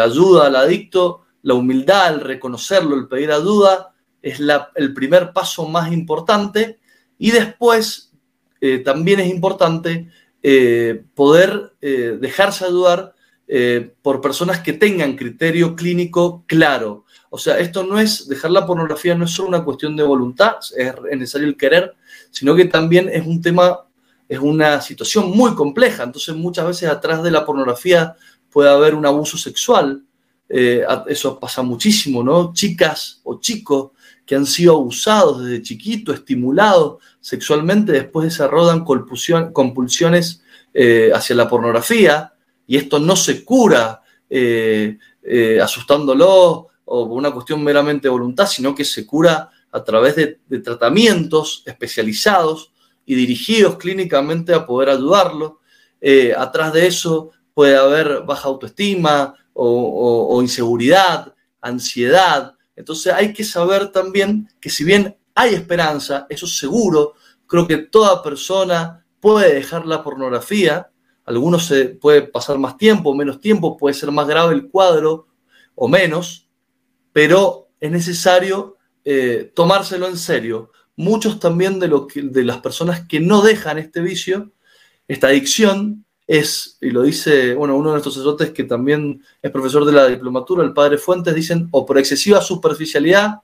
ayuda 0.00 0.48
al 0.48 0.56
adicto. 0.56 1.22
La 1.42 1.54
humildad, 1.54 2.14
el 2.14 2.20
reconocerlo, 2.22 2.96
el 2.96 3.06
pedir 3.06 3.30
ayuda, 3.30 3.94
es 4.22 4.40
el 4.74 4.94
primer 4.94 5.32
paso 5.32 5.68
más 5.68 5.92
importante. 5.92 6.78
Y 7.18 7.30
después 7.30 8.12
eh, 8.60 8.78
también 8.78 9.20
es 9.20 9.28
importante 9.28 10.08
eh, 10.42 11.04
poder 11.14 11.74
eh, 11.80 12.18
dejarse 12.20 12.64
ayudar 12.64 13.14
por 14.02 14.20
personas 14.20 14.60
que 14.60 14.74
tengan 14.74 15.16
criterio 15.16 15.74
clínico 15.74 16.44
claro. 16.46 17.06
O 17.30 17.38
sea, 17.38 17.58
esto 17.58 17.82
no 17.82 17.98
es, 17.98 18.28
dejar 18.28 18.50
la 18.50 18.66
pornografía 18.66 19.14
no 19.14 19.24
es 19.24 19.30
solo 19.30 19.48
una 19.48 19.64
cuestión 19.64 19.96
de 19.96 20.02
voluntad, 20.02 20.56
es 20.76 20.94
necesario 21.12 21.48
el 21.48 21.56
querer, 21.56 21.94
sino 22.30 22.54
que 22.54 22.66
también 22.66 23.08
es 23.08 23.26
un 23.26 23.40
tema, 23.40 23.86
es 24.28 24.38
una 24.38 24.82
situación 24.82 25.30
muy 25.30 25.54
compleja. 25.54 26.02
Entonces 26.02 26.36
muchas 26.36 26.66
veces 26.66 26.90
atrás 26.90 27.22
de 27.22 27.30
la 27.30 27.46
pornografía 27.46 28.14
puede 28.50 28.68
haber 28.68 28.94
un 28.94 29.06
abuso 29.06 29.38
sexual. 29.38 30.04
Eso 30.46 31.40
pasa 31.40 31.62
muchísimo, 31.62 32.22
¿no? 32.22 32.52
Chicas 32.52 33.22
o 33.24 33.40
chicos 33.40 33.92
que 34.28 34.36
han 34.36 34.44
sido 34.44 34.74
abusados 34.74 35.42
desde 35.42 35.62
chiquito, 35.62 36.12
estimulados 36.12 37.02
sexualmente, 37.18 37.92
después 37.92 38.24
desarrollan 38.24 38.84
compulsiones 38.84 40.42
eh, 40.74 41.10
hacia 41.14 41.34
la 41.34 41.48
pornografía 41.48 42.34
y 42.66 42.76
esto 42.76 42.98
no 42.98 43.16
se 43.16 43.42
cura 43.42 44.02
eh, 44.28 44.98
asustándolos 45.62 46.66
o 46.84 47.08
por 47.08 47.16
una 47.16 47.30
cuestión 47.30 47.64
meramente 47.64 48.02
de 48.02 48.10
voluntad, 48.10 48.46
sino 48.46 48.74
que 48.74 48.84
se 48.84 49.06
cura 49.06 49.50
a 49.72 49.82
través 49.82 50.16
de, 50.16 50.38
tratamientos 50.60 51.62
especializados 51.64 52.70
y 53.06 53.14
dirigidos 53.14 53.76
clínicamente 53.76 54.52
a 54.52 54.66
poder 54.66 54.90
ayudarlo. 54.90 55.60
Eh, 56.02 56.34
atrás 56.36 56.74
de 56.74 56.86
eso 56.86 57.30
puede 57.54 57.78
haber 57.78 58.24
baja 58.26 58.48
autoestima 58.48 59.34
o, 59.54 60.38
inseguridad, 60.42 61.34
ansiedad. 61.62 62.54
Entonces 62.78 63.12
hay 63.12 63.32
que 63.32 63.42
saber 63.42 63.90
también 63.90 64.48
que 64.60 64.70
si 64.70 64.84
bien 64.84 65.16
hay 65.34 65.54
esperanza, 65.54 66.26
eso 66.30 66.46
seguro, 66.46 67.14
creo 67.48 67.66
que 67.66 67.78
toda 67.78 68.22
persona 68.22 69.04
puede 69.18 69.52
dejar 69.52 69.84
la 69.84 70.04
pornografía, 70.04 70.88
algunos 71.24 71.66
se 71.66 71.86
puede 71.86 72.22
pasar 72.22 72.56
más 72.56 72.76
tiempo, 72.76 73.16
menos 73.16 73.40
tiempo, 73.40 73.76
puede 73.76 73.94
ser 73.94 74.12
más 74.12 74.28
grave 74.28 74.54
el 74.54 74.68
cuadro 74.68 75.26
o 75.74 75.88
menos, 75.88 76.48
pero 77.12 77.68
es 77.80 77.90
necesario 77.90 78.76
eh, 79.04 79.50
tomárselo 79.56 80.06
en 80.06 80.16
serio. 80.16 80.70
Muchos 80.94 81.40
también 81.40 81.80
de, 81.80 81.88
lo 81.88 82.06
de 82.14 82.44
las 82.44 82.58
personas 82.58 83.08
que 83.08 83.18
no 83.18 83.42
dejan 83.42 83.78
este 83.78 84.00
vicio, 84.00 84.52
esta 85.08 85.26
adicción, 85.26 86.06
es, 86.28 86.76
y 86.82 86.90
lo 86.90 87.02
dice, 87.02 87.54
bueno, 87.54 87.74
uno 87.74 87.88
de 87.88 87.94
nuestros 87.94 88.14
sacerdotes 88.14 88.50
que 88.50 88.64
también 88.64 89.24
es 89.40 89.50
profesor 89.50 89.86
de 89.86 89.92
la 89.92 90.06
diplomatura, 90.06 90.62
el 90.62 90.74
padre 90.74 90.98
Fuentes, 90.98 91.34
dicen, 91.34 91.68
o 91.70 91.86
por 91.86 91.96
excesiva 91.96 92.42
superficialidad, 92.42 93.40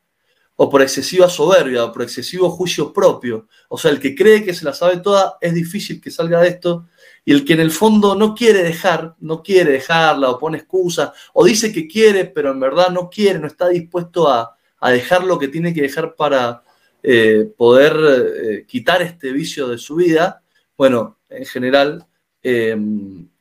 o 0.56 0.68
por 0.68 0.82
excesiva 0.82 1.30
soberbia, 1.30 1.84
o 1.84 1.92
por 1.92 2.02
excesivo 2.02 2.50
juicio 2.50 2.92
propio. 2.92 3.48
O 3.68 3.78
sea, 3.78 3.90
el 3.90 3.98
que 3.98 4.14
cree 4.14 4.44
que 4.44 4.52
se 4.52 4.66
la 4.66 4.74
sabe 4.74 4.98
toda, 4.98 5.38
es 5.40 5.54
difícil 5.54 5.98
que 5.98 6.10
salga 6.10 6.42
de 6.42 6.48
esto, 6.48 6.86
y 7.24 7.32
el 7.32 7.46
que 7.46 7.54
en 7.54 7.60
el 7.60 7.70
fondo 7.70 8.14
no 8.14 8.34
quiere 8.34 8.62
dejar, 8.62 9.14
no 9.18 9.42
quiere 9.42 9.72
dejarla, 9.72 10.30
o 10.30 10.38
pone 10.38 10.58
excusas, 10.58 11.10
o 11.32 11.42
dice 11.42 11.72
que 11.72 11.88
quiere, 11.88 12.26
pero 12.26 12.50
en 12.50 12.60
verdad 12.60 12.90
no 12.90 13.08
quiere, 13.08 13.38
no 13.38 13.46
está 13.46 13.68
dispuesto 13.68 14.28
a, 14.28 14.56
dejar 14.82 15.24
lo 15.24 15.38
que 15.38 15.48
tiene 15.48 15.72
que 15.72 15.80
dejar 15.80 16.14
para 16.14 16.62
eh, 17.02 17.50
poder 17.56 17.96
eh, 17.96 18.66
quitar 18.68 19.00
este 19.00 19.32
vicio 19.32 19.68
de 19.68 19.78
su 19.78 19.94
vida, 19.94 20.42
bueno, 20.76 21.16
en 21.30 21.46
general 21.46 22.06
eh, 22.44 22.76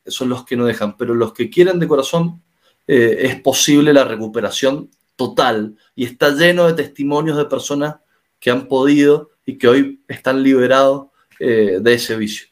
son 0.06 0.28
los 0.28 0.44
que 0.44 0.56
no 0.56 0.66
dejan, 0.66 0.96
pero 0.96 1.14
los 1.14 1.32
que 1.32 1.50
quieren 1.50 1.78
de 1.78 1.86
corazón 1.86 2.42
eh, 2.86 3.18
es 3.20 3.40
posible 3.40 3.92
la 3.92 4.04
recuperación 4.04 4.90
total 5.16 5.76
y 5.94 6.04
está 6.04 6.30
lleno 6.30 6.66
de 6.66 6.74
testimonios 6.74 7.36
de 7.36 7.44
personas 7.44 7.96
que 8.40 8.50
han 8.50 8.66
podido 8.66 9.30
y 9.46 9.56
que 9.58 9.68
hoy 9.68 10.00
están 10.08 10.42
liberados 10.42 11.06
eh, 11.38 11.78
de 11.80 11.94
ese 11.94 12.16
vicio. 12.16 12.48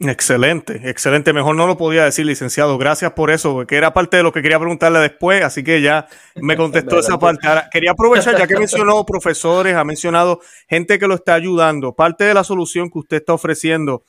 Excelente, 0.00 0.88
excelente. 0.88 1.32
Mejor 1.32 1.56
no 1.56 1.66
lo 1.66 1.76
podía 1.76 2.04
decir, 2.04 2.24
licenciado. 2.24 2.78
Gracias 2.78 3.12
por 3.12 3.32
eso, 3.32 3.52
porque 3.52 3.74
era 3.74 3.92
parte 3.92 4.16
de 4.16 4.22
lo 4.22 4.30
que 4.30 4.42
quería 4.42 4.58
preguntarle 4.60 5.00
después, 5.00 5.42
así 5.42 5.64
que 5.64 5.82
ya 5.82 6.06
me 6.36 6.56
contestó 6.56 6.98
esa 7.00 7.18
parte. 7.18 7.48
quería 7.72 7.92
aprovechar, 7.92 8.38
ya 8.38 8.46
que 8.46 8.56
mencionó 8.56 9.04
profesores, 9.04 9.74
ha 9.74 9.82
mencionado 9.82 10.40
gente 10.68 11.00
que 11.00 11.08
lo 11.08 11.16
está 11.16 11.34
ayudando. 11.34 11.94
Parte 11.94 12.24
de 12.24 12.34
la 12.34 12.44
solución 12.44 12.90
que 12.90 13.00
usted 13.00 13.16
está 13.16 13.32
ofreciendo 13.32 14.04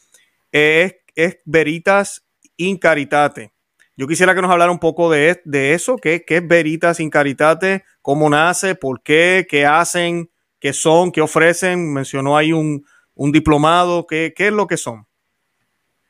es 0.52 0.94
es 1.26 1.40
Veritas 1.46 2.26
in 2.56 2.78
Caritate. 2.78 3.52
Yo 3.98 4.08
quisiera 4.08 4.34
que 4.34 4.42
nos 4.42 4.50
hablara 4.50 4.72
un 4.72 4.80
poco 4.80 5.12
de, 5.12 5.42
de 5.44 5.74
eso, 5.74 5.98
¿qué, 5.98 6.24
es 6.26 6.48
Veritas 6.48 7.02
in 7.02 7.10
Caritate? 7.10 7.84
¿Cómo 8.02 8.30
nace? 8.30 8.76
¿Por 8.76 9.04
qué? 9.04 9.46
¿Qué 9.50 9.66
hacen? 9.66 10.30
¿Qué 10.60 10.72
son? 10.72 11.12
¿Qué 11.12 11.20
ofrecen? 11.20 11.92
Mencionó 11.92 12.38
ahí 12.38 12.54
un, 12.54 12.86
diplomado. 13.16 14.08
¿Qué, 14.08 14.34
es 14.38 14.54
lo 14.54 14.68
que 14.68 14.78
son? 14.78 15.06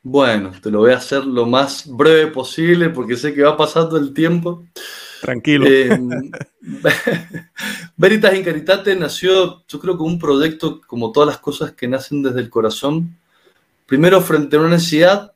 Bueno, 0.02 0.52
te 0.62 0.70
lo 0.70 0.78
voy 0.78 0.92
a 0.92 0.98
hacer 0.98 1.24
lo 1.24 1.44
más 1.44 1.84
breve 1.88 2.28
posible 2.28 2.90
porque 2.90 3.16
sé 3.16 3.34
que 3.34 3.42
va 3.42 3.56
pasando 3.56 3.96
el 3.96 4.14
tiempo. 4.14 4.64
Tranquilo. 5.20 5.66
Eh, 5.68 5.90
Veritas 7.96 8.34
in 8.34 8.44
Caritate 8.44 8.94
nació, 8.94 9.64
yo 9.66 9.80
creo 9.80 9.96
que 9.96 10.04
un 10.04 10.18
proyecto 10.18 10.80
como 10.86 11.10
todas 11.10 11.26
las 11.26 11.38
cosas 11.38 11.72
que 11.72 11.88
nacen 11.88 12.22
desde 12.22 12.40
el 12.40 12.48
corazón, 12.48 13.18
Primero, 13.90 14.20
frente 14.20 14.54
a 14.54 14.60
una 14.60 14.68
necesidad, 14.68 15.32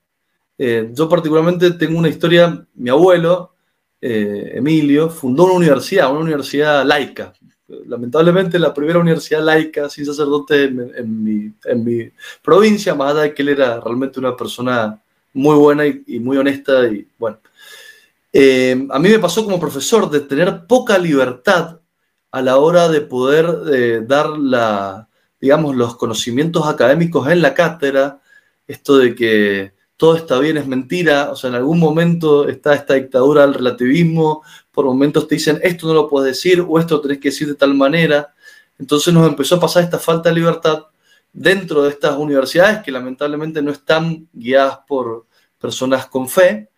eh, 0.57 0.89
yo 0.93 1.09
particularmente 1.09 1.73
tengo 1.73 1.99
una 1.99 2.09
historia, 2.09 2.65
mi 2.75 2.89
abuelo, 2.89 3.53
eh, 4.01 4.53
Emilio, 4.55 5.11
fundó 5.11 5.47
una 5.47 5.55
universidad, 5.55 6.09
una 6.13 6.21
universidad 6.21 6.85
laica. 6.87 7.33
Lamentablemente 7.67 8.61
la 8.61 8.73
primera 8.73 9.01
universidad 9.01 9.43
laica 9.43 9.89
sin 9.89 10.07
sacerdote 10.07 10.67
en, 10.67 11.25
mi, 11.83 12.13
provincia, 12.45 12.95
más 12.95 13.11
allá 13.11 13.23
de 13.23 13.35
que 13.35 13.43
él 13.43 13.49
era 13.49 13.81
realmente 13.81 14.21
una 14.21 14.37
persona 14.37 15.03
muy 15.33 15.57
buena 15.57 15.85
y, 15.85 16.21
muy 16.21 16.37
honesta. 16.37 16.87
Y 16.87 17.09
bueno, 17.19 17.41
eh, 18.33 18.87
a 18.89 19.01
mí 19.01 19.09
me 19.09 19.19
pasó 19.19 19.45
como 19.45 19.59
profesor 19.59 20.09
de 20.09 20.21
tener 20.21 20.65
poca 20.69 20.97
libertad 20.97 21.81
a 22.31 22.41
la 22.41 22.59
hora 22.59 22.89
de 22.89 23.01
poder 23.01 24.07
dar 24.07 24.29
la, 24.39 25.09
digamos, 25.41 25.75
los 25.75 25.97
conocimientos 25.97 26.69
académicos 26.69 27.29
en 27.29 27.43
la 27.43 27.53
cátedra, 27.53 28.21
esto 28.67 28.99
de 28.99 29.15
que 29.15 29.75
todo 29.97 30.17
está 30.17 30.39
bien 30.39 30.57
es 30.57 30.67
mentira, 30.67 31.31
o 31.31 31.37
sea, 31.37 31.51
en 31.51 31.57
algún 31.57 31.79
momento 31.79 32.49
está 32.49 32.75
esta 32.75 32.95
dictadura 32.95 33.43
del 33.43 33.55
relativismo, 33.55 34.43
por 34.73 34.85
momentos 34.87 35.29
te 35.29 35.37
dicen 35.37 35.61
esto 35.63 35.87
no 35.87 35.95
lo 35.95 36.09
puedes 36.09 36.35
decir 36.35 36.65
o 36.67 36.79
esto 36.79 36.97
lo 36.97 37.01
tenés 37.01 37.21
que 37.21 37.29
decir 37.29 37.49
de 37.49 37.55
tal 37.55 37.75
manera. 37.75 38.35
Entonces 38.79 39.15
nos 39.15 39.29
empezó 39.29 39.57
a 39.57 39.61
pasar 39.61 39.85
esta 39.85 39.99
falta 39.99 40.29
de 40.29 40.35
libertad 40.35 40.87
dentro 41.33 41.83
de 41.83 41.91
estas 41.91 42.17
universidades 42.17 42.83
que 42.83 42.93
lamentablemente 42.93 43.63
no 43.63 43.71
están 43.71 44.29
guiadas 44.33 44.81
por 44.87 45.27
personas 45.59 46.07
con 46.07 46.29
fe. 46.29 46.71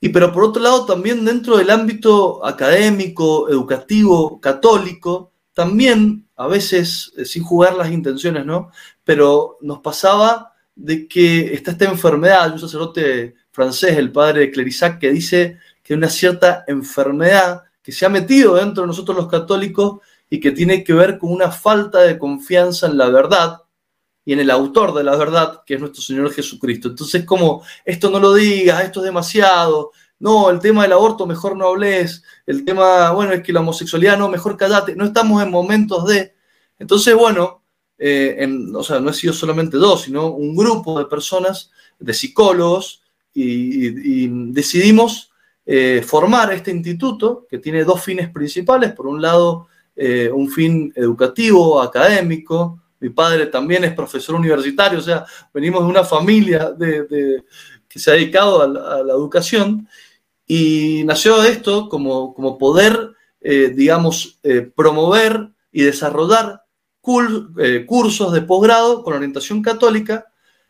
Y 0.00 0.08
pero 0.10 0.32
por 0.32 0.44
otro 0.44 0.62
lado 0.62 0.86
también 0.86 1.24
dentro 1.24 1.56
del 1.58 1.70
ámbito 1.70 2.44
académico, 2.44 3.48
educativo, 3.48 4.40
católico, 4.40 5.32
también 5.52 6.26
a 6.36 6.46
veces 6.46 7.12
eh, 7.16 7.24
sin 7.24 7.42
jugar 7.42 7.74
las 7.74 7.90
intenciones, 7.90 8.44
¿no? 8.44 8.70
Pero 9.04 9.58
nos 9.62 9.80
pasaba 9.80 10.52
de 10.76 11.08
que 11.08 11.54
está 11.54 11.72
esta 11.72 11.86
enfermedad, 11.86 12.52
un 12.52 12.60
sacerdote 12.60 13.34
francés, 13.50 13.96
el 13.96 14.12
padre 14.12 14.50
Clerisac, 14.50 15.00
que 15.00 15.10
dice 15.10 15.58
que 15.82 15.94
hay 15.94 15.98
una 15.98 16.10
cierta 16.10 16.64
enfermedad 16.68 17.64
que 17.82 17.92
se 17.92 18.04
ha 18.06 18.08
metido 18.08 18.54
dentro 18.54 18.82
de 18.82 18.88
nosotros 18.88 19.16
los 19.16 19.28
católicos 19.28 20.00
y 20.28 20.38
que 20.38 20.52
tiene 20.52 20.84
que 20.84 20.92
ver 20.92 21.18
con 21.18 21.32
una 21.32 21.50
falta 21.50 22.00
de 22.02 22.18
confianza 22.18 22.86
en 22.86 22.98
la 22.98 23.08
verdad 23.08 23.62
y 24.24 24.32
en 24.32 24.40
el 24.40 24.50
autor 24.50 24.92
de 24.92 25.04
la 25.04 25.16
verdad, 25.16 25.62
que 25.64 25.74
es 25.74 25.80
nuestro 25.80 26.02
Señor 26.02 26.32
Jesucristo. 26.32 26.88
Entonces, 26.88 27.24
como 27.24 27.62
esto 27.84 28.10
no 28.10 28.18
lo 28.18 28.34
digas, 28.34 28.84
esto 28.84 29.00
es 29.00 29.06
demasiado, 29.06 29.92
no, 30.18 30.50
el 30.50 30.58
tema 30.58 30.82
del 30.82 30.92
aborto 30.92 31.26
mejor 31.26 31.56
no 31.56 31.68
hables, 31.68 32.22
el 32.46 32.64
tema, 32.64 33.12
bueno, 33.12 33.32
es 33.32 33.42
que 33.42 33.52
la 33.52 33.60
homosexualidad 33.60 34.18
no, 34.18 34.28
mejor 34.28 34.56
callate, 34.56 34.96
no 34.96 35.04
estamos 35.04 35.42
en 35.42 35.50
momentos 35.50 36.06
de... 36.06 36.34
Entonces, 36.78 37.14
bueno, 37.14 37.62
eh, 37.98 38.46
o 38.74 38.82
sea, 38.82 39.00
no 39.00 39.10
he 39.10 39.14
sido 39.14 39.32
solamente 39.32 39.76
dos, 39.76 40.02
sino 40.02 40.28
un 40.28 40.54
grupo 40.54 40.98
de 40.98 41.06
personas, 41.06 41.70
de 41.98 42.14
psicólogos, 42.14 43.02
y, 43.32 44.28
decidimos 44.52 45.30
eh, 45.66 46.02
formar 46.06 46.54
este 46.54 46.70
instituto 46.70 47.46
que 47.48 47.58
tiene 47.58 47.84
dos 47.84 48.02
fines 48.02 48.30
principales. 48.30 48.92
Por 48.92 49.06
un 49.06 49.20
lado, 49.20 49.68
eh, 49.94 50.30
un 50.32 50.50
fin 50.50 50.92
educativo, 50.96 51.82
académico. 51.82 52.80
Mi 52.98 53.10
padre 53.10 53.46
también 53.46 53.84
es 53.84 53.92
profesor 53.92 54.36
universitario, 54.36 54.98
o 54.98 55.02
sea, 55.02 55.26
venimos 55.52 55.82
de 55.82 55.90
una 55.90 56.02
familia 56.02 56.70
de, 56.70 57.44
que 57.86 57.98
se 57.98 58.10
ha 58.10 58.14
dedicado 58.14 58.62
a 58.62 59.02
la, 59.04 59.12
educación. 59.12 59.86
Y 60.46 61.02
nació 61.04 61.42
esto 61.42 61.90
como, 61.90 62.32
como 62.32 62.56
poder, 62.56 63.12
digamos, 63.40 64.40
promover 64.74 65.50
y 65.72 65.82
desarrollar 65.82 66.65
eh, 67.58 67.84
cursos 67.86 68.32
de 68.32 68.42
posgrado 68.42 69.02
con 69.02 69.14
orientación 69.14 69.62
católica. 69.62 70.26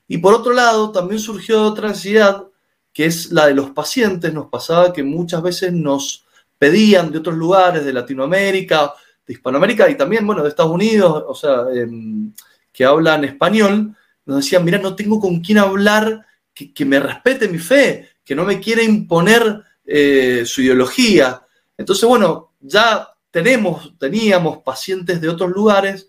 Y 0.09 0.19
por 0.19 0.35
otro 0.35 0.53
lado, 0.53 0.93
también 0.93 1.21
surgió 1.21 1.63
otra 1.63 1.89
necesidad, 1.89 2.45
que 2.93 3.07
es 3.07 3.33
la 3.33 3.47
de 3.47 3.55
los 3.55 3.71
pacientes. 3.71 4.33
Nos 4.33 4.49
pasaba 4.49 4.93
que 4.93 5.03
muchas 5.03 5.43
veces 5.43 5.73
nos 5.73 6.25
pedían 6.59 7.11
de 7.11 7.19
otros 7.19 7.37
lugares, 7.37 7.85
de 7.85 7.93
Latinoamérica, 7.93 8.93
de 9.27 9.35
Hispanoamérica 9.35 9.91
y 9.91 9.97
también, 9.97 10.27
bueno, 10.27 10.43
de 10.43 10.49
Estados 10.49 10.73
Unidos, 10.73 11.25
o 11.27 11.35
sea, 11.35 11.65
em, 11.75 12.33
que 12.73 12.85
hablan 12.85 13.25
español, 13.25 13.95
nos 14.25 14.37
decían, 14.37 14.65
mira, 14.65 14.79
no 14.79 14.95
tengo 14.95 15.21
con 15.21 15.41
quién 15.41 15.59
hablar 15.59 16.27
que, 16.55 16.85
me 16.85 17.01
respete 17.01 17.49
mi 17.49 17.59
fe, 17.59 18.09
que 18.25 18.35
no 18.35 18.45
me 18.45 18.61
quiera 18.61 18.83
imponer 18.83 19.63
eh, 19.85 20.43
su 20.47 20.63
ideología. 20.63 21.43
Entonces, 21.77 22.09
bueno, 22.09 22.53
ya 22.61 23.09
tenemos, 23.31 23.93
teníamos 23.99 24.59
pacientes 24.59 25.21
de 25.21 25.29
otros 25.29 25.51
lugares 25.51 26.09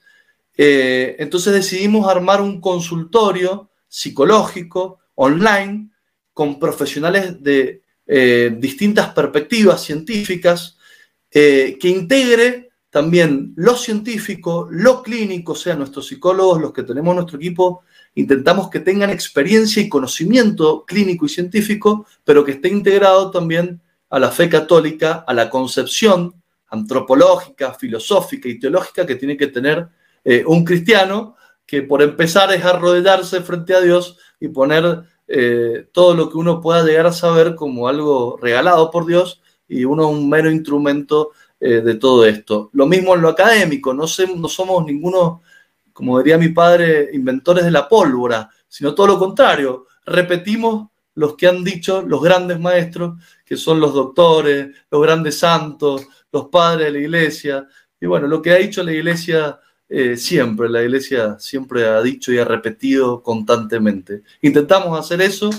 eh, 0.57 1.15
entonces 1.19 1.53
decidimos 1.53 2.07
armar 2.07 2.41
un 2.41 2.59
consultorio 2.59 3.69
psicológico 3.87 4.99
online 5.15 5.91
con 6.33 6.59
profesionales 6.59 7.41
de 7.41 7.83
eh, 8.05 8.55
distintas 8.57 9.13
perspectivas 9.13 9.83
científicas 9.83 10.77
eh, 11.29 11.77
que 11.79 11.89
integre 11.89 12.69
también 12.89 13.53
lo 13.55 13.75
científico, 13.75 14.67
lo 14.71 15.03
clínico, 15.03 15.51
o 15.51 15.55
sea, 15.55 15.75
nuestros 15.75 16.07
psicólogos, 16.07 16.61
los 16.61 16.73
que 16.73 16.83
tenemos 16.83 17.13
nuestro 17.13 17.37
equipo, 17.37 17.83
intentamos 18.15 18.69
que 18.69 18.79
tengan 18.79 19.11
experiencia 19.11 19.81
y 19.81 19.89
conocimiento 19.89 20.85
clínico 20.85 21.25
y 21.25 21.29
científico, 21.29 22.07
pero 22.23 22.43
que 22.43 22.53
esté 22.53 22.69
integrado 22.69 23.29
también 23.29 23.81
a 24.09 24.19
la 24.19 24.31
fe 24.31 24.49
católica, 24.49 25.25
a 25.27 25.33
la 25.33 25.49
concepción 25.49 26.41
antropológica, 26.69 27.73
filosófica 27.73 28.49
y 28.49 28.57
teológica 28.57 29.05
que 29.05 29.15
tiene 29.15 29.37
que 29.37 29.47
tener 29.47 29.87
eh, 30.29 30.43
un 30.45 30.65
cristiano 30.65 31.37
que 31.65 31.83
por 31.83 32.01
empezar 32.01 32.51
es 32.51 32.65
arrodillarse 32.65 33.39
frente 33.39 33.73
a 33.73 33.79
Dios 33.79 34.17
y 34.41 34.49
poner 34.49 35.03
eh, 35.25 35.87
todo 35.93 36.13
lo 36.15 36.29
que 36.29 36.37
uno 36.37 36.59
pueda 36.59 36.83
llegar 36.83 37.07
a 37.07 37.13
saber 37.13 37.55
como 37.55 37.87
algo 37.87 38.37
regalado 38.41 38.91
por 38.91 39.05
Dios 39.05 39.41
y 39.69 39.85
uno 39.85 40.09
un 40.09 40.29
mero 40.29 40.51
instrumento 40.51 41.31
eh, 41.61 41.79
de 41.79 41.95
todo 41.95 42.25
esto. 42.25 42.69
Lo 42.73 42.87
mismo 42.87 43.15
en 43.15 43.21
lo 43.21 43.29
académico, 43.29 43.93
no, 43.93 44.03
no 44.03 44.47
somos 44.49 44.85
ninguno, 44.85 45.43
como 45.93 46.17
diría 46.17 46.37
mi 46.37 46.49
padre, 46.49 47.09
inventores 47.13 47.63
de 47.63 47.71
la 47.71 47.87
pólvora, 47.87 48.49
sino 48.67 48.93
todo 48.93 49.07
lo 49.07 49.17
contrario, 49.17 49.87
repetimos 50.05 50.89
los 51.15 51.37
que 51.37 51.47
han 51.47 51.63
dicho 51.63 52.01
los 52.01 52.21
grandes 52.21 52.59
maestros, 52.59 53.17
que 53.45 53.55
son 53.55 53.79
los 53.79 53.93
doctores, 53.93 54.75
los 54.91 55.01
grandes 55.01 55.39
santos, 55.39 56.05
los 56.33 56.47
padres 56.49 56.87
de 56.87 56.91
la 56.91 56.99
iglesia. 56.99 57.67
Y 58.01 58.07
bueno, 58.07 58.27
lo 58.27 58.41
que 58.41 58.51
ha 58.51 58.55
dicho 58.55 58.83
la 58.83 58.91
iglesia 58.91 59.57
eh, 59.89 60.17
siempre, 60.17 60.69
la 60.69 60.83
iglesia 60.83 61.39
siempre 61.39 61.85
ha 61.87 62.01
dicho 62.01 62.31
y 62.33 62.37
ha 62.39 62.45
repetido 62.45 63.23
constantemente. 63.23 64.23
Intentamos 64.41 64.99
hacer 64.99 65.21
eso 65.21 65.49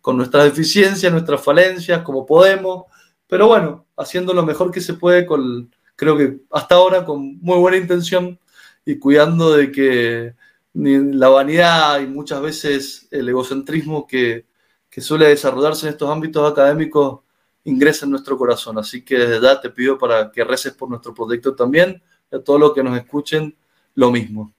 con 0.00 0.16
nuestras 0.16 0.44
deficiencias, 0.44 1.12
nuestras 1.12 1.42
falencias, 1.42 2.02
como 2.02 2.24
podemos, 2.24 2.84
pero 3.26 3.46
bueno, 3.46 3.86
haciendo 3.96 4.32
lo 4.32 4.44
mejor 4.44 4.70
que 4.70 4.80
se 4.80 4.94
puede, 4.94 5.26
con, 5.26 5.70
creo 5.96 6.16
que 6.16 6.38
hasta 6.50 6.76
ahora 6.76 7.04
con 7.04 7.38
muy 7.40 7.58
buena 7.58 7.76
intención 7.76 8.38
y 8.86 8.98
cuidando 8.98 9.52
de 9.54 9.70
que 9.70 10.34
la 10.74 11.28
vanidad 11.28 12.00
y 12.00 12.06
muchas 12.06 12.40
veces 12.40 13.06
el 13.10 13.28
egocentrismo 13.28 14.06
que, 14.06 14.46
que 14.90 15.00
suele 15.00 15.28
desarrollarse 15.28 15.86
en 15.86 15.92
estos 15.92 16.10
ámbitos 16.10 16.50
académicos 16.50 17.20
ingrese 17.64 18.04
en 18.04 18.12
nuestro 18.12 18.36
corazón. 18.36 18.78
Así 18.78 19.04
que 19.04 19.18
desde 19.18 19.40
ya 19.42 19.60
te 19.60 19.70
pido 19.70 19.98
para 19.98 20.30
que 20.32 20.44
reces 20.44 20.72
por 20.72 20.88
nuestro 20.88 21.14
proyecto 21.14 21.54
también, 21.54 22.02
a 22.32 22.38
todos 22.38 22.60
los 22.60 22.74
que 22.74 22.82
nos 22.82 22.96
escuchen, 22.96 23.56
lo 23.94 24.10
mismo. 24.10 24.52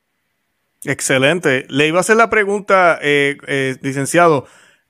Excelente. 0.85 1.65
Le 1.69 1.87
iba 1.87 1.97
a 1.97 2.01
hacer 2.01 2.15
la 2.15 2.29
pregunta, 2.29 2.99
eh, 3.01 3.37
eh, 3.47 3.75
licenciado, 3.81 4.45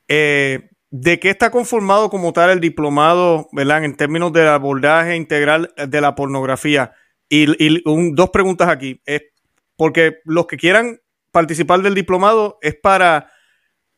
eh, 0.07 0.69
¿de 0.91 1.19
qué 1.19 1.29
está 1.29 1.51
conformado 1.51 2.09
como 2.09 2.33
tal 2.33 2.49
el 2.49 2.59
diplomado, 2.59 3.47
¿verdad? 3.53 3.83
En 3.85 3.95
términos 3.95 4.33
del 4.33 4.47
abordaje 4.47 5.15
integral 5.15 5.73
de 5.75 6.01
la 6.01 6.15
pornografía. 6.15 6.93
Y, 7.29 7.81
dos 8.13 8.29
preguntas 8.29 8.69
aquí. 8.69 9.01
Es 9.05 9.23
porque 9.77 10.17
los 10.25 10.47
que 10.47 10.57
quieran 10.57 10.99
participar 11.31 11.81
del 11.81 11.95
diplomado 11.95 12.59
es 12.61 12.75
para, 12.75 13.31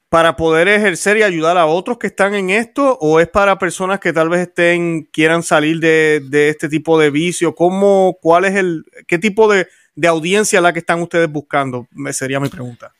para 0.09 0.35
poder 0.35 0.67
ejercer 0.67 1.17
y 1.17 1.23
ayudar 1.23 1.57
a 1.57 1.65
otros 1.65 1.97
que 1.97 2.07
están 2.07 2.35
en 2.35 2.49
esto 2.49 2.97
o 3.01 3.19
es 3.19 3.27
para 3.27 3.59
personas 3.59 3.99
que 3.99 4.13
tal 4.13 4.29
vez 4.29 4.41
estén, 4.41 5.03
quieran 5.11 5.43
salir 5.43 5.79
de, 5.79 6.21
de 6.29 6.49
este 6.49 6.69
tipo 6.69 6.99
de 6.99 7.09
vicio. 7.09 7.53
¿Cómo, 7.53 8.17
cuál 8.21 8.45
es 8.45 8.55
el, 8.55 8.85
qué 9.07 9.19
tipo 9.19 9.51
de, 9.51 9.67
de 9.97 10.07
audiencia 10.07 10.61
la 10.61 10.71
que 10.71 10.79
están 10.79 11.01
ustedes 11.01 11.29
buscando? 11.29 11.87
Sería 12.11 12.39
mi 12.39 12.47
pregunta. 12.47 12.93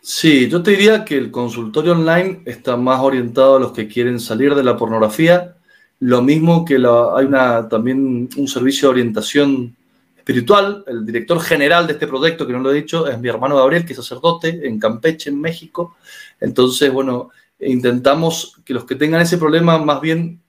Sí, 0.00 0.48
yo 0.48 0.62
te 0.62 0.70
diría 0.70 1.04
que 1.04 1.18
el 1.18 1.30
consultorio 1.30 1.92
online 1.92 2.42
está 2.46 2.76
más 2.76 3.00
orientado 3.00 3.56
a 3.56 3.60
los 3.60 3.72
que 3.72 3.88
quieren 3.88 4.18
salir 4.18 4.54
de 4.54 4.62
la 4.62 4.76
pornografía. 4.76 5.56
Lo 5.98 6.22
mismo 6.22 6.64
que 6.64 6.76
hay 6.76 7.24
una, 7.26 7.68
también 7.68 8.28
un 8.34 8.48
servicio 8.48 8.88
de 8.88 8.92
orientación 8.92 9.76
espiritual. 10.16 10.84
El 10.86 11.04
director 11.04 11.40
general 11.40 11.86
de 11.86 11.94
este 11.94 12.06
proyecto, 12.06 12.46
que 12.46 12.52
no 12.52 12.60
lo 12.60 12.70
he 12.70 12.74
dicho, 12.74 13.08
es 13.08 13.18
mi 13.18 13.28
hermano 13.28 13.56
Gabriel, 13.56 13.84
que 13.84 13.92
es 13.92 13.98
sacerdote 13.98 14.66
en 14.66 14.78
Campeche, 14.78 15.30
en 15.30 15.40
México. 15.40 15.96
Entonces, 16.40 16.90
bueno, 16.92 17.30
intentamos 17.58 18.56
que 18.64 18.72
los 18.72 18.84
que 18.84 18.94
tengan 18.94 19.20
ese 19.20 19.36
problema 19.36 19.78
más 19.78 20.00
bien 20.00 20.40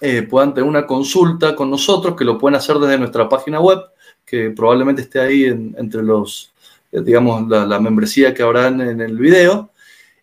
eh, 0.00 0.22
puedan 0.22 0.52
tener 0.52 0.68
una 0.68 0.86
consulta 0.86 1.54
con 1.54 1.70
nosotros, 1.70 2.16
que 2.16 2.24
lo 2.24 2.36
pueden 2.36 2.56
hacer 2.56 2.76
desde 2.78 2.98
nuestra 2.98 3.28
página 3.28 3.60
web 3.60 3.78
que 4.30 4.50
probablemente 4.52 5.02
esté 5.02 5.18
ahí 5.18 5.44
entre 5.44 6.04
los, 6.04 6.52
eh, 6.92 7.00
digamos, 7.02 7.48
la, 7.48 7.80
membresía 7.80 8.32
que 8.32 8.44
habrá 8.44 8.68
en, 8.68 9.00
el 9.00 9.18
video. 9.18 9.72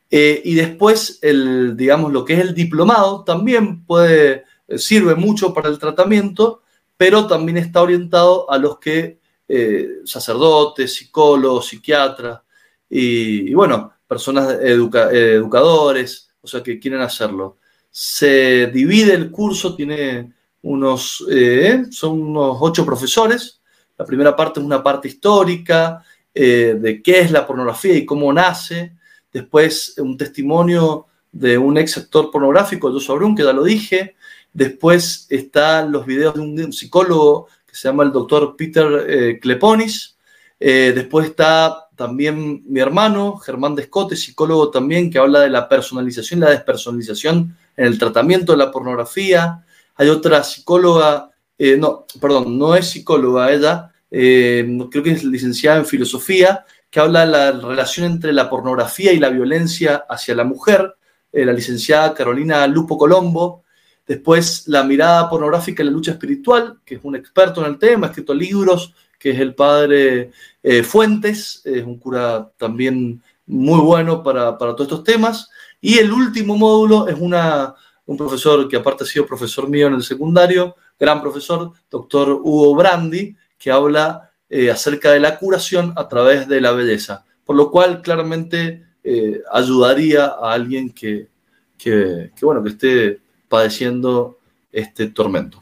Eh, 0.09 0.41
y 0.45 0.55
después, 0.55 1.19
el, 1.21 1.75
digamos, 1.75 2.13
lo 2.13 2.23
que 2.23 2.35
es 2.35 2.39
el 2.39 2.53
diplomado 2.53 3.25
también 3.25 3.83
puede, 3.83 4.45
eh, 4.69 4.77
sirve 4.77 5.15
mucho 5.15 5.53
para 5.53 5.67
el 5.67 5.77
tratamiento, 5.77 6.61
pero 6.95 7.27
también 7.27 7.57
está 7.57 7.81
orientado 7.81 8.49
a 8.49 8.57
los 8.57 8.79
que, 8.79 9.19
sacerdotes, 10.05 10.93
psicólogos, 10.93 11.67
psiquiatras 11.67 12.41
y, 12.89 13.53
bueno, 13.53 13.93
personas 14.07 14.57
educadores, 14.61 16.29
o 16.41 16.47
sea, 16.47 16.61
que 16.63 16.79
quieren 16.79 17.01
hacerlo. 17.01 17.57
Se 17.89 18.67
divide 18.67 19.13
el 19.13 19.31
curso, 19.31 19.75
tiene 19.75 20.33
unos, 20.63 21.25
son 21.91 22.21
unos 22.21 22.57
ocho 22.59 22.85
profesores, 22.85 23.56
la 23.97 24.05
primera 24.05 24.35
parte 24.35 24.59
es 24.59 24.65
una 24.65 24.83
parte 24.83 25.07
histórica 25.07 26.03
eh, 26.33 26.77
de 26.79 27.01
qué 27.01 27.21
es 27.21 27.31
la 27.31 27.47
pornografía 27.47 27.95
y 27.95 28.05
cómo 28.05 28.31
nace. 28.31 28.93
Después 29.33 29.95
un 29.97 30.17
testimonio 30.17 31.07
de 31.31 31.57
un 31.57 31.77
ex 31.77 31.97
actor 31.97 32.31
pornográfico, 32.31 32.91
Joshua 32.91 33.15
Brun, 33.15 33.35
que 33.35 33.43
ya 33.43 33.53
lo 33.53 33.63
dije. 33.63 34.15
Después 34.53 35.27
están 35.29 35.91
los 35.91 36.05
videos 36.05 36.35
de 36.35 36.41
un, 36.41 36.73
psicólogo 36.73 37.47
que 37.65 37.75
se 37.75 37.87
llama 37.87 38.03
el 38.03 38.11
doctor 38.11 38.55
Peter 38.55 39.05
eh, 39.07 39.39
Kleponis. 39.39 40.17
Eh, 40.59 40.93
después 40.95 41.27
está 41.27 41.89
también 41.95 42.63
mi 42.67 42.79
hermano, 42.79 43.37
Germán 43.37 43.75
Descote, 43.75 44.15
psicólogo 44.15 44.69
también, 44.69 45.09
que 45.09 45.17
habla 45.17 45.41
de 45.41 45.49
la 45.49 45.67
personalización 45.67 46.39
y 46.39 46.43
la 46.43 46.51
despersonalización 46.51 47.57
en 47.75 47.85
el 47.85 47.97
tratamiento 47.97 48.51
de 48.51 48.59
la 48.59 48.71
pornografía. 48.71 49.63
Hay 49.95 50.09
otra 50.09 50.43
psicóloga 50.43 51.31
eh, 51.57 51.77
no, 51.77 52.05
perdón, 52.21 52.57
no 52.57 52.75
es 52.75 52.89
psicóloga 52.89 53.51
ella, 53.51 53.91
eh, 54.11 54.77
creo 54.91 55.03
que 55.03 55.11
es 55.11 55.23
licenciada 55.23 55.79
en 55.79 55.85
filosofía, 55.85 56.65
que 56.89 56.99
habla 56.99 57.21
de 57.21 57.31
la 57.31 57.51
relación 57.51 58.11
entre 58.11 58.31
la 58.31 58.49
pornografía 58.49 59.11
y 59.11 59.19
la 59.19 59.29
violencia 59.29 60.05
hacia 60.07 60.35
la 60.35 60.43
mujer, 60.43 60.95
eh, 61.31 61.45
la 61.45 61.53
licenciada 61.53 62.13
Carolina 62.13 62.65
Lupo 62.67 62.97
Colombo. 62.97 63.63
Después, 64.05 64.67
la 64.67 64.83
mirada 64.83 65.29
pornográfica 65.29 65.81
en 65.81 65.87
la 65.87 65.93
lucha 65.93 66.11
espiritual, 66.11 66.79
que 66.85 66.95
es 66.95 67.01
un 67.03 67.15
experto 67.15 67.61
en 67.61 67.71
el 67.71 67.79
tema, 67.79 68.07
ha 68.07 68.09
escrito 68.11 68.33
libros, 68.33 68.93
que 69.19 69.31
es 69.31 69.39
el 69.39 69.55
padre 69.55 70.31
Fuentes, 70.83 71.61
es 71.65 71.83
un 71.83 71.97
cura 71.97 72.51
también 72.55 73.21
muy 73.47 73.79
bueno 73.79 74.21
para, 74.21 74.57
para, 74.57 74.73
todos 74.73 74.91
estos 74.91 75.03
temas. 75.03 75.49
Y 75.81 75.97
el 75.97 76.11
último 76.11 76.55
módulo 76.55 77.07
es 77.07 77.17
una, 77.19 77.73
un 78.05 78.17
profesor 78.17 78.67
que 78.67 78.77
aparte 78.77 79.03
ha 79.03 79.07
sido 79.07 79.25
profesor 79.25 79.69
mío 79.69 79.87
en 79.87 79.95
el 79.95 80.03
secundario, 80.03 80.75
gran 80.99 81.21
profesor, 81.21 81.71
doctor 81.89 82.29
Hugo 82.31 82.75
Brandi, 82.75 83.35
que 83.57 83.71
habla 83.71 84.31
eh, 84.49 84.71
acerca 84.71 85.11
de 85.11 85.19
la 85.19 85.37
curación 85.37 85.93
a 85.95 86.07
través 86.07 86.47
de 86.47 86.61
la 86.61 86.71
belleza, 86.71 87.25
por 87.45 87.55
lo 87.55 87.69
cual 87.69 88.01
claramente 88.01 88.85
eh, 89.03 89.41
ayudaría 89.51 90.25
a 90.25 90.53
alguien 90.53 90.91
que, 90.91 91.27
bueno, 92.41 92.63
que 92.63 92.69
esté 92.69 93.19
padeciendo 93.47 94.39
este 94.71 95.07
tormento. 95.07 95.59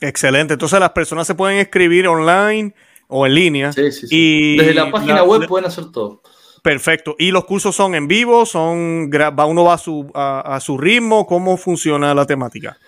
Excelente, 0.00 0.54
entonces 0.54 0.80
las 0.80 0.90
personas 0.90 1.26
se 1.26 1.34
pueden 1.34 1.58
escribir 1.58 2.08
online 2.08 2.74
o 3.08 3.26
en 3.26 3.34
línea. 3.34 3.72
Sí, 3.72 3.92
sí, 3.92 4.06
sí. 4.06 4.08
Y 4.10 4.56
Desde 4.56 4.74
la 4.74 4.90
página 4.90 5.22
web 5.22 5.46
pueden 5.46 5.66
hacer 5.66 5.90
todo. 5.92 6.22
Perfecto. 6.62 7.14
¿Y 7.18 7.30
los 7.30 7.44
cursos 7.44 7.76
son 7.76 7.94
en 7.94 8.08
vivo? 8.08 8.46
¿Son, 8.46 9.10
¿Uno 9.12 9.64
va 9.64 9.74
a 9.74 9.78
su, 9.78 10.10
a 10.14 10.58
su 10.60 10.78
ritmo? 10.78 11.26
¿Cómo 11.26 11.58
funciona 11.58 12.14
la 12.14 12.24
temática? 12.24 12.78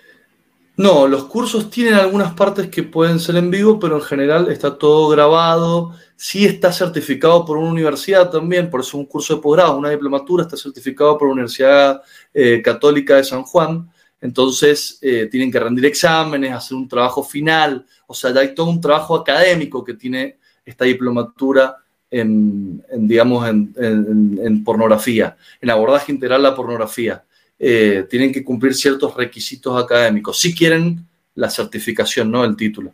No, 0.77 1.07
los 1.07 1.25
cursos 1.25 1.71
tienen 1.71 1.95
algunas 1.95 2.35
partes 2.35 2.69
que 2.69 2.83
pueden 2.83 3.19
ser 3.19 3.35
en 3.37 3.49
vivo, 3.49 3.79
pero 3.79 3.95
en 3.95 4.03
general 4.03 4.51
está 4.51 4.77
todo 4.77 5.09
grabado. 5.09 5.95
Sí 6.15 6.45
está 6.45 6.71
certificado 6.71 7.43
por 7.43 7.57
una 7.57 7.71
universidad 7.71 8.29
también, 8.29 8.69
por 8.69 8.81
eso 8.81 8.95
un 8.99 9.07
curso 9.07 9.35
de 9.35 9.41
posgrado, 9.41 9.75
una 9.75 9.89
diplomatura, 9.89 10.43
está 10.43 10.55
certificado 10.55 11.17
por 11.17 11.29
la 11.29 11.33
Universidad 11.33 12.03
eh, 12.31 12.61
Católica 12.61 13.15
de 13.15 13.23
San 13.23 13.41
Juan. 13.41 13.89
Entonces 14.21 14.99
eh, 15.01 15.27
tienen 15.31 15.51
que 15.51 15.59
rendir 15.59 15.87
exámenes, 15.87 16.53
hacer 16.53 16.77
un 16.77 16.87
trabajo 16.87 17.23
final. 17.23 17.83
O 18.05 18.13
sea, 18.13 18.31
ya 18.31 18.41
hay 18.41 18.53
todo 18.53 18.69
un 18.69 18.79
trabajo 18.79 19.15
académico 19.15 19.83
que 19.83 19.95
tiene 19.95 20.37
esta 20.63 20.85
diplomatura 20.85 21.75
en, 22.11 22.83
digamos, 22.93 23.49
en, 23.49 23.73
en 23.75 24.63
pornografía, 24.63 25.35
en 25.59 25.71
abordaje 25.71 26.11
integral 26.11 26.45
a 26.45 26.49
la 26.51 26.55
pornografía. 26.55 27.23
Eh, 27.59 28.05
tienen 28.09 28.31
que 28.31 28.43
cumplir 28.43 28.75
ciertos 28.75 29.15
requisitos 29.15 29.83
académicos, 29.83 30.39
si 30.39 30.53
quieren 30.53 31.05
la 31.35 31.49
certificación, 31.49 32.31
no 32.31 32.43
el 32.43 32.55
título. 32.55 32.93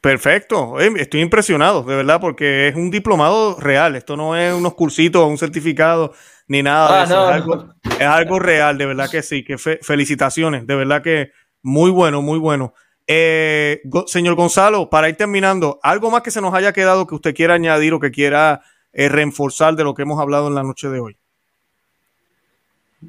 Perfecto, 0.00 0.78
estoy 0.80 1.22
impresionado, 1.22 1.82
de 1.82 1.96
verdad, 1.96 2.20
porque 2.20 2.68
es 2.68 2.74
un 2.74 2.90
diplomado 2.90 3.58
real, 3.58 3.96
esto 3.96 4.18
no 4.18 4.36
es 4.36 4.52
unos 4.52 4.74
cursitos, 4.74 5.26
un 5.26 5.38
certificado, 5.38 6.12
ni 6.46 6.62
nada. 6.62 7.00
Ah, 7.00 7.04
eso. 7.04 7.74
es, 7.98 8.06
algo, 8.06 8.38
real, 8.38 8.76
de 8.76 8.84
verdad 8.84 9.10
que 9.10 9.22
sí, 9.22 9.42
que 9.42 9.56
felicitaciones, 9.56 10.66
de 10.66 10.74
verdad 10.74 11.02
que 11.02 11.30
muy 11.62 11.90
bueno, 11.90 12.20
muy 12.20 12.38
bueno. 12.38 12.74
Eh, 13.06 13.80
señor 14.06 14.34
Gonzalo, 14.34 14.90
para 14.90 15.08
ir 15.08 15.16
terminando, 15.16 15.80
¿algo 15.82 16.10
más 16.10 16.20
que 16.20 16.30
se 16.30 16.42
nos 16.42 16.52
haya 16.52 16.74
quedado 16.74 17.06
que 17.06 17.14
usted 17.14 17.34
quiera 17.34 17.54
añadir 17.54 17.94
o 17.94 18.00
que 18.00 18.10
quiera 18.10 18.60
eh, 18.92 19.08
reforzar 19.08 19.74
de 19.74 19.84
lo 19.84 19.94
que 19.94 20.02
hemos 20.02 20.20
hablado 20.20 20.48
en 20.48 20.54
la 20.54 20.62
noche 20.62 20.88
de 20.88 21.00
hoy? 21.00 21.16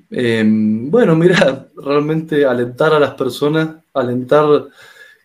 Em, 0.09 0.89
bueno, 0.89 1.15
mira, 1.15 1.69
realmente 1.75 2.45
alentar 2.45 2.93
a 2.93 2.99
las 2.99 3.13
personas, 3.15 3.83
alentar, 3.93 4.65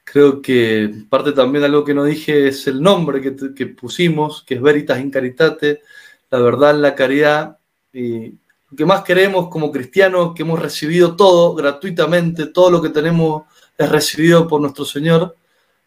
creo 0.05 0.43
que 0.43 1.05
parte 1.09 1.33
también 1.33 1.63
de 1.63 1.67
algo 1.67 1.85
que 1.85 1.95
no 1.95 2.05
dije 2.05 2.49
es 2.49 2.67
el 2.67 2.83
nombre 2.83 3.21
que, 3.21 3.67
pusimos, 3.67 4.43
que 4.43 4.55
es 4.55 4.63
Veritas 4.63 5.01
in 5.01 5.11
Caritate, 5.11 5.83
la 6.31 6.39
verdad 6.39 6.73
en 6.73 6.83
la 6.83 6.95
caridad. 6.95 7.59
Y 7.93 8.29
lo 8.71 8.77
que 8.77 8.87
más 8.87 9.03
queremos 9.03 9.49
como 9.49 9.73
cristianos, 9.73 10.33
que 10.35 10.43
hemos 10.43 10.61
recibido 10.61 11.17
todo 11.17 11.55
gratuitamente, 11.55 12.47
todo 12.47 12.71
lo 12.71 12.83
que 12.83 12.91
tenemos 12.91 13.45
es 13.77 13.89
recibido 13.89 14.47
por 14.47 14.61
nuestro 14.61 14.85
Señor, 14.85 15.37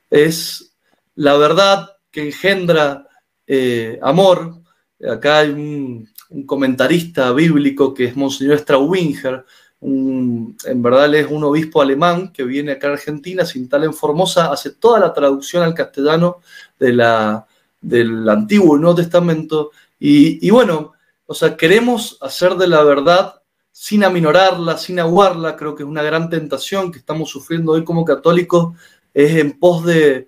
es 0.10 0.74
la 1.16 1.38
verdad 1.38 1.90
que 2.12 2.28
engendra 2.28 3.08
eh, 3.48 4.00
amor. 4.02 4.63
Acá 5.10 5.40
hay 5.40 5.50
un, 5.50 6.10
comentarista 6.46 7.32
bíblico 7.32 7.94
que 7.94 8.06
es 8.06 8.16
Monseñor 8.16 8.58
Straubinger, 8.60 9.46
en 9.86 10.82
verdad 10.82 11.14
es 11.14 11.28
un 11.30 11.44
obispo 11.44 11.82
alemán 11.82 12.32
que 12.32 12.44
viene 12.44 12.72
acá 12.72 12.88
a 12.88 12.94
Argentina, 12.94 13.46
sin 13.46 13.68
tal 13.68 13.84
en 13.84 13.94
Formosa, 13.94 14.52
hace 14.52 14.72
toda 14.72 15.00
la 15.00 15.14
traducción 15.14 15.62
al 15.62 15.74
castellano 15.74 16.38
de 16.80 16.94
la, 16.94 17.46
del 17.82 18.28
Antiguo 18.30 18.78
y 18.78 18.80
Nuevo 18.80 18.96
Testamento. 18.96 19.72
Y, 20.00 20.50
bueno, 20.50 20.94
o 21.26 21.34
sea, 21.34 21.56
queremos 21.56 22.18
hacer 22.22 22.56
de 22.56 22.68
la 22.68 22.84
verdad 22.84 23.42
sin 23.72 24.04
aminorarla, 24.04 24.78
sin 24.78 25.00
aguarla, 25.00 25.56
creo 25.56 25.76
que 25.76 25.84
es 25.84 25.90
una 25.90 26.04
gran 26.04 26.30
tentación 26.30 26.92
que 26.92 27.00
estamos 27.00 27.30
sufriendo 27.30 27.74
hoy 27.74 27.84
como 27.84 28.06
católicos, 28.06 28.76
es 29.14 29.36
en 29.36 29.60
pos 29.60 29.86
de, 29.86 30.28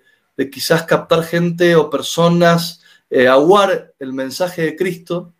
quizás 0.52 0.82
captar 0.82 1.22
gente 1.22 1.76
o 1.76 1.88
personas, 1.88 2.82
eh, 3.10 3.28
aguar 3.28 3.94
el 3.98 4.12
mensaje 4.12 4.62
de 4.62 4.76
Cristo, 4.76 5.34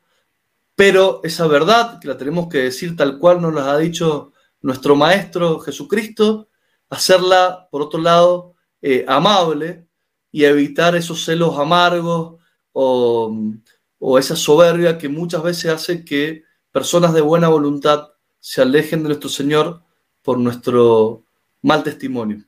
pero 0.75 1.21
esa 1.25 1.47
verdad, 1.47 1.99
que 2.01 2.09
la 2.09 2.17
tenemos 2.17 2.49
que 2.49 2.59
decir 2.59 2.97
tal 2.97 3.19
cual 3.19 3.41
nos 3.41 3.55
la 3.55 3.73
ha 3.73 3.79
dicho 3.79 4.33
nuestro 4.61 4.95
Maestro 4.95 5.59
Jesucristo, 5.61 6.49
hacerla, 6.91 7.69
por 7.71 7.83
otro 7.83 8.01
lado, 8.01 8.55
eh, 8.83 9.05
amable 9.09 9.87
y 10.31 10.45
evitar 10.45 10.95
esos 10.97 11.25
celos 11.25 11.59
amargos 11.59 12.41
o, 12.73 13.35
o 13.99 14.19
esa 14.19 14.37
soberbia 14.37 14.99
que 14.99 15.09
muchas 15.09 15.43
veces 15.43 15.73
hace 15.73 16.05
que 16.05 16.45
personas 16.71 17.15
de 17.15 17.23
buena 17.23 17.49
voluntad 17.49 18.11
se 18.39 18.63
alejen 18.63 19.03
de 19.03 19.09
nuestro 19.09 19.31
Señor 19.31 19.83
por 20.23 20.39
nuestro 20.39 21.25
mal 21.63 21.83
testimonio. 21.83 22.45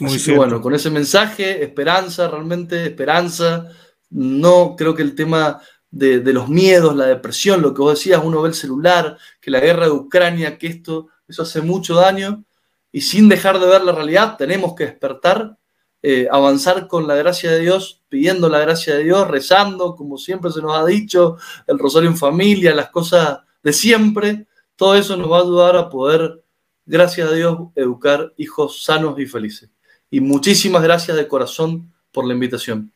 Muy 0.00 0.16
Así 0.16 0.30
que 0.30 0.36
bueno, 0.36 0.60
con 0.60 0.74
ese 0.74 0.90
mensaje, 0.90 1.62
esperanza, 1.64 2.28
realmente 2.28 2.84
esperanza. 2.84 3.70
No 4.10 4.76
creo 4.76 4.94
que 4.94 5.02
el 5.02 5.14
tema 5.14 5.60
de, 5.90 6.20
los 6.32 6.48
miedos, 6.48 6.94
la 6.94 7.06
depresión, 7.06 7.62
lo 7.62 7.72
que 7.72 7.80
vos 7.80 7.94
decías, 7.94 8.20
uno 8.22 8.42
ve 8.42 8.50
el 8.50 8.54
celular, 8.54 9.18
que 9.40 9.50
la 9.50 9.60
guerra 9.60 9.86
de 9.86 9.92
Ucrania, 9.92 10.58
que 10.58 10.66
esto, 10.66 11.08
eso 11.26 11.42
hace 11.42 11.62
mucho 11.62 11.94
daño, 11.94 12.44
y 12.92 13.00
sin 13.00 13.28
dejar 13.28 13.58
de 13.58 13.66
ver 13.66 13.82
la 13.82 13.92
realidad, 13.92 14.36
tenemos 14.36 14.74
que 14.74 14.84
despertar, 14.84 15.56
eh, 16.02 16.28
avanzar 16.30 16.86
con 16.86 17.06
la 17.06 17.14
gracia 17.14 17.50
de 17.50 17.60
Dios, 17.60 18.02
pidiendo 18.08 18.48
la 18.48 18.60
gracia 18.60 18.94
de 18.94 19.04
Dios, 19.04 19.26
rezando, 19.28 19.96
como 19.96 20.16
siempre 20.18 20.50
se 20.50 20.62
nos 20.62 20.76
ha 20.76 20.84
dicho, 20.84 21.36
el 21.66 21.78
rosario 21.78 22.08
en 22.08 22.16
familia, 22.16 22.74
las 22.74 22.90
cosas 22.90 23.40
de 23.62 23.72
siempre, 23.72 24.46
todo 24.76 24.94
eso 24.94 25.16
nos 25.16 25.30
va 25.30 25.38
a 25.38 25.42
ayudar 25.42 25.76
a 25.76 25.88
poder, 25.88 26.42
gracias 26.86 27.28
a 27.28 27.32
Dios, 27.32 27.58
educar 27.74 28.32
hijos 28.36 28.84
sanos 28.84 29.18
y 29.18 29.26
felices. 29.26 29.70
Y 30.10 30.20
muchísimas 30.20 30.82
gracias 30.82 31.16
de 31.16 31.28
corazón 31.28 31.92
por 32.12 32.26
la 32.26 32.34
invitación. 32.34 32.92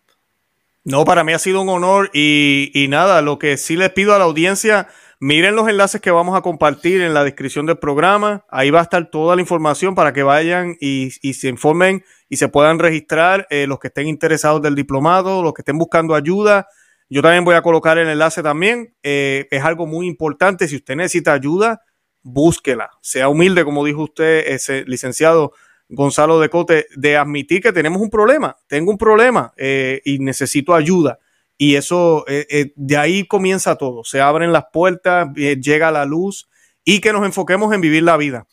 No, 0.84 1.04
para 1.04 1.22
mí 1.22 1.32
ha 1.32 1.38
sido 1.38 1.60
un 1.62 1.68
honor 1.68 2.10
y, 2.12 2.86
nada, 2.88 3.22
lo 3.22 3.38
que 3.38 3.56
sí 3.56 3.76
les 3.76 3.90
pido 3.90 4.14
a 4.14 4.18
la 4.18 4.24
audiencia, 4.24 4.88
miren 5.20 5.54
los 5.54 5.68
enlaces 5.68 6.00
que 6.00 6.10
vamos 6.10 6.36
a 6.36 6.40
compartir 6.40 7.00
en 7.02 7.14
la 7.14 7.22
descripción 7.22 7.66
del 7.66 7.78
programa, 7.78 8.44
ahí 8.50 8.70
va 8.70 8.80
a 8.80 8.82
estar 8.82 9.08
toda 9.08 9.36
la 9.36 9.42
información 9.42 9.94
para 9.94 10.12
que 10.12 10.24
vayan 10.24 10.76
y, 10.80 11.10
se 11.10 11.48
informen 11.48 12.04
y 12.28 12.36
se 12.38 12.48
puedan 12.48 12.80
registrar 12.80 13.46
eh, 13.48 13.68
los 13.68 13.78
que 13.78 13.88
estén 13.88 14.08
interesados 14.08 14.60
del 14.60 14.74
diplomado, 14.74 15.42
los 15.42 15.54
que 15.54 15.62
estén 15.62 15.78
buscando 15.78 16.16
ayuda. 16.16 16.66
Yo 17.08 17.22
también 17.22 17.44
voy 17.44 17.54
a 17.54 17.62
colocar 17.62 17.98
el 17.98 18.08
enlace 18.08 18.42
también, 18.42 18.96
eh, 19.04 19.46
es 19.52 19.62
algo 19.62 19.86
muy 19.86 20.08
importante, 20.08 20.66
si 20.66 20.76
usted 20.76 20.96
necesita 20.96 21.32
ayuda, 21.32 21.82
búsquela, 22.22 22.90
sea 23.02 23.28
humilde, 23.28 23.64
como 23.64 23.84
dijo 23.84 24.02
usted, 24.02 24.48
ese 24.48 24.84
licenciado 24.86 25.52
Gonzalo 25.94 26.40
de 26.40 26.48
Cote, 26.48 26.86
de 26.96 27.16
admitir 27.18 27.60
que 27.60 27.72
tenemos 27.72 28.00
un 28.00 28.08
problema, 28.08 28.56
tengo 28.66 28.90
un 28.90 28.96
problema 28.96 29.52
eh, 29.56 30.00
y 30.04 30.18
necesito 30.18 30.74
ayuda. 30.74 31.18
Y 31.58 31.76
eso, 31.76 32.24
eh, 32.28 32.46
eh, 32.50 32.72
de 32.76 32.96
ahí 32.96 33.26
comienza 33.26 33.76
todo. 33.76 34.02
Se 34.02 34.20
abren 34.20 34.52
las 34.52 34.64
puertas, 34.72 35.28
llega 35.34 35.90
la 35.90 36.06
luz 36.06 36.48
y 36.82 37.00
que 37.00 37.12
nos 37.12 37.24
enfoquemos 37.24 37.72
en 37.74 37.82
vivir 37.82 38.02
la 38.02 38.16
vida. 38.16 38.46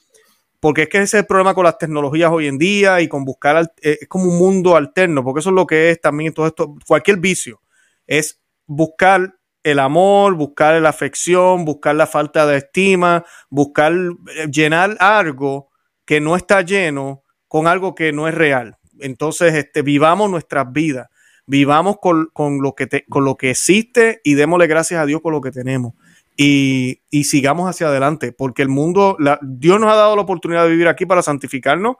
Porque 0.59 0.83
es 0.83 0.89
que 0.89 0.97
ese 0.97 1.17
es 1.17 1.21
el 1.21 1.25
problema 1.25 1.53
con 1.53 1.63
las 1.63 1.77
tecnologías 1.77 2.29
hoy 2.29 2.47
en 2.47 2.57
día 2.57 2.99
y 2.99 3.07
con 3.07 3.23
buscar, 3.23 3.71
es 3.81 4.07
como 4.09 4.25
un 4.25 4.37
mundo 4.37 4.75
alterno, 4.75 5.23
porque 5.23 5.39
eso 5.39 5.49
es 5.49 5.55
lo 5.55 5.65
que 5.65 5.91
es 5.91 6.01
también 6.01 6.33
todo 6.33 6.45
esto, 6.45 6.75
cualquier 6.85 7.17
vicio, 7.17 7.61
es 8.05 8.41
buscar 8.65 9.35
el 9.63 9.79
amor, 9.79 10.35
buscar 10.35 10.81
la 10.81 10.89
afección, 10.89 11.63
buscar 11.63 11.95
la 11.95 12.07
falta 12.07 12.45
de 12.45 12.57
estima, 12.57 13.25
buscar 13.49 13.93
llenar 14.51 14.97
algo 14.99 15.69
que 16.05 16.19
no 16.19 16.35
está 16.35 16.61
lleno 16.61 17.23
con 17.49 17.67
algo 17.67 17.95
que 17.95 18.13
no 18.13 18.29
es 18.29 18.33
real. 18.33 18.77
Entonces, 19.01 19.55
este, 19.55 19.81
vivamos 19.81 20.29
nuestras 20.29 20.71
vidas, 20.71 21.09
vivamos 21.45 21.97
con, 21.99 22.29
lo, 22.61 22.75
que 22.75 23.03
con 23.09 23.25
lo 23.25 23.35
que 23.35 23.49
existe 23.49 24.21
y 24.23 24.35
démosle 24.35 24.67
gracias 24.67 25.01
a 25.01 25.05
Dios 25.05 25.19
por 25.19 25.33
lo 25.33 25.41
que 25.41 25.51
tenemos. 25.51 25.93
Y, 26.37 27.01
sigamos 27.25 27.69
hacia 27.69 27.87
adelante, 27.87 28.31
porque 28.31 28.61
el 28.61 28.69
mundo, 28.69 29.17
Dios 29.41 29.77
nos 29.77 29.91
ha 29.91 29.95
dado 29.95 30.15
la 30.15 30.21
oportunidad 30.21 30.63
de 30.63 30.69
vivir 30.69 30.87
aquí 30.87 31.05
para 31.05 31.21
santificarnos, 31.21 31.97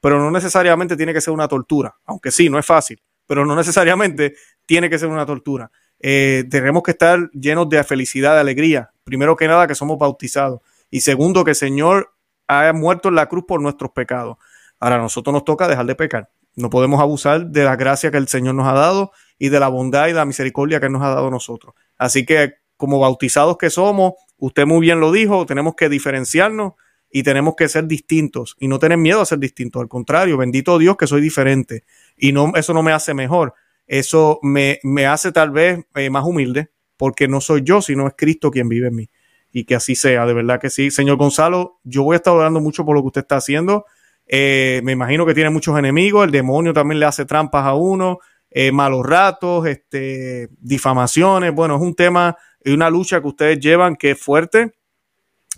pero 0.00 0.18
no 0.18 0.30
necesariamente 0.30 0.96
tiene 0.96 1.12
que 1.12 1.20
ser 1.20 1.34
una 1.34 1.46
tortura, 1.46 1.94
aunque 2.06 2.30
sí, 2.30 2.48
no 2.48 2.58
es 2.58 2.64
fácil, 2.64 3.02
pero 3.26 3.44
no 3.44 3.54
necesariamente 3.54 4.34
tiene 4.64 4.88
que 4.88 4.98
ser 4.98 5.08
una 5.08 5.26
tortura. 5.26 5.70
Eh, 6.00 6.44
tenemos 6.50 6.82
que 6.82 6.92
estar 6.92 7.30
llenos 7.32 7.68
de 7.68 7.84
felicidad, 7.84 8.34
de 8.34 8.40
alegría. 8.40 8.92
Primero 9.04 9.36
que 9.36 9.46
nada, 9.46 9.66
que 9.66 9.74
somos 9.74 9.98
bautizados. 9.98 10.60
Y 10.90 11.00
segundo, 11.00 11.44
que 11.44 11.50
el 11.50 11.56
Señor 11.56 12.14
ha 12.48 12.72
muerto 12.72 13.08
en 13.08 13.16
la 13.16 13.26
cruz 13.26 13.44
por 13.46 13.60
nuestros 13.60 13.90
pecados. 13.92 14.38
Ahora, 14.82 14.96
a 14.96 14.98
nosotros 14.98 15.32
nos 15.32 15.44
toca 15.44 15.68
dejar 15.68 15.86
de 15.86 15.94
pecar. 15.94 16.28
No 16.56 16.68
podemos 16.68 17.00
abusar 17.00 17.46
de 17.46 17.62
la 17.62 17.76
gracia 17.76 18.10
que 18.10 18.16
el 18.16 18.26
Señor 18.26 18.56
nos 18.56 18.66
ha 18.66 18.72
dado 18.72 19.12
y 19.38 19.48
de 19.48 19.60
la 19.60 19.68
bondad 19.68 20.08
y 20.08 20.12
la 20.12 20.24
misericordia 20.24 20.80
que 20.80 20.88
nos 20.88 21.02
ha 21.02 21.10
dado 21.10 21.28
a 21.28 21.30
nosotros. 21.30 21.76
Así 21.98 22.26
que, 22.26 22.54
como 22.76 22.98
bautizados 22.98 23.58
que 23.58 23.70
somos, 23.70 24.14
usted 24.38 24.66
muy 24.66 24.80
bien 24.80 24.98
lo 24.98 25.12
dijo, 25.12 25.46
tenemos 25.46 25.76
que 25.76 25.88
diferenciarnos 25.88 26.72
y 27.12 27.22
tenemos 27.22 27.54
que 27.54 27.68
ser 27.68 27.86
distintos 27.86 28.56
y 28.58 28.66
no 28.66 28.80
tener 28.80 28.98
miedo 28.98 29.20
a 29.20 29.24
ser 29.24 29.38
distintos. 29.38 29.80
Al 29.80 29.88
contrario, 29.88 30.36
bendito 30.36 30.76
Dios 30.78 30.96
que 30.96 31.06
soy 31.06 31.20
diferente 31.20 31.84
y 32.16 32.32
no, 32.32 32.50
eso 32.56 32.74
no 32.74 32.82
me 32.82 32.90
hace 32.90 33.14
mejor. 33.14 33.54
Eso 33.86 34.40
me, 34.42 34.80
hace 35.06 35.30
tal 35.30 35.52
vez 35.52 35.86
eh, 35.94 36.10
más 36.10 36.24
humilde 36.24 36.70
porque 36.96 37.28
no 37.28 37.40
soy 37.40 37.62
yo, 37.62 37.82
sino 37.82 38.08
es 38.08 38.14
Cristo 38.16 38.50
quien 38.50 38.68
vive 38.68 38.88
en 38.88 38.96
mí. 38.96 39.10
Y 39.52 39.62
que 39.62 39.76
así 39.76 39.94
sea, 39.94 40.26
de 40.26 40.34
verdad 40.34 40.60
que 40.60 40.70
sí. 40.70 40.90
Señor 40.90 41.18
Gonzalo, 41.18 41.78
yo 41.84 42.02
voy 42.02 42.14
a 42.14 42.16
estar 42.16 42.34
orando 42.34 42.60
mucho 42.60 42.84
por 42.84 42.96
lo 42.96 43.02
que 43.02 43.06
usted 43.06 43.20
está 43.20 43.36
haciendo 43.36 43.86
eh, 44.34 44.80
me 44.82 44.92
imagino 44.92 45.26
que 45.26 45.34
tiene 45.34 45.50
muchos 45.50 45.78
enemigos, 45.78 46.24
el 46.24 46.30
demonio 46.30 46.72
también 46.72 46.98
le 46.98 47.04
hace 47.04 47.26
trampas 47.26 47.66
a 47.66 47.74
uno, 47.74 48.18
eh, 48.50 48.72
malos 48.72 49.04
ratos, 49.04 49.66
este, 49.66 50.48
difamaciones. 50.58 51.54
Bueno, 51.54 51.76
es 51.76 51.82
un 51.82 51.94
tema 51.94 52.34
y 52.64 52.72
una 52.72 52.88
lucha 52.88 53.20
que 53.20 53.28
ustedes 53.28 53.60
llevan 53.60 53.94
que 53.94 54.12
es 54.12 54.18
fuerte, 54.18 54.72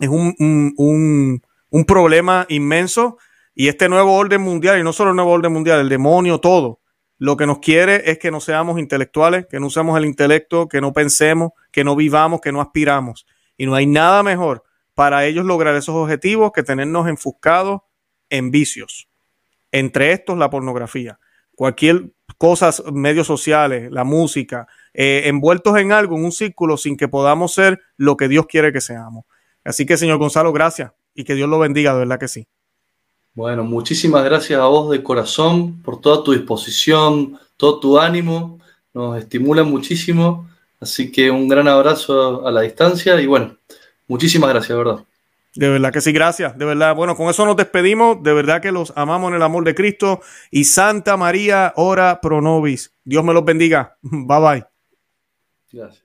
es 0.00 0.08
un, 0.08 0.34
un, 0.40 1.40
un, 1.70 1.84
problema 1.84 2.46
inmenso. 2.48 3.16
Y 3.54 3.68
este 3.68 3.88
nuevo 3.88 4.12
orden 4.16 4.40
mundial, 4.40 4.80
y 4.80 4.82
no 4.82 4.92
solo 4.92 5.10
el 5.10 5.16
nuevo 5.16 5.30
orden 5.30 5.52
mundial, 5.52 5.78
el 5.78 5.88
demonio, 5.88 6.40
todo, 6.40 6.80
lo 7.16 7.36
que 7.36 7.46
nos 7.46 7.60
quiere 7.60 8.10
es 8.10 8.18
que 8.18 8.32
no 8.32 8.40
seamos 8.40 8.80
intelectuales, 8.80 9.46
que 9.48 9.60
no 9.60 9.68
usemos 9.68 9.96
el 9.96 10.04
intelecto, 10.04 10.66
que 10.66 10.80
no 10.80 10.92
pensemos, 10.92 11.52
que 11.70 11.84
no 11.84 11.94
vivamos, 11.94 12.40
que 12.40 12.50
no 12.50 12.60
aspiramos. 12.60 13.24
Y 13.56 13.66
no 13.66 13.76
hay 13.76 13.86
nada 13.86 14.24
mejor 14.24 14.64
para 14.94 15.26
ellos 15.26 15.44
lograr 15.44 15.76
esos 15.76 15.94
objetivos 15.94 16.50
que 16.50 16.64
tenernos 16.64 17.06
enfuscados 17.06 17.82
en 18.30 18.50
vicios. 18.50 19.08
Entre 19.72 20.12
estos, 20.12 20.38
la 20.38 20.50
pornografía. 20.50 21.18
Cualquier 21.54 22.12
cosa, 22.38 22.70
medios 22.92 23.26
sociales, 23.26 23.90
la 23.90 24.04
música, 24.04 24.66
eh, 24.92 25.22
envueltos 25.26 25.76
en 25.78 25.92
algo, 25.92 26.16
en 26.16 26.24
un 26.24 26.32
círculo, 26.32 26.76
sin 26.76 26.96
que 26.96 27.08
podamos 27.08 27.54
ser 27.54 27.80
lo 27.96 28.16
que 28.16 28.28
Dios 28.28 28.46
quiere 28.46 28.72
que 28.72 28.80
seamos. 28.80 29.24
Así 29.64 29.86
que, 29.86 29.96
señor 29.96 30.18
Gonzalo, 30.18 30.52
gracias 30.52 30.92
y 31.14 31.24
que 31.24 31.34
Dios 31.34 31.48
lo 31.48 31.58
bendiga, 31.58 31.92
de 31.92 32.00
verdad 32.00 32.18
que 32.18 32.28
sí. 32.28 32.46
Bueno, 33.34 33.64
muchísimas 33.64 34.24
gracias 34.24 34.60
a 34.60 34.66
vos 34.66 34.90
de 34.90 35.02
corazón 35.02 35.82
por 35.82 36.00
toda 36.00 36.22
tu 36.22 36.32
disposición, 36.32 37.38
todo 37.56 37.80
tu 37.80 37.98
ánimo. 37.98 38.60
Nos 38.92 39.18
estimula 39.18 39.64
muchísimo. 39.64 40.48
Así 40.80 41.10
que 41.10 41.30
un 41.30 41.48
gran 41.48 41.66
abrazo 41.66 42.46
a 42.46 42.50
la 42.52 42.60
distancia 42.60 43.20
y 43.20 43.26
bueno, 43.26 43.56
muchísimas 44.06 44.50
gracias, 44.50 44.76
¿verdad? 44.76 45.04
De 45.55 45.68
verdad 45.68 45.92
que 45.92 46.00
sí, 46.00 46.12
gracias. 46.12 46.59
De 46.59 46.64
verdad, 46.64 46.94
bueno, 46.96 47.16
con 47.16 47.28
eso 47.28 47.46
nos 47.46 47.57
despedimos. 47.57 48.22
De 48.22 48.32
verdad 48.32 48.61
que 48.61 48.72
los 48.72 48.92
amamos 48.96 49.30
en 49.30 49.36
el 49.36 49.42
amor 49.42 49.64
de 49.64 49.74
Cristo. 49.74 50.20
Y 50.50 50.64
Santa 50.64 51.16
María, 51.16 51.72
ora 51.76 52.20
pro 52.20 52.40
nobis. 52.40 52.92
Dios 53.05 53.24
me 53.24 53.32
los 53.32 53.44
bendiga. 53.44 53.96
Bye 54.02 54.40
bye. 54.40 54.64
Gracias. 55.72 56.03